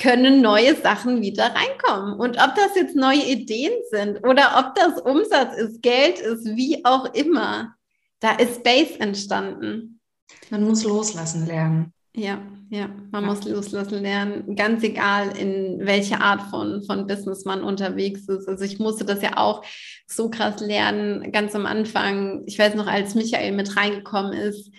können 0.00 0.40
neue 0.40 0.74
Sachen 0.74 1.20
wieder 1.20 1.54
reinkommen. 1.54 2.18
Und 2.18 2.38
ob 2.42 2.54
das 2.56 2.74
jetzt 2.74 2.96
neue 2.96 3.24
Ideen 3.24 3.72
sind 3.90 4.26
oder 4.26 4.58
ob 4.58 4.74
das 4.74 5.00
Umsatz 5.00 5.56
ist, 5.56 5.82
Geld 5.82 6.18
ist, 6.18 6.44
wie 6.56 6.84
auch 6.84 7.12
immer, 7.14 7.74
da 8.20 8.32
ist 8.32 8.56
Space 8.56 8.96
entstanden. 8.98 10.00
Man 10.48 10.64
muss 10.64 10.84
loslassen 10.84 11.46
lernen. 11.46 11.92
Ja, 12.14 12.40
ja, 12.70 12.88
man 13.10 13.24
ja. 13.24 13.28
muss 13.28 13.44
loslassen 13.44 14.02
lernen, 14.02 14.56
ganz 14.56 14.82
egal, 14.82 15.36
in 15.36 15.80
welcher 15.86 16.20
Art 16.20 16.42
von, 16.50 16.82
von 16.82 17.06
Business 17.06 17.44
man 17.44 17.62
unterwegs 17.62 18.26
ist. 18.28 18.48
Also 18.48 18.64
ich 18.64 18.78
musste 18.78 19.04
das 19.04 19.22
ja 19.22 19.36
auch 19.36 19.64
so 20.06 20.30
krass 20.30 20.60
lernen, 20.60 21.30
ganz 21.30 21.54
am 21.54 21.66
Anfang. 21.66 22.42
Ich 22.46 22.58
weiß 22.58 22.74
noch, 22.74 22.86
als 22.86 23.14
Michael 23.14 23.52
mit 23.52 23.76
reingekommen 23.76 24.32
ist, 24.32 24.70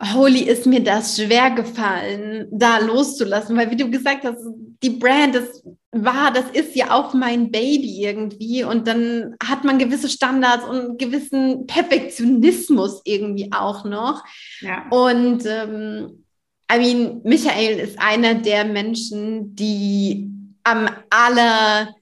Holy 0.00 0.42
ist 0.42 0.64
mir 0.64 0.82
das 0.82 1.16
schwer 1.16 1.50
gefallen, 1.50 2.46
da 2.52 2.78
loszulassen, 2.78 3.56
weil 3.56 3.70
wie 3.70 3.76
du 3.76 3.90
gesagt 3.90 4.24
hast, 4.24 4.38
die 4.82 4.90
Brand, 4.90 5.34
das 5.34 5.64
war, 5.90 6.32
das 6.32 6.44
ist 6.52 6.76
ja 6.76 6.92
auch 6.92 7.14
mein 7.14 7.50
Baby 7.50 8.04
irgendwie 8.04 8.62
und 8.62 8.86
dann 8.86 9.34
hat 9.42 9.64
man 9.64 9.78
gewisse 9.78 10.08
Standards 10.08 10.64
und 10.64 10.98
gewissen 10.98 11.66
Perfektionismus 11.66 13.00
irgendwie 13.04 13.50
auch 13.52 13.84
noch. 13.84 14.22
Ja. 14.60 14.86
Und 14.90 15.44
ähm, 15.46 16.24
I 16.72 16.78
mean, 16.78 17.20
Michael 17.24 17.80
ist 17.80 17.98
einer 17.98 18.34
der 18.34 18.66
Menschen, 18.66 19.56
die 19.56 20.30
am 20.62 20.88
aller 21.10 21.94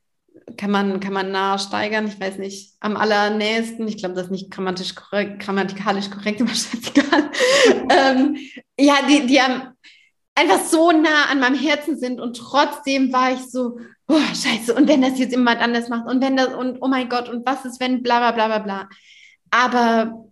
kann 0.57 0.71
man, 0.71 1.01
kann 1.01 1.13
man 1.13 1.33
nah 1.33 1.59
steigern, 1.59 2.07
ich 2.07 2.21
weiß 2.21 2.39
nicht, 2.39 2.75
am 2.81 2.97
allernächsten, 2.97 3.89
ich 3.89 3.99
glaube, 3.99 4.15
das 4.15 4.27
ist 4.27 4.31
nicht 4.31 4.51
grammatisch 4.51 4.95
korrekt, 4.95 5.41
grammatikalisch 5.41 6.11
korrekt, 6.11 6.41
aber 6.41 6.51
scheißegal. 6.51 7.31
ähm, 7.91 8.37
ja, 8.79 8.95
die, 9.09 9.27
die 9.27 9.41
am, 9.41 9.75
einfach 10.35 10.61
so 10.65 10.93
nah 10.93 11.27
an 11.31 11.41
meinem 11.41 11.59
Herzen 11.59 11.99
sind 11.99 12.21
und 12.21 12.37
trotzdem 12.37 13.13
war 13.13 13.33
ich 13.33 13.41
so, 13.51 13.79
oh, 14.09 14.19
scheiße, 14.19 14.75
und 14.75 14.87
wenn 14.87 15.03
das 15.03 15.19
jetzt 15.19 15.33
jemand 15.33 15.61
anders 15.61 15.89
macht 15.89 16.09
und 16.09 16.23
wenn 16.23 16.37
das, 16.37 16.55
und 16.55 16.79
oh 16.81 16.89
mein 16.89 17.09
Gott, 17.09 17.29
und 17.29 17.45
was 17.45 17.65
ist, 17.65 17.81
wenn, 17.81 18.03
bla 18.03 18.19
bla 18.19 18.33
bla 18.33 18.47
bla 18.47 18.59
bla. 18.59 18.89
Aber 19.51 20.27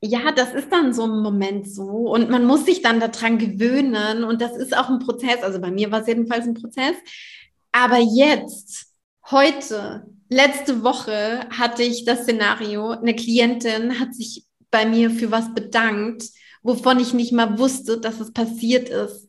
ja, 0.00 0.32
das 0.32 0.54
ist 0.54 0.70
dann 0.70 0.92
so 0.92 1.04
ein 1.04 1.22
Moment 1.22 1.68
so 1.68 1.84
und 1.84 2.28
man 2.30 2.44
muss 2.44 2.66
sich 2.66 2.82
dann 2.82 3.00
daran 3.00 3.38
gewöhnen 3.38 4.22
und 4.22 4.42
das 4.42 4.56
ist 4.56 4.76
auch 4.76 4.90
ein 4.90 4.98
Prozess, 4.98 5.42
also 5.42 5.60
bei 5.60 5.70
mir 5.70 5.90
war 5.90 6.02
es 6.02 6.06
jedenfalls 6.08 6.46
ein 6.46 6.54
Prozess. 6.54 6.94
Aber 7.72 7.98
jetzt 7.98 8.88
Heute, 9.30 10.06
letzte 10.30 10.82
Woche 10.82 11.46
hatte 11.50 11.82
ich 11.82 12.06
das 12.06 12.22
Szenario, 12.22 12.92
eine 12.92 13.14
Klientin 13.14 14.00
hat 14.00 14.14
sich 14.14 14.46
bei 14.70 14.86
mir 14.86 15.10
für 15.10 15.30
was 15.30 15.52
bedankt, 15.52 16.24
wovon 16.62 16.98
ich 16.98 17.12
nicht 17.12 17.32
mal 17.32 17.58
wusste, 17.58 18.00
dass 18.00 18.20
es 18.20 18.32
passiert 18.32 18.88
ist. 18.88 19.28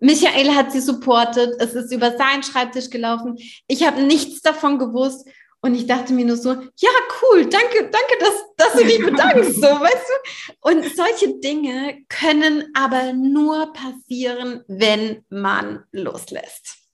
Michael 0.00 0.54
hat 0.54 0.70
sie 0.70 0.80
supportet, 0.80 1.54
es 1.60 1.74
ist 1.74 1.90
über 1.92 2.14
seinen 2.18 2.42
Schreibtisch 2.42 2.90
gelaufen. 2.90 3.38
Ich 3.66 3.86
habe 3.86 4.02
nichts 4.02 4.42
davon 4.42 4.78
gewusst 4.78 5.26
und 5.62 5.74
ich 5.74 5.86
dachte 5.86 6.12
mir 6.12 6.26
nur 6.26 6.36
so, 6.36 6.50
ja, 6.50 6.90
cool, 7.22 7.46
danke, 7.46 7.90
danke, 7.90 8.18
dass, 8.20 8.34
dass 8.58 8.72
du 8.74 8.84
dich 8.84 9.02
bedankst, 9.02 9.54
so, 9.54 9.62
weißt 9.62 10.08
du? 10.08 10.52
Und 10.60 10.84
solche 10.94 11.40
Dinge 11.40 12.04
können 12.10 12.64
aber 12.74 13.14
nur 13.14 13.72
passieren, 13.72 14.62
wenn 14.68 15.24
man 15.30 15.84
loslässt. 15.90 16.87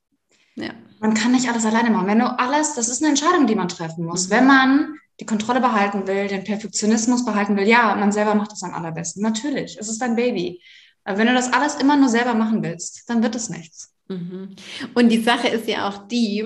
Ja. 0.57 0.71
Man 1.01 1.15
kann 1.15 1.33
nicht 1.33 1.49
alles 1.49 1.67
alleine 1.67 1.91
machen. 1.91 2.07
Wenn 2.07 2.21
du 2.21 2.27
alles, 2.27 2.75
das 2.75 2.89
ist 2.89 3.03
eine 3.03 3.11
Entscheidung, 3.11 3.47
die 3.47 3.55
man 3.55 3.69
treffen 3.69 4.05
muss. 4.05 4.29
Mhm. 4.29 4.31
Wenn 4.31 4.47
man 4.47 4.95
die 5.21 5.27
Kontrolle 5.27 5.61
behalten 5.61 6.07
will, 6.07 6.29
den 6.29 6.45
Perfektionismus 6.45 7.25
behalten 7.25 7.57
will, 7.57 7.69
ja, 7.69 7.95
man 7.95 8.13
selber 8.13 8.35
macht 8.35 8.53
das 8.53 8.63
am 8.63 8.75
allerbesten. 8.75 9.23
Natürlich, 9.23 9.77
es 9.79 9.89
ist 9.89 10.01
dein 10.01 10.17
Baby. 10.17 10.61
Aber 11.05 11.19
wenn 11.19 11.27
du 11.27 11.35
das 11.35 11.53
alles 11.53 11.77
immer 11.77 11.97
nur 11.97 12.09
selber 12.09 12.35
machen 12.35 12.63
willst, 12.63 13.09
dann 13.09 13.23
wird 13.23 13.35
es 13.35 13.51
nichts. 13.51 13.95
Mhm. 14.09 14.57
Und 14.95 15.09
die 15.11 15.23
Sache 15.23 15.49
ist 15.49 15.69
ja 15.69 15.89
auch 15.89 16.09
die, 16.09 16.43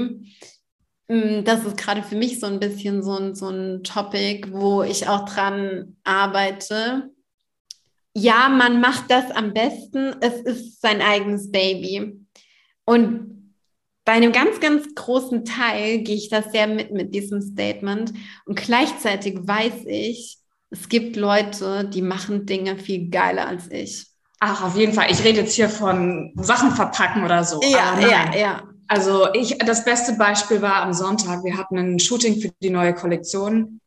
mm, 1.08 1.44
das 1.44 1.64
ist 1.64 1.76
gerade 1.76 2.02
für 2.02 2.16
mich 2.16 2.40
so 2.40 2.46
ein 2.46 2.60
bisschen 2.60 3.02
so 3.02 3.16
ein, 3.16 3.34
so 3.34 3.48
ein 3.48 3.82
Topic, 3.84 4.48
wo 4.50 4.82
ich 4.82 5.08
auch 5.08 5.24
dran 5.24 5.96
arbeite. 6.04 7.10
Ja, 8.14 8.48
man 8.48 8.80
macht 8.80 9.10
das 9.10 9.30
am 9.30 9.52
besten. 9.54 10.16
Es 10.20 10.40
ist 10.40 10.80
sein 10.80 11.00
eigenes 11.00 11.50
Baby. 11.50 12.20
Und 12.84 13.37
bei 14.08 14.14
einem 14.14 14.32
ganz, 14.32 14.58
ganz 14.58 14.94
großen 14.94 15.44
Teil 15.44 15.98
gehe 15.98 16.16
ich 16.16 16.30
das 16.30 16.50
sehr 16.50 16.66
mit 16.66 16.92
mit 16.92 17.14
diesem 17.14 17.42
Statement. 17.42 18.14
Und 18.46 18.56
gleichzeitig 18.56 19.36
weiß 19.42 19.84
ich, 19.84 20.38
es 20.70 20.88
gibt 20.88 21.16
Leute, 21.16 21.84
die 21.84 22.00
machen 22.00 22.46
Dinge 22.46 22.78
viel 22.78 23.10
geiler 23.10 23.46
als 23.46 23.70
ich. 23.70 24.06
Ach, 24.40 24.64
auf 24.64 24.78
jeden 24.78 24.94
Fall. 24.94 25.10
Ich 25.10 25.22
rede 25.24 25.40
jetzt 25.40 25.52
hier 25.52 25.68
von 25.68 26.32
Sachen 26.36 26.70
verpacken 26.70 27.22
oder 27.22 27.44
so. 27.44 27.60
Ja, 27.62 28.00
ja, 28.00 28.34
ja. 28.34 28.62
Also 28.86 29.30
ich, 29.34 29.58
das 29.58 29.84
beste 29.84 30.14
Beispiel 30.14 30.62
war 30.62 30.76
am 30.76 30.94
Sonntag. 30.94 31.44
Wir 31.44 31.58
hatten 31.58 31.76
ein 31.76 31.98
Shooting 31.98 32.40
für 32.40 32.50
die 32.62 32.70
neue 32.70 32.94
Kollektion. 32.94 33.78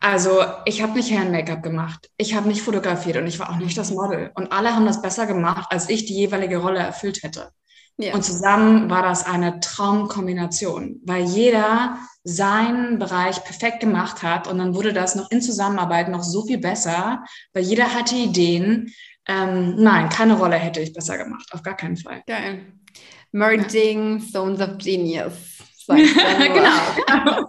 Also 0.00 0.42
ich 0.64 0.82
habe 0.82 0.94
nicht 0.94 1.12
Herren-Make-up 1.12 1.62
gemacht. 1.62 2.10
Ich 2.16 2.34
habe 2.34 2.48
nicht 2.48 2.62
fotografiert 2.62 3.18
und 3.18 3.28
ich 3.28 3.38
war 3.38 3.50
auch 3.50 3.58
nicht 3.58 3.78
das 3.78 3.92
Model. 3.92 4.32
Und 4.34 4.50
alle 4.50 4.74
haben 4.74 4.86
das 4.86 5.00
besser 5.00 5.26
gemacht, 5.26 5.68
als 5.70 5.88
ich 5.88 6.04
die 6.04 6.16
jeweilige 6.16 6.56
Rolle 6.56 6.80
erfüllt 6.80 7.22
hätte. 7.22 7.52
Ja. 8.00 8.14
Und 8.14 8.24
zusammen 8.24 8.88
war 8.88 9.02
das 9.02 9.26
eine 9.26 9.58
Traumkombination, 9.58 11.00
weil 11.04 11.24
jeder 11.24 11.98
seinen 12.22 13.00
Bereich 13.00 13.42
perfekt 13.42 13.80
gemacht 13.80 14.22
hat 14.22 14.46
und 14.46 14.58
dann 14.58 14.74
wurde 14.74 14.92
das 14.92 15.16
noch 15.16 15.30
in 15.32 15.42
Zusammenarbeit 15.42 16.08
noch 16.08 16.22
so 16.22 16.44
viel 16.44 16.58
besser, 16.58 17.24
weil 17.52 17.64
jeder 17.64 17.92
hatte 17.92 18.14
Ideen. 18.14 18.92
Ähm, 19.26 19.74
nein, 19.76 20.08
keine 20.10 20.38
Rolle 20.38 20.56
hätte 20.56 20.80
ich 20.80 20.92
besser 20.92 21.18
gemacht, 21.18 21.48
auf 21.52 21.62
gar 21.62 21.76
keinen 21.76 21.96
Fall. 21.96 22.22
Geil. 22.26 22.66
Merging 23.32 24.18
ja. 24.20 24.24
Zones 24.32 24.60
of 24.60 24.78
Genius. 24.78 25.32
genau. 25.88 27.48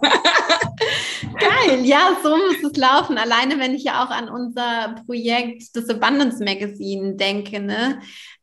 Geil, 1.38 1.84
ja, 1.84 2.16
so 2.22 2.36
muss 2.36 2.62
es 2.72 2.76
laufen. 2.76 3.18
Alleine, 3.18 3.58
wenn 3.58 3.74
ich 3.74 3.84
ja 3.84 4.04
auch 4.04 4.10
an 4.10 4.28
unser 4.28 4.96
Projekt 5.06 5.76
des 5.76 5.88
Abundance 5.88 6.42
Magazine 6.42 7.16
denke, 7.16 7.60
ne? 7.60 8.00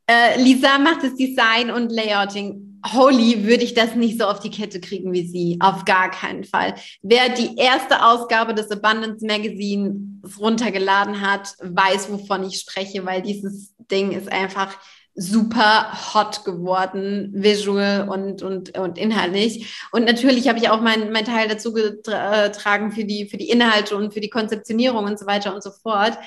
Äh, 0.09 0.41
Lisa 0.41 0.77
macht 0.79 1.03
das 1.03 1.15
Design 1.15 1.69
und 1.69 1.91
Layouting. 1.91 2.79
Holy 2.93 3.45
würde 3.45 3.63
ich 3.63 3.73
das 3.73 3.95
nicht 3.95 4.19
so 4.19 4.25
auf 4.25 4.39
die 4.39 4.49
Kette 4.49 4.79
kriegen 4.79 5.11
wie 5.11 5.27
sie. 5.27 5.57
Auf 5.59 5.83
gar 5.83 6.09
keinen 6.11 6.43
Fall. 6.43 6.75
Wer 7.01 7.29
die 7.29 7.57
erste 7.57 8.05
Ausgabe 8.05 8.53
des 8.53 8.71
Abundance 8.71 9.25
Magazines 9.25 9.95
runtergeladen 10.39 11.21
hat, 11.21 11.55
weiß, 11.61 12.11
wovon 12.11 12.45
ich 12.45 12.59
spreche, 12.59 13.05
weil 13.05 13.21
dieses 13.21 13.73
Ding 13.91 14.11
ist 14.11 14.31
einfach 14.31 14.77
super 15.19 16.13
hot 16.13 16.45
geworden, 16.45 17.31
visual 17.33 18.07
und, 18.07 18.43
und, 18.43 18.77
und 18.77 18.97
inhaltlich. 18.99 19.87
Und 19.91 20.05
natürlich 20.05 20.47
habe 20.47 20.59
ich 20.59 20.69
auch 20.69 20.79
meinen 20.79 21.11
mein 21.11 21.25
Teil 21.25 21.47
dazu 21.49 21.73
getragen 21.73 22.91
für 22.91 23.03
die, 23.03 23.25
für 23.25 23.37
die 23.37 23.49
Inhalte 23.49 23.97
und 23.97 24.13
für 24.13 24.21
die 24.21 24.29
Konzeptionierung 24.29 25.05
und 25.05 25.19
so 25.19 25.25
weiter 25.25 25.55
und 25.55 25.63
so 25.63 25.71
fort. 25.71 26.17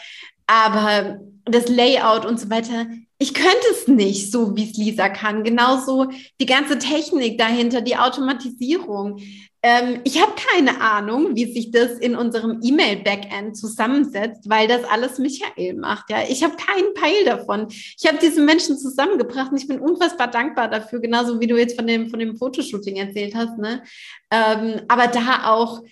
Aber 0.49 1.21
das 1.45 1.69
Layout 1.69 2.27
und 2.27 2.41
so 2.41 2.51
weiter, 2.51 2.87
ich 3.23 3.35
könnte 3.35 3.67
es 3.71 3.87
nicht 3.87 4.33
so, 4.33 4.57
wie 4.57 4.65
es 4.71 4.79
Lisa 4.79 5.11
kann. 5.11 5.45
Genauso 5.45 6.07
die 6.41 6.47
ganze 6.47 6.79
Technik 6.79 7.37
dahinter, 7.37 7.83
die 7.83 7.97
Automatisierung. 7.97 9.21
Ähm, 9.63 10.01
ich 10.05 10.23
habe 10.23 10.33
keine 10.53 10.81
Ahnung, 10.81 11.37
wie 11.37 11.53
sich 11.53 11.71
das 11.71 11.99
in 11.99 12.17
unserem 12.17 12.61
E-Mail-Backend 12.63 13.59
zusammensetzt, 13.59 14.49
weil 14.49 14.69
das 14.69 14.85
alles 14.85 15.19
Michael 15.19 15.75
macht. 15.75 16.09
Ja, 16.09 16.23
ich 16.27 16.43
habe 16.43 16.57
keinen 16.57 16.95
Peil 16.95 17.27
davon. 17.27 17.67
Ich 17.69 18.07
habe 18.07 18.17
diese 18.17 18.41
Menschen 18.41 18.79
zusammengebracht 18.79 19.53
und 19.53 19.59
ich 19.59 19.69
bin 19.69 19.81
unfassbar 19.81 20.29
dankbar 20.29 20.69
dafür, 20.69 21.01
genauso 21.01 21.41
wie 21.41 21.47
du 21.47 21.59
jetzt 21.59 21.77
von 21.77 21.87
dem 21.87 22.09
von 22.09 22.21
dem 22.21 22.39
Fotoshooting 22.39 22.97
erzählt 22.97 23.35
hast. 23.35 23.59
Ne? 23.59 23.83
Ähm, 24.31 24.81
aber 24.89 25.09
da 25.09 25.51
auch 25.51 25.83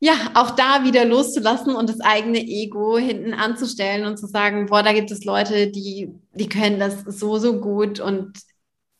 ja, 0.00 0.14
auch 0.34 0.52
da 0.52 0.84
wieder 0.84 1.04
loszulassen 1.04 1.74
und 1.74 1.88
das 1.88 2.00
eigene 2.00 2.40
Ego 2.40 2.96
hinten 2.96 3.34
anzustellen 3.34 4.06
und 4.06 4.18
zu 4.18 4.26
sagen, 4.26 4.66
boah, 4.66 4.82
da 4.82 4.92
gibt 4.94 5.10
es 5.10 5.24
Leute, 5.24 5.68
die, 5.68 6.10
die 6.32 6.48
können 6.48 6.80
das 6.80 7.02
so, 7.04 7.38
so 7.38 7.60
gut 7.60 8.00
und 8.00 8.38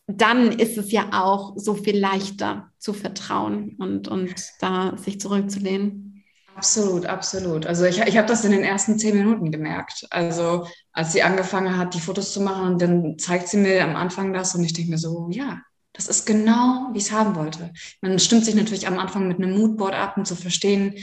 dann 0.07 0.53
ist 0.53 0.76
es 0.76 0.92
ja 0.92 1.09
auch 1.12 1.55
so 1.57 1.74
viel 1.74 1.98
leichter 1.98 2.70
zu 2.78 2.92
vertrauen 2.92 3.76
und, 3.78 4.09
und 4.09 4.34
da 4.61 4.96
sich 4.96 5.20
zurückzulehnen. 5.20 6.24
Absolut, 6.55 7.07
absolut. 7.07 7.64
Also 7.66 7.84
ich, 7.86 8.01
ich 8.01 8.18
habe 8.18 8.28
das 8.28 8.44
in 8.44 8.51
den 8.51 8.64
ersten 8.64 8.98
zehn 8.98 9.16
Minuten 9.16 9.51
gemerkt. 9.51 10.07
Also 10.11 10.66
als 10.92 11.12
sie 11.12 11.22
angefangen 11.22 11.78
hat, 11.78 11.94
die 11.94 12.01
Fotos 12.01 12.32
zu 12.34 12.42
machen 12.42 12.72
und 12.72 12.82
dann 12.82 13.18
zeigt 13.18 13.48
sie 13.48 13.57
mir 13.57 13.82
am 13.82 13.96
Anfang 13.96 14.34
das 14.34 14.55
und 14.55 14.64
ich 14.64 14.74
denke 14.74 14.90
mir 14.90 14.98
so, 14.98 15.28
ja, 15.30 15.61
das 15.93 16.07
ist 16.07 16.24
genau, 16.24 16.88
wie 16.93 16.99
ich 16.99 17.05
es 17.05 17.12
haben 17.12 17.34
wollte. 17.34 17.72
Man 18.01 18.18
stimmt 18.18 18.45
sich 18.45 18.55
natürlich 18.55 18.86
am 18.86 18.99
Anfang 18.99 19.28
mit 19.28 19.38
einem 19.38 19.59
Moodboard 19.59 19.95
ab, 19.95 20.16
um 20.16 20.24
zu 20.24 20.36
verstehen, 20.36 20.95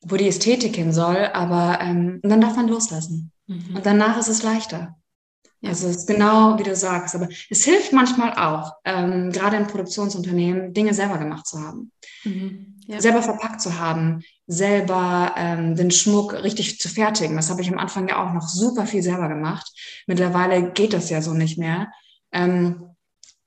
wo 0.00 0.16
die 0.16 0.28
Ästhetik 0.28 0.76
hin 0.76 0.92
soll, 0.92 1.30
aber 1.32 1.80
ähm, 1.80 2.20
dann 2.22 2.40
darf 2.40 2.56
man 2.56 2.68
loslassen. 2.68 3.32
Mhm. 3.46 3.76
Und 3.76 3.86
danach 3.86 4.18
ist 4.18 4.28
es 4.28 4.42
leichter. 4.42 4.96
Ja. 5.60 5.70
Also 5.70 5.88
es 5.88 5.96
ist 5.96 6.06
genau, 6.06 6.58
wie 6.58 6.62
du 6.62 6.74
sagst. 6.76 7.14
Aber 7.14 7.28
es 7.50 7.64
hilft 7.64 7.92
manchmal 7.92 8.34
auch, 8.34 8.72
ähm, 8.84 9.30
gerade 9.32 9.56
in 9.56 9.66
Produktionsunternehmen, 9.66 10.74
Dinge 10.74 10.94
selber 10.94 11.18
gemacht 11.18 11.46
zu 11.46 11.60
haben. 11.60 11.92
Mhm. 12.24 12.74
Ja. 12.86 13.00
Selber 13.00 13.20
verpackt 13.20 13.60
zu 13.60 13.80
haben, 13.80 14.22
selber 14.46 15.34
ähm, 15.36 15.74
den 15.74 15.90
Schmuck 15.90 16.34
richtig 16.34 16.78
zu 16.78 16.88
fertigen. 16.88 17.34
Das 17.34 17.50
habe 17.50 17.60
ich 17.60 17.68
am 17.68 17.78
Anfang 17.78 18.08
ja 18.08 18.24
auch 18.24 18.32
noch 18.32 18.48
super 18.48 18.86
viel 18.86 19.02
selber 19.02 19.28
gemacht. 19.28 19.72
Mittlerweile 20.06 20.70
geht 20.70 20.92
das 20.92 21.10
ja 21.10 21.20
so 21.20 21.34
nicht 21.34 21.58
mehr. 21.58 21.90
Ähm, 22.30 22.95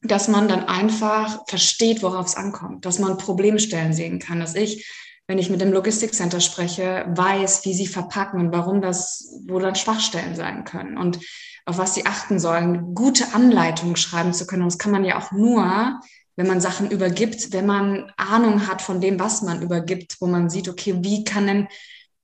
dass 0.02 0.28
man 0.28 0.47
dann 0.47 0.66
einfach 0.66 1.43
versteht, 1.47 2.02
worauf 2.02 2.28
es 2.28 2.36
ankommt, 2.36 2.86
dass 2.86 3.00
man 3.00 3.18
Problemstellen 3.18 3.93
sehen 3.93 4.20
kann, 4.20 4.39
dass 4.39 4.56
ich 4.56 4.86
wenn 5.30 5.38
ich 5.38 5.52
mit 5.52 5.62
dem 5.62 5.72
Logistikcenter 5.72 6.39
spreche, 6.39 7.06
weiß, 7.08 7.64
wie 7.64 7.76
sie 7.76 7.86
verpacken 7.86 8.39
und 8.39 8.52
warum 8.52 8.82
das, 8.82 9.32
wo 9.47 9.60
dann 9.60 9.76
Schwachstellen 9.76 10.36
sein 10.36 10.64
können. 10.64 10.97
Und 10.97 11.20
auf 11.68 11.78
was 11.78 11.93
sie 11.93 12.08
achten 12.08 12.39
sollen, 12.39 12.95
gute 12.95 13.32
Anleitungen 13.36 13.95
schreiben 13.95 14.34
zu 14.34 14.47
können. 14.47 14.64
Und 14.64 14.72
das 14.72 14.80
kann 14.80 14.91
man 14.91 15.06
ja 15.06 15.20
auch 15.20 15.32
nur, 15.32 16.00
wenn 16.36 16.47
man 16.47 16.62
Sachen 16.62 16.89
übergibt, 16.89 17.54
wenn 17.54 17.68
man 17.68 18.12
Ahnung 18.18 18.68
hat 18.68 18.82
von 18.82 19.02
dem, 19.02 19.20
was 19.20 19.43
man 19.43 19.62
übergibt, 19.62 20.18
wo 20.20 20.26
man 20.26 20.50
sieht, 20.50 20.68
okay, 20.68 20.95
wie 21.02 21.24
kann 21.24 21.45
denn, 21.45 21.68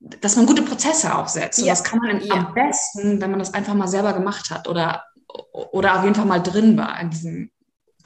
dass 0.00 0.34
man 0.34 0.46
gute 0.46 0.62
Prozesse 0.62 1.14
aufsetzt. 1.14 1.60
Ja. 1.60 1.62
Und 1.62 1.68
das 1.70 1.84
kann 1.84 2.00
man 2.00 2.20
ja. 2.20 2.34
am 2.34 2.54
besten, 2.54 3.20
wenn 3.20 3.30
man 3.30 3.38
das 3.38 3.54
einfach 3.54 3.74
mal 3.74 3.86
selber 3.86 4.14
gemacht 4.14 4.50
hat 4.50 4.66
oder, 4.66 5.04
oder 5.52 5.96
auf 5.96 6.02
jeden 6.02 6.16
Fall 6.16 6.26
mal 6.26 6.42
drin 6.42 6.76
war 6.76 6.98
in 7.00 7.10
diesem 7.10 7.50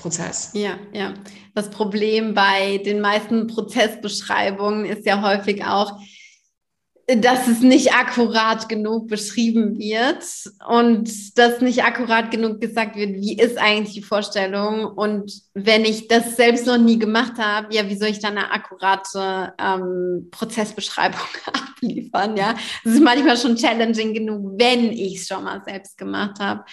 Prozess. 0.00 0.50
Ja, 0.54 0.78
ja. 0.92 1.14
Das 1.54 1.70
Problem 1.70 2.34
bei 2.34 2.78
den 2.78 3.00
meisten 3.00 3.46
Prozessbeschreibungen 3.46 4.86
ist 4.86 5.04
ja 5.06 5.22
häufig 5.22 5.64
auch, 5.64 6.00
dass 7.16 7.48
es 7.48 7.60
nicht 7.60 7.92
akkurat 7.92 8.68
genug 8.68 9.08
beschrieben 9.08 9.78
wird 9.78 10.24
und 10.68 11.38
dass 11.38 11.60
nicht 11.60 11.82
akkurat 11.82 12.30
genug 12.30 12.60
gesagt 12.60 12.96
wird, 12.96 13.14
wie 13.14 13.36
ist 13.36 13.58
eigentlich 13.58 13.94
die 13.94 14.02
Vorstellung. 14.02 14.84
Und 14.84 15.32
wenn 15.54 15.84
ich 15.84 16.08
das 16.08 16.36
selbst 16.36 16.66
noch 16.66 16.78
nie 16.78 16.98
gemacht 16.98 17.34
habe, 17.38 17.74
ja, 17.74 17.88
wie 17.88 17.96
soll 17.96 18.08
ich 18.08 18.20
dann 18.20 18.38
eine 18.38 18.50
akkurate 18.50 19.54
ähm, 19.58 20.28
Prozessbeschreibung 20.30 21.20
abliefern? 21.52 22.36
Ja, 22.36 22.54
es 22.84 22.92
ist 22.94 23.02
manchmal 23.02 23.36
schon 23.36 23.56
challenging 23.56 24.14
genug, 24.14 24.58
wenn 24.58 24.92
ich 24.92 25.16
es 25.16 25.26
schon 25.26 25.44
mal 25.44 25.62
selbst 25.64 25.98
gemacht 25.98 26.38
habe. 26.38 26.64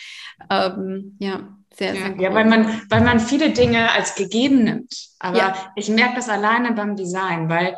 Ähm, 0.49 1.17
ja. 1.19 1.56
Sehr, 1.77 1.93
sehr 1.93 2.15
ja, 2.15 2.21
ja, 2.21 2.33
weil 2.33 2.45
man, 2.45 2.81
weil 2.89 3.01
man 3.01 3.19
viele 3.19 3.51
Dinge 3.51 3.91
als 3.91 4.15
gegeben 4.15 4.63
nimmt. 4.63 5.09
Aber 5.19 5.37
ja. 5.37 5.71
ich 5.75 5.89
merke 5.89 6.15
das 6.15 6.27
alleine 6.27 6.73
beim 6.73 6.95
Design, 6.95 7.49
weil 7.49 7.75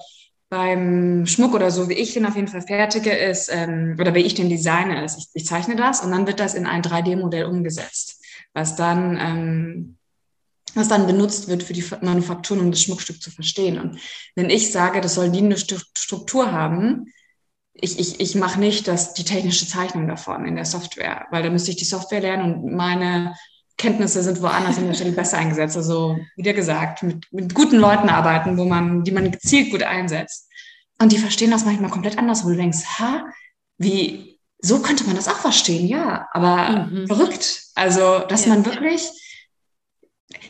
beim 0.49 1.25
Schmuck 1.27 1.53
oder 1.53 1.69
so, 1.69 1.89
wie 1.89 1.93
ich 1.93 2.13
den 2.13 2.25
auf 2.25 2.35
jeden 2.35 2.47
Fall 2.47 2.61
fertige, 2.61 3.11
ist, 3.11 3.49
ähm, 3.51 3.97
oder 3.99 4.15
wie 4.15 4.21
ich 4.21 4.33
den 4.33 4.49
designe, 4.49 5.03
ist, 5.03 5.17
ich, 5.17 5.27
ich 5.33 5.45
zeichne 5.45 5.75
das 5.75 6.01
und 6.01 6.11
dann 6.11 6.27
wird 6.27 6.39
das 6.39 6.55
in 6.55 6.65
ein 6.65 6.81
3D-Modell 6.81 7.45
umgesetzt, 7.45 8.23
was 8.53 8.75
dann, 8.75 9.17
ähm, 9.17 9.97
was 10.73 10.87
dann 10.87 11.05
benutzt 11.05 11.49
wird 11.49 11.61
für 11.61 11.73
die 11.73 11.85
Manufakturen, 12.01 12.61
um 12.61 12.71
das 12.71 12.81
Schmuckstück 12.81 13.21
zu 13.21 13.31
verstehen. 13.31 13.79
Und 13.79 13.99
wenn 14.35 14.49
ich 14.49 14.71
sage, 14.71 15.01
das 15.01 15.15
soll 15.15 15.29
die 15.29 15.39
eine 15.39 15.57
Struktur 15.57 16.51
haben, 16.51 17.11
ich, 17.73 17.99
ich, 17.99 18.19
ich 18.19 18.35
mache 18.35 18.59
nicht 18.59 18.87
das, 18.87 19.13
die 19.13 19.23
technische 19.23 19.67
Zeichnung 19.67 20.07
davon 20.07 20.45
in 20.45 20.55
der 20.55 20.65
Software, 20.65 21.27
weil 21.31 21.43
da 21.43 21.49
müsste 21.49 21.71
ich 21.71 21.77
die 21.77 21.85
Software 21.85 22.21
lernen 22.21 22.55
und 22.55 22.75
meine 22.75 23.35
Kenntnisse 23.79 24.21
sind 24.21 24.41
woanders 24.41 24.77
in 24.77 24.85
der 24.85 24.93
Stelle 24.93 25.13
besser 25.13 25.39
eingesetzt. 25.39 25.75
Also, 25.75 26.19
wie 26.35 26.43
dir 26.43 26.53
gesagt, 26.53 27.01
mit, 27.01 27.25
mit 27.31 27.55
guten 27.55 27.77
Leuten 27.77 28.09
arbeiten, 28.09 28.57
wo 28.57 28.65
man, 28.65 29.03
die 29.03 29.11
man 29.11 29.31
gezielt 29.31 29.71
gut 29.71 29.81
einsetzt. 29.81 30.47
Und 31.01 31.11
die 31.11 31.17
verstehen 31.17 31.49
das 31.49 31.65
manchmal 31.65 31.89
komplett 31.89 32.17
anders, 32.17 32.43
wo 32.43 32.49
du 32.49 32.57
denkst, 32.57 32.99
ha, 32.99 33.25
wie, 33.77 34.37
so 34.59 34.79
könnte 34.79 35.05
man 35.05 35.15
das 35.15 35.29
auch 35.29 35.37
verstehen, 35.37 35.87
ja, 35.87 36.27
aber 36.33 36.87
mhm. 36.91 37.07
verrückt. 37.07 37.63
Also, 37.73 38.19
dass 38.19 38.45
ja. 38.45 38.49
man 38.49 38.65
wirklich 38.65 39.09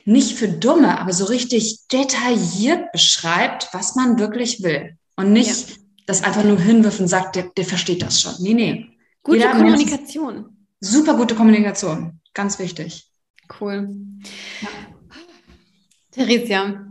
nicht 0.03 0.37
für 0.37 0.47
Dumme, 0.47 0.99
aber 0.99 1.13
so 1.13 1.25
richtig 1.25 1.87
detailliert 1.91 2.91
beschreibt, 2.91 3.69
was 3.71 3.95
man 3.95 4.19
wirklich 4.19 4.63
will. 4.63 4.97
Und 5.15 5.31
nicht 5.31 5.69
ja. 5.69 5.75
das 6.07 6.23
einfach 6.23 6.43
nur 6.43 6.59
hinwirft 6.59 6.99
und 6.99 7.07
sagt, 7.07 7.35
der, 7.35 7.43
der 7.55 7.65
versteht 7.65 8.01
das 8.01 8.19
schon. 8.19 8.33
Nee, 8.39 8.55
nee. 8.55 8.87
Gute 9.21 9.37
Jeder 9.37 9.51
Kommunikation. 9.51 10.57
Super 10.79 11.15
gute 11.15 11.35
Kommunikation. 11.35 12.19
Ganz 12.33 12.57
wichtig. 12.57 13.08
Cool. 13.49 13.89
Ja. 14.61 14.69
Theresia, 16.11 16.89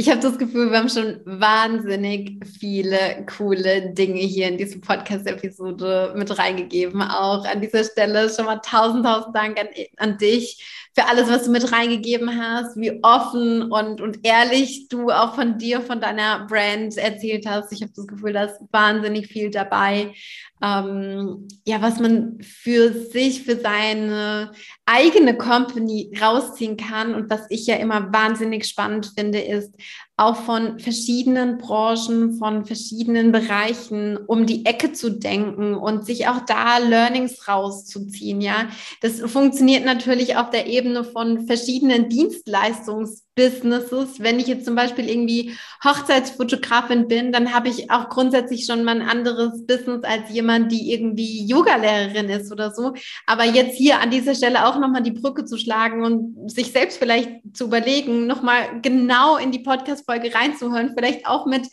ich 0.00 0.08
habe 0.08 0.20
das 0.20 0.38
Gefühl, 0.38 0.70
wir 0.70 0.78
haben 0.78 0.88
schon 0.88 1.20
wahnsinnig 1.26 2.40
viele 2.58 3.26
coole 3.36 3.92
Dinge 3.92 4.20
hier 4.20 4.48
in 4.48 4.56
diese 4.56 4.80
Podcast-Episode 4.80 6.14
mit 6.16 6.38
reingegeben. 6.38 7.02
Auch 7.02 7.44
an 7.44 7.60
dieser 7.60 7.84
Stelle 7.84 8.30
schon 8.30 8.46
mal 8.46 8.60
tausend, 8.64 9.04
tausend 9.04 9.36
Dank 9.36 9.60
an, 9.60 9.66
an 9.98 10.16
dich 10.16 10.64
für 10.94 11.06
alles, 11.06 11.28
was 11.28 11.44
du 11.44 11.50
mit 11.50 11.70
reingegeben 11.70 12.40
hast, 12.40 12.76
wie 12.76 12.98
offen 13.02 13.70
und, 13.70 14.00
und 14.00 14.20
ehrlich 14.22 14.88
du 14.88 15.10
auch 15.10 15.34
von 15.34 15.58
dir, 15.58 15.82
von 15.82 16.00
deiner 16.00 16.46
Brand 16.46 16.96
erzählt 16.96 17.46
hast. 17.46 17.72
Ich 17.72 17.82
habe 17.82 17.92
das 17.94 18.06
Gefühl, 18.06 18.32
da 18.32 18.44
ist 18.44 18.60
wahnsinnig 18.72 19.26
viel 19.26 19.50
dabei. 19.50 20.14
Ähm, 20.62 21.48
ja, 21.66 21.80
was 21.80 21.98
man 22.00 22.38
für 22.42 22.92
sich, 22.92 23.44
für 23.44 23.56
seine 23.56 24.52
eigene 24.84 25.36
Company 25.36 26.12
rausziehen 26.20 26.76
kann. 26.76 27.14
Und 27.14 27.30
was 27.30 27.46
ich 27.48 27.66
ja 27.66 27.76
immer 27.76 28.12
wahnsinnig 28.12 28.66
spannend 28.66 29.12
finde, 29.16 29.40
ist, 29.40 29.74
auch 30.20 30.36
von 30.36 30.78
verschiedenen 30.78 31.56
Branchen, 31.56 32.34
von 32.34 32.66
verschiedenen 32.66 33.32
Bereichen 33.32 34.18
um 34.18 34.44
die 34.44 34.66
Ecke 34.66 34.92
zu 34.92 35.08
denken 35.10 35.74
und 35.74 36.04
sich 36.04 36.28
auch 36.28 36.44
da 36.44 36.76
Learnings 36.76 37.48
rauszuziehen. 37.48 38.42
Ja, 38.42 38.68
das 39.00 39.20
funktioniert 39.20 39.86
natürlich 39.86 40.36
auf 40.36 40.50
der 40.50 40.66
Ebene 40.66 41.04
von 41.04 41.46
verschiedenen 41.46 42.10
Dienstleistungsbusinesses. 42.10 44.20
Wenn 44.20 44.38
ich 44.38 44.46
jetzt 44.46 44.66
zum 44.66 44.74
Beispiel 44.74 45.08
irgendwie 45.08 45.56
Hochzeitsfotografin 45.82 47.08
bin, 47.08 47.32
dann 47.32 47.54
habe 47.54 47.70
ich 47.70 47.90
auch 47.90 48.10
grundsätzlich 48.10 48.66
schon 48.66 48.84
mal 48.84 49.00
ein 49.00 49.08
anderes 49.08 49.66
Business 49.66 50.04
als 50.04 50.30
jemand, 50.30 50.70
die 50.70 50.92
irgendwie 50.92 51.46
Yogalehrerin 51.46 52.28
ist 52.28 52.52
oder 52.52 52.72
so. 52.72 52.92
Aber 53.26 53.44
jetzt 53.44 53.78
hier 53.78 54.00
an 54.00 54.10
dieser 54.10 54.34
Stelle 54.34 54.66
auch 54.66 54.78
nochmal 54.78 55.02
die 55.02 55.12
Brücke 55.12 55.46
zu 55.46 55.56
schlagen 55.56 56.04
und 56.04 56.50
sich 56.50 56.72
selbst 56.72 56.98
vielleicht 56.98 57.30
zu 57.54 57.64
überlegen, 57.64 58.26
nochmal 58.26 58.82
genau 58.82 59.38
in 59.38 59.50
die 59.50 59.60
Podcast 59.60 60.04
Folge 60.10 60.34
reinzuhören, 60.34 60.92
vielleicht 60.96 61.26
auch 61.26 61.46
mit 61.46 61.66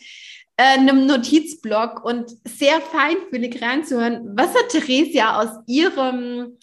äh, 0.56 0.78
einem 0.78 1.06
Notizblock 1.06 2.04
und 2.04 2.30
sehr 2.44 2.80
feinfühlig 2.80 3.60
reinzuhören. 3.60 4.32
Was 4.36 4.54
hat 4.54 4.68
Theresia 4.70 5.40
aus 5.40 5.50
ihrem 5.66 6.58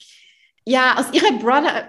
ja, 0.67 0.97
aus 0.97 1.13
ihrer 1.13 1.37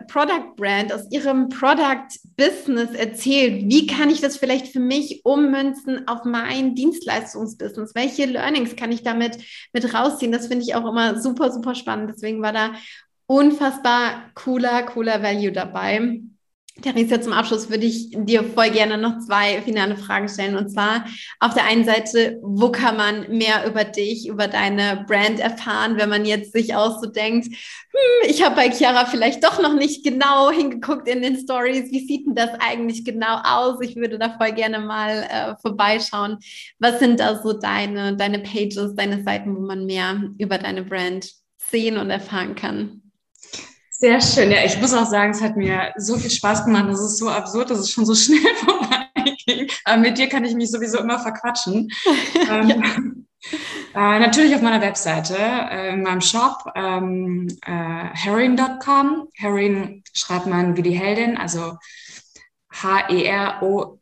Product 0.07 0.55
Brand, 0.57 0.93
aus 0.93 1.11
ihrem 1.11 1.49
Product 1.49 2.09
Business 2.37 2.91
erzählt. 2.91 3.64
Wie 3.70 3.87
kann 3.87 4.11
ich 4.11 4.20
das 4.20 4.37
vielleicht 4.37 4.68
für 4.68 4.80
mich 4.80 5.22
ummünzen 5.24 6.07
auf 6.07 6.24
mein 6.24 6.74
Dienstleistungsbusiness? 6.74 7.95
Welche 7.95 8.26
Learnings 8.26 8.76
kann 8.76 8.93
ich 8.93 9.03
damit 9.03 9.39
mit 9.72 9.95
rausziehen? 9.95 10.30
Das 10.30 10.49
finde 10.49 10.62
ich 10.62 10.74
auch 10.74 10.87
immer 10.87 11.18
super, 11.22 11.51
super 11.51 11.74
spannend. 11.74 12.11
Deswegen 12.14 12.43
war 12.43 12.53
da 12.53 12.74
unfassbar 13.26 14.30
cooler, 14.34 14.82
cooler 14.82 15.22
Value 15.22 15.53
dabei. 15.53 16.20
Theresa, 16.83 17.20
zum 17.20 17.33
Abschluss 17.33 17.70
würde 17.70 17.87
ich 17.87 18.11
dir 18.12 18.45
voll 18.45 18.70
gerne 18.70 18.99
noch 18.99 19.18
zwei 19.20 19.62
finale 19.62 19.97
Fragen 19.97 20.29
stellen. 20.29 20.57
Und 20.57 20.68
zwar 20.68 21.07
auf 21.41 21.55
der 21.55 21.64
einen 21.64 21.87
Seite, 21.87 22.39
wo 22.43 22.70
kann 22.70 22.97
man 22.99 23.31
mehr 23.31 23.66
über 23.66 23.85
dich, 23.85 24.29
über 24.29 24.47
deine 24.47 25.05
Brand 25.09 25.41
erfahren, 25.41 25.97
wenn 25.97 26.11
man 26.11 26.27
jetzt 26.27 26.53
sich 26.53 26.74
auch 26.74 27.01
so 27.03 27.09
denkt, 27.09 27.47
hm, 27.47 28.31
ich 28.31 28.45
habe 28.45 28.57
bei 28.57 28.70
Chiara 28.70 29.07
vielleicht 29.07 29.43
doch 29.43 29.61
noch 29.61 29.72
nicht 29.72 30.05
genau 30.05 30.51
hingeguckt 30.51 31.09
in 31.09 31.22
den 31.22 31.39
Stories. 31.39 31.91
Wie 31.91 32.07
sieht 32.07 32.27
denn 32.27 32.35
das 32.35 32.51
eigentlich 32.61 33.05
genau 33.07 33.41
aus? 33.43 33.81
Ich 33.81 33.97
würde 33.97 34.18
da 34.18 34.37
voll 34.37 34.53
gerne 34.53 34.79
mal 34.79 35.27
äh, 35.31 35.57
vorbeischauen. 35.61 36.39
Was 36.79 36.99
sind 36.99 37.20
da 37.20 37.41
so 37.43 37.55
deine, 37.55 38.16
deine 38.16 38.41
Pages, 38.41 38.95
deine 38.95 39.22
Seiten, 39.22 39.57
wo 39.57 39.61
man 39.61 39.87
mehr 39.87 40.31
über 40.39 40.59
deine 40.59 40.83
Brand 40.83 41.33
sehen 41.57 41.97
und 41.97 42.11
erfahren 42.11 42.55
kann? 42.55 43.03
Sehr 43.99 44.20
schön. 44.20 44.51
Ja, 44.51 44.62
ich 44.62 44.78
muss 44.78 44.92
auch 44.92 45.07
sagen, 45.07 45.30
es 45.30 45.40
hat 45.40 45.57
mir 45.57 45.94
so 45.97 46.18
viel 46.18 46.30
Spaß 46.30 46.66
gemacht. 46.66 46.90
Es 46.90 47.01
ist 47.01 47.16
so 47.16 47.30
absurd, 47.30 47.70
dass 47.70 47.78
es 47.78 47.90
schon 47.90 48.05
so 48.05 48.14
schnell 48.14 48.55
vorbeiging. 48.57 49.70
Aber 49.84 49.97
mit 49.97 50.18
dir 50.18 50.28
kann 50.28 50.44
ich 50.44 50.55
mich 50.55 50.70
sowieso 50.70 50.99
immer 50.99 51.18
verquatschen. 51.18 51.90
ähm, 52.51 53.26
äh, 53.94 54.18
natürlich 54.18 54.55
auf 54.55 54.61
meiner 54.61 54.82
Webseite, 54.82 55.38
äh, 55.38 55.94
in 55.94 56.03
meinem 56.03 56.20
Shop, 56.20 56.70
ähm, 56.74 57.49
äh, 57.64 58.11
heroin.com. 58.12 59.28
Heroin 59.32 60.03
schreibt 60.12 60.44
man 60.47 60.76
wie 60.76 60.82
die 60.82 60.90
Heldin, 60.90 61.38
also 61.38 61.78
H-E-R-O-Y-N-E. 62.74 64.01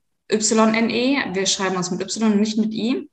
-E. 1.18 1.34
Wir 1.34 1.47
schreiben 1.47 1.76
uns 1.76 1.92
mit 1.92 2.01
Y, 2.01 2.36
nicht 2.40 2.59
mit 2.59 2.72
I. 2.72 3.09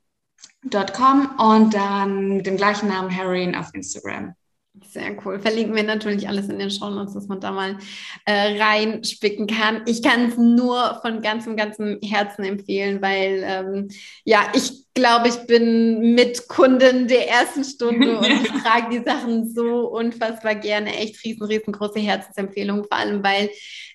.com 0.96 1.30
und 1.38 1.74
dann 1.74 2.36
mit 2.36 2.46
dem 2.46 2.56
gleichen 2.56 2.88
Namen 2.88 3.10
Heroin 3.10 3.54
auf 3.54 3.74
Instagram. 3.74 4.34
Sehr 4.92 5.16
cool. 5.24 5.40
Verlinken 5.40 5.74
wir 5.74 5.84
natürlich 5.84 6.28
alles 6.28 6.50
in 6.50 6.58
den 6.58 6.70
Show 6.70 6.90
Notes, 6.90 7.14
dass 7.14 7.26
man 7.26 7.40
da 7.40 7.50
mal 7.50 7.78
äh, 8.26 8.62
reinspicken 8.62 9.46
kann. 9.46 9.80
Ich 9.86 10.02
kann 10.02 10.26
es 10.26 10.36
nur 10.36 10.98
von 11.00 11.22
ganzem, 11.22 11.56
ganzem 11.56 11.98
Herzen 12.04 12.44
empfehlen, 12.44 13.00
weil 13.00 13.42
ähm, 13.42 13.88
ja, 14.24 14.52
ich 14.54 14.84
glaube, 14.94 15.28
ich 15.28 15.46
bin 15.46 16.14
mit 16.14 16.48
Kunden 16.48 17.08
der 17.08 17.28
ersten 17.28 17.64
Stunde 17.64 18.18
und 18.18 18.26
ich 18.26 18.48
trage 18.62 18.90
die 18.90 19.04
Sachen 19.04 19.52
so 19.52 19.88
unfassbar 19.88 20.54
gerne. 20.54 20.94
Echt 20.96 21.24
riesen, 21.24 21.44
riesengroße 21.44 22.00
Herzensempfehlung, 22.00 22.84
vor 22.84 22.98
allem 22.98 23.22
weil 23.22 23.50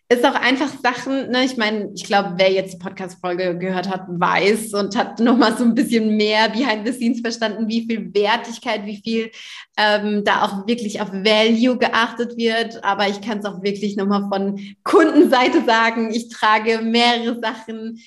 ist 0.10 0.26
auch 0.26 0.36
einfach 0.36 0.70
Sachen, 0.82 1.32
ne, 1.32 1.44
ich 1.44 1.58
meine, 1.58 1.92
ich 1.94 2.06
glaube, 2.06 2.36
wer 2.38 2.50
jetzt 2.50 2.74
die 2.74 2.78
Podcast-Folge 2.78 3.58
gehört 3.58 3.90
hat, 3.90 4.06
weiß 4.08 4.74
und 4.74 4.96
hat 4.96 5.20
nochmal 5.20 5.58
so 5.58 5.66
ein 5.66 5.76
bisschen 5.76 6.16
mehr 6.16 6.48
behind 6.48 6.88
the 6.88 6.94
scenes 6.94 7.20
verstanden, 7.20 7.68
wie 7.68 7.86
viel 7.86 8.14
Wertigkeit, 8.14 8.86
wie 8.86 9.02
viel 9.04 9.32
ähm, 9.78 10.24
da 10.24 10.44
auch 10.44 10.66
wirklich 10.66 11.02
auf 11.02 11.12
Value 11.12 11.78
geachtet 11.78 12.38
wird. 12.38 12.82
Aber 12.86 13.10
ich 13.10 13.20
kann 13.20 13.40
es 13.40 13.46
auch 13.46 13.62
wirklich 13.62 13.98
nochmal 13.98 14.30
von 14.30 14.58
Kundenseite 14.86 15.66
sagen, 15.66 16.14
ich 16.14 16.30
trage 16.30 16.82
mehrere 16.82 17.42
Sachen 17.42 18.00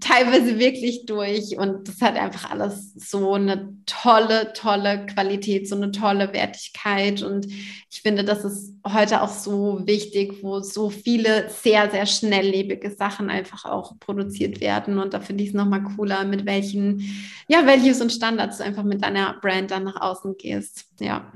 teilweise 0.00 0.58
wirklich 0.58 1.04
durch 1.04 1.58
und 1.58 1.86
das 1.86 2.00
hat 2.00 2.16
einfach 2.16 2.50
alles 2.50 2.94
so 2.94 3.34
eine 3.34 3.76
tolle, 3.84 4.52
tolle 4.54 5.04
Qualität, 5.06 5.68
so 5.68 5.76
eine 5.76 5.90
tolle 5.90 6.32
Wertigkeit 6.32 7.22
und 7.22 7.46
ich 7.46 8.00
finde, 8.02 8.24
das 8.24 8.44
ist 8.44 8.74
heute 8.86 9.20
auch 9.22 9.28
so 9.28 9.86
wichtig, 9.86 10.42
wo 10.42 10.60
so 10.60 10.88
viele 10.88 11.50
sehr, 11.50 11.90
sehr 11.90 12.06
schnelllebige 12.06 12.90
Sachen 12.90 13.28
einfach 13.28 13.66
auch 13.66 13.98
produziert 14.00 14.60
werden 14.60 14.98
und 14.98 15.12
da 15.12 15.20
finde 15.20 15.44
ich 15.44 15.50
es 15.50 15.54
nochmal 15.54 15.82
cooler, 15.82 16.24
mit 16.24 16.46
welchen, 16.46 17.02
ja, 17.48 17.66
Values 17.66 18.00
und 18.00 18.12
Standards 18.12 18.58
du 18.58 18.64
einfach 18.64 18.84
mit 18.84 19.02
deiner 19.02 19.38
Brand 19.40 19.70
dann 19.70 19.84
nach 19.84 20.00
außen 20.00 20.36
gehst, 20.38 20.86
ja. 21.00 21.32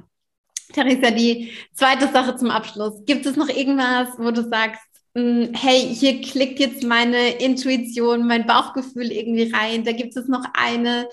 Theresa, 0.72 1.10
die 1.10 1.50
zweite 1.74 2.06
Sache 2.12 2.36
zum 2.36 2.48
Abschluss. 2.50 3.04
Gibt 3.04 3.26
es 3.26 3.34
noch 3.34 3.48
irgendwas, 3.48 4.10
wo 4.18 4.30
du 4.30 4.48
sagst, 4.48 4.80
hey, 5.14 5.92
hier 5.94 6.20
klickt 6.20 6.60
jetzt 6.60 6.84
meine 6.84 7.30
Intuition, 7.42 8.26
mein 8.26 8.46
Bauchgefühl 8.46 9.10
irgendwie 9.10 9.52
rein. 9.52 9.84
Da 9.84 9.92
gibt 9.92 10.16
es 10.16 10.28
noch 10.28 10.44
eine 10.54 11.08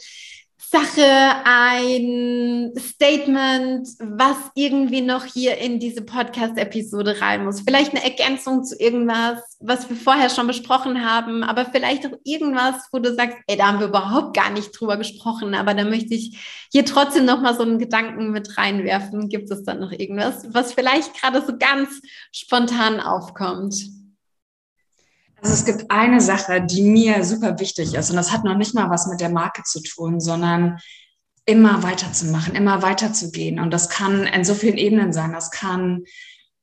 Sache, 0.70 1.01
ein 1.45 2.74
Statement, 2.78 3.88
was 3.99 4.36
irgendwie 4.53 4.99
noch 4.99 5.24
hier 5.24 5.57
in 5.59 5.80
diese 5.80 6.01
Podcast-Episode 6.01 7.22
rein 7.22 7.45
muss. 7.45 7.61
Vielleicht 7.61 7.91
eine 7.91 8.03
Ergänzung 8.03 8.65
zu 8.65 8.76
irgendwas, 8.78 9.39
was 9.61 9.89
wir 9.89 9.95
vorher 9.95 10.30
schon 10.30 10.45
besprochen 10.45 11.09
haben, 11.09 11.43
aber 11.43 11.63
vielleicht 11.65 12.05
auch 12.05 12.18
irgendwas, 12.26 12.76
wo 12.91 12.99
du 12.99 13.15
sagst, 13.15 13.38
ey, 13.47 13.55
da 13.55 13.68
haben 13.68 13.80
wir 13.80 13.88
überhaupt 13.88 14.36
gar 14.36 14.49
nicht 14.49 14.72
drüber 14.72 14.97
gesprochen, 14.97 15.55
aber 15.55 15.74
da 15.74 15.86
möchte 15.86 16.15
ich 16.15 16.68
hier 16.70 16.84
trotzdem 16.84 17.24
noch 17.24 17.41
mal 17.41 17.55
so 17.55 17.63
einen 17.63 17.80
Gedanken 17.80 18.32
mit 18.32 18.57
reinwerfen. 18.57 19.30
Gibt 19.30 19.49
es 19.49 19.63
da 19.63 19.74
noch 19.74 19.93
irgendwas, 19.93 20.53
was 20.53 20.74
vielleicht 20.74 21.13
gerade 21.13 21.41
so 21.45 21.57
ganz 21.57 22.01
spontan 22.34 22.99
aufkommt? 22.99 23.76
Also 25.42 25.54
es 25.54 25.66
gibt 25.66 25.92
eine 25.92 26.20
Sache, 26.20 26.62
die 26.62 26.82
mir 26.82 27.24
super 27.24 27.60
wichtig 27.60 27.94
ist 27.94 28.10
und 28.10 28.16
das 28.16 28.32
hat 28.32 28.44
noch 28.44 28.58
nicht 28.58 28.74
mal 28.74 28.90
was 28.90 29.08
mit 29.08 29.22
der 29.22 29.30
Marke 29.30 29.64
zu 29.64 29.82
tun, 29.82 30.20
sondern 30.20 30.80
immer 31.48 31.82
weiterzumachen, 31.82 32.56
immer 32.56 32.82
weiterzugehen. 32.82 33.60
Und 33.60 33.72
das 33.72 33.90
kann 33.90 34.28
in 34.28 34.44
so 34.44 34.54
vielen 34.54 34.78
Ebenen 34.78 35.14
sein. 35.14 35.32
Das 35.32 35.50
kann, 35.50 36.04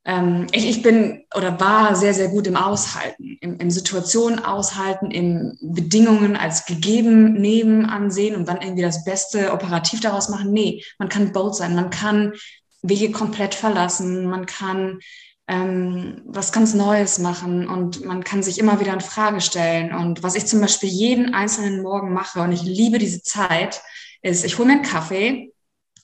ähm, 0.05 0.47
ich, 0.53 0.69
ich 0.69 0.83
bin 0.83 1.25
oder 1.35 1.59
war 1.59 1.97
sehr, 1.97 2.13
sehr 2.13 2.29
gut 2.29 2.47
im 2.47 2.57
Aushalten, 2.57 3.39
im, 3.41 3.57
im 3.59 3.71
Situationen 3.71 4.45
aushalten, 4.45 5.11
in 5.11 5.57
Bedingungen 5.63 6.37
als 6.37 6.67
gegeben 6.67 7.33
nehmen, 7.33 7.87
ansehen 7.87 8.37
und 8.37 8.47
dann 8.47 8.61
irgendwie 8.61 8.83
das 8.83 9.05
Beste 9.05 9.53
operativ 9.53 10.01
daraus 10.01 10.29
machen. 10.29 10.53
Nee, 10.53 10.85
man 10.99 11.09
kann 11.09 11.33
bold 11.33 11.55
sein, 11.55 11.75
man 11.75 11.89
kann 11.89 12.35
Wege 12.83 13.11
komplett 13.11 13.55
verlassen, 13.55 14.27
man 14.27 14.45
kann 14.45 14.99
ähm, 15.47 16.23
was 16.27 16.53
ganz 16.53 16.75
Neues 16.75 17.19
machen 17.19 17.69
und 17.69 18.05
man 18.05 18.25
kann 18.25 18.43
sich 18.43 18.59
immer 18.59 18.81
wieder 18.81 18.95
in 18.95 19.01
Frage 19.01 19.41
stellen. 19.41 19.95
Und 19.95 20.23
was 20.23 20.37
ich 20.37 20.47
zum 20.47 20.61
Beispiel 20.61 20.89
jeden 20.89 21.35
einzelnen 21.35 21.83
Morgen 21.83 22.13
mache, 22.13 22.41
und 22.41 22.53
ich 22.53 22.63
liebe 22.63 22.99
diese 22.99 23.23
Zeit, 23.23 23.83
ist, 24.23 24.45
ich 24.45 24.59
hole 24.59 24.69
mir 24.69 24.75
einen 24.75 24.83
Kaffee, 24.83 25.53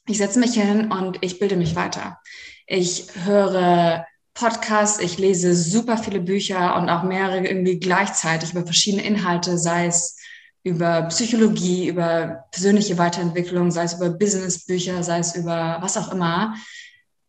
ich 0.06 0.18
setze 0.18 0.38
mich 0.38 0.54
hin 0.54 0.92
und 0.92 1.18
ich 1.22 1.38
bilde 1.38 1.56
mich 1.56 1.74
weiter. 1.74 2.18
Ich 2.66 3.06
höre 3.24 4.06
Podcasts, 4.34 5.00
ich 5.00 5.18
lese 5.18 5.54
super 5.54 5.98
viele 5.98 6.20
Bücher 6.20 6.76
und 6.76 6.88
auch 6.88 7.02
mehrere 7.02 7.46
irgendwie 7.46 7.78
gleichzeitig 7.78 8.52
über 8.52 8.64
verschiedene 8.64 9.04
Inhalte, 9.04 9.58
sei 9.58 9.86
es 9.86 10.16
über 10.62 11.02
Psychologie, 11.02 11.88
über 11.88 12.44
persönliche 12.52 12.98
Weiterentwicklung, 12.98 13.70
sei 13.70 13.84
es 13.84 13.94
über 13.94 14.10
Businessbücher, 14.10 15.02
sei 15.02 15.18
es 15.18 15.34
über 15.34 15.78
was 15.80 15.96
auch 15.96 16.12
immer. 16.12 16.54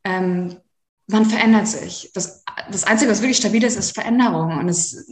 Ähm, 0.03 0.57
man 1.11 1.25
verändert 1.25 1.67
sich. 1.67 2.11
Das, 2.13 2.43
das 2.71 2.83
Einzige, 2.83 3.11
was 3.11 3.21
wirklich 3.21 3.37
stabil 3.37 3.63
ist, 3.63 3.77
ist 3.77 3.93
Veränderung. 3.93 4.57
Und 4.57 4.69
es, 4.69 5.07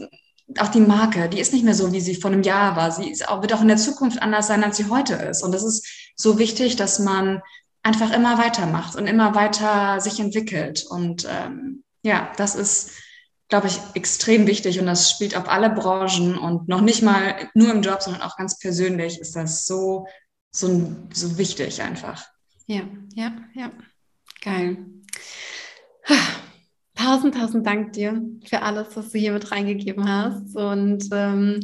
auch 0.58 0.70
die 0.70 0.80
Marke, 0.80 1.30
die 1.30 1.39
ist 1.39 1.54
nicht 1.54 1.66
mehr 1.66 1.76
so, 1.76 1.91
wie 1.91 2.02
sie 2.02 2.16
vor 2.16 2.32
einem 2.32 2.43
Jahr 2.43 2.76
war. 2.76 2.91
Sie 2.91 3.14
auch, 3.26 3.41
wird 3.41 3.54
auch 3.54 3.62
in 3.62 3.68
der 3.68 3.78
Zukunft 3.78 4.22
anders 4.22 4.47
sein, 4.47 4.64
als 4.64 4.78
sie 4.78 4.89
heute 4.89 5.14
ist. 5.14 5.43
Und 5.43 5.52
das 5.52 5.64
ist 5.64 6.12
so 6.16 6.39
wichtig, 6.39 6.76
dass 6.76 7.00
man 7.00 7.41
einfach 7.84 8.12
immer 8.12 8.38
weitermacht 8.38 8.95
und 8.95 9.08
immer 9.08 9.36
weiter 9.36 10.00
sich 10.02 10.20
entwickelt. 10.20 10.86
Und 10.89 11.28
ähm, 11.30 11.84
ja, 12.04 12.32
das 12.38 12.56
ist, 12.56 12.91
glaube 13.47 13.68
ich, 13.68 13.80
extrem 13.93 14.47
wichtig 14.47 14.80
und 14.80 14.86
das 14.86 15.10
spielt 15.10 15.36
auf 15.36 15.47
alle 15.47 15.70
Branchen 15.70 16.38
und 16.38 16.68
noch 16.68 16.82
nicht 16.82 17.02
mal 17.02 17.50
nur 17.54 17.72
im 17.72 17.82
Job, 17.82 18.02
sondern 18.02 18.22
auch 18.22 18.38
ganz 18.38 18.60
persönlich 18.60 19.20
ist 19.20 19.36
das 19.36 19.66
so, 19.66 20.08
so, 20.52 20.95
so 21.14 21.38
wichtig 21.38 21.82
einfach. 21.82 22.26
Ja, 22.68 22.82
ja, 23.16 23.32
ja. 23.54 23.72
Geil. 24.41 24.78
Tausend, 26.95 27.36
tausend 27.36 27.66
Dank 27.66 27.93
dir 27.93 28.22
für 28.43 28.62
alles, 28.62 28.88
was 28.95 29.12
du 29.12 29.18
hier 29.18 29.32
mit 29.32 29.51
reingegeben 29.51 30.05
hast. 30.05 30.53
Und 30.55 31.05
ähm, 31.14 31.62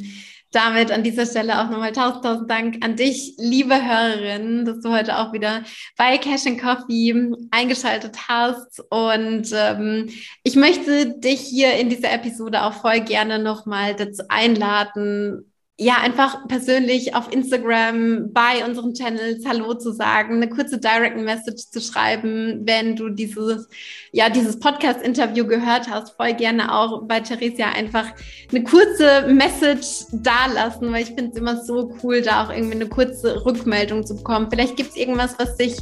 damit 0.51 0.91
an 0.91 1.03
dieser 1.03 1.25
Stelle 1.25 1.59
auch 1.59 1.69
nochmal 1.69 1.91
tausend, 1.91 2.23
tausend 2.23 2.49
Dank 2.49 2.77
an 2.81 2.95
dich, 2.95 3.35
liebe 3.37 3.75
Hörerin, 3.75 4.63
dass 4.63 4.79
du 4.79 4.91
heute 4.91 5.19
auch 5.19 5.33
wieder 5.33 5.63
bei 5.97 6.17
Cash 6.17 6.47
and 6.47 6.61
Coffee 6.61 7.33
eingeschaltet 7.51 8.29
hast. 8.29 8.81
Und 8.89 9.49
ähm, 9.53 10.09
ich 10.43 10.55
möchte 10.55 11.19
dich 11.19 11.41
hier 11.41 11.73
in 11.73 11.89
dieser 11.89 12.13
Episode 12.13 12.63
auch 12.63 12.73
voll 12.73 13.01
gerne 13.01 13.37
nochmal 13.37 13.93
dazu 13.93 14.23
einladen, 14.29 15.51
ja, 15.78 15.97
einfach 16.01 16.47
persönlich 16.47 17.15
auf 17.15 17.34
Instagram 17.34 18.32
bei 18.32 18.63
unseren 18.65 18.93
Channels 18.93 19.45
Hallo 19.45 19.73
zu 19.73 19.91
sagen, 19.91 20.36
eine 20.36 20.47
kurze 20.47 20.78
Direct 20.78 21.17
Message 21.17 21.69
zu 21.69 21.82
schreiben, 21.82 22.61
wenn 22.63 22.95
du 22.95 23.09
dieses, 23.09 23.67
ja, 24.13 24.30
dieses 24.30 24.57
Podcast-Interview 24.57 25.45
gehört 25.45 25.89
hast, 25.89 26.15
voll 26.15 26.34
gerne 26.34 26.73
auch 26.73 27.03
bei 27.03 27.19
Theresia 27.19 27.71
einfach 27.73 28.07
eine 28.51 28.63
kurze 28.63 29.28
Message 29.28 30.05
dalassen, 30.13 30.93
weil 30.93 31.03
ich 31.03 31.09
finde 31.09 31.32
es 31.32 31.38
immer 31.38 31.61
so 31.61 31.93
cool, 32.01 32.21
da 32.21 32.45
auch 32.45 32.51
irgendwie 32.51 32.76
eine 32.76 32.88
kurze 32.88 33.45
Rückmeldung 33.45 34.05
zu 34.05 34.15
bekommen. 34.15 34.47
Vielleicht 34.49 34.78
gibt 34.78 34.91
es 34.91 34.95
irgendwas, 34.95 35.36
was 35.38 35.57
dich 35.57 35.76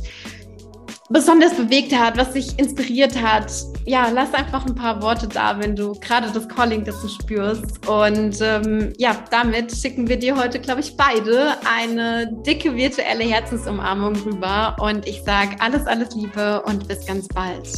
besonders 1.14 1.54
bewegt 1.54 1.96
hat, 1.96 2.18
was 2.18 2.34
dich 2.34 2.58
inspiriert 2.58 3.22
hat. 3.22 3.54
Ja, 3.86 4.10
lass 4.10 4.34
einfach 4.34 4.66
ein 4.66 4.74
paar 4.74 5.02
Worte 5.02 5.28
da, 5.28 5.60
wenn 5.60 5.76
du 5.76 5.94
gerade 5.94 6.30
das 6.34 6.50
Calling 6.50 6.84
dazu 6.84 7.08
spürst. 7.08 7.88
Und 7.88 8.42
ähm, 8.42 8.92
ja, 8.98 9.16
damit 9.30 9.72
schicken 9.72 10.10
wir 10.10 10.18
dir 10.18 10.36
heute, 10.36 10.60
glaube 10.60 10.82
ich, 10.82 10.98
beide 10.98 11.56
eine 11.72 12.28
dicke 12.46 12.76
virtuelle 12.76 13.24
Herzensumarmung 13.26 14.16
rüber. 14.24 14.76
Und 14.80 15.08
ich 15.08 15.22
sage 15.24 15.56
alles, 15.60 15.86
alles 15.86 16.16
Liebe 16.16 16.64
und 16.64 16.88
bis 16.88 17.06
ganz 17.06 17.28
bald. 17.28 17.70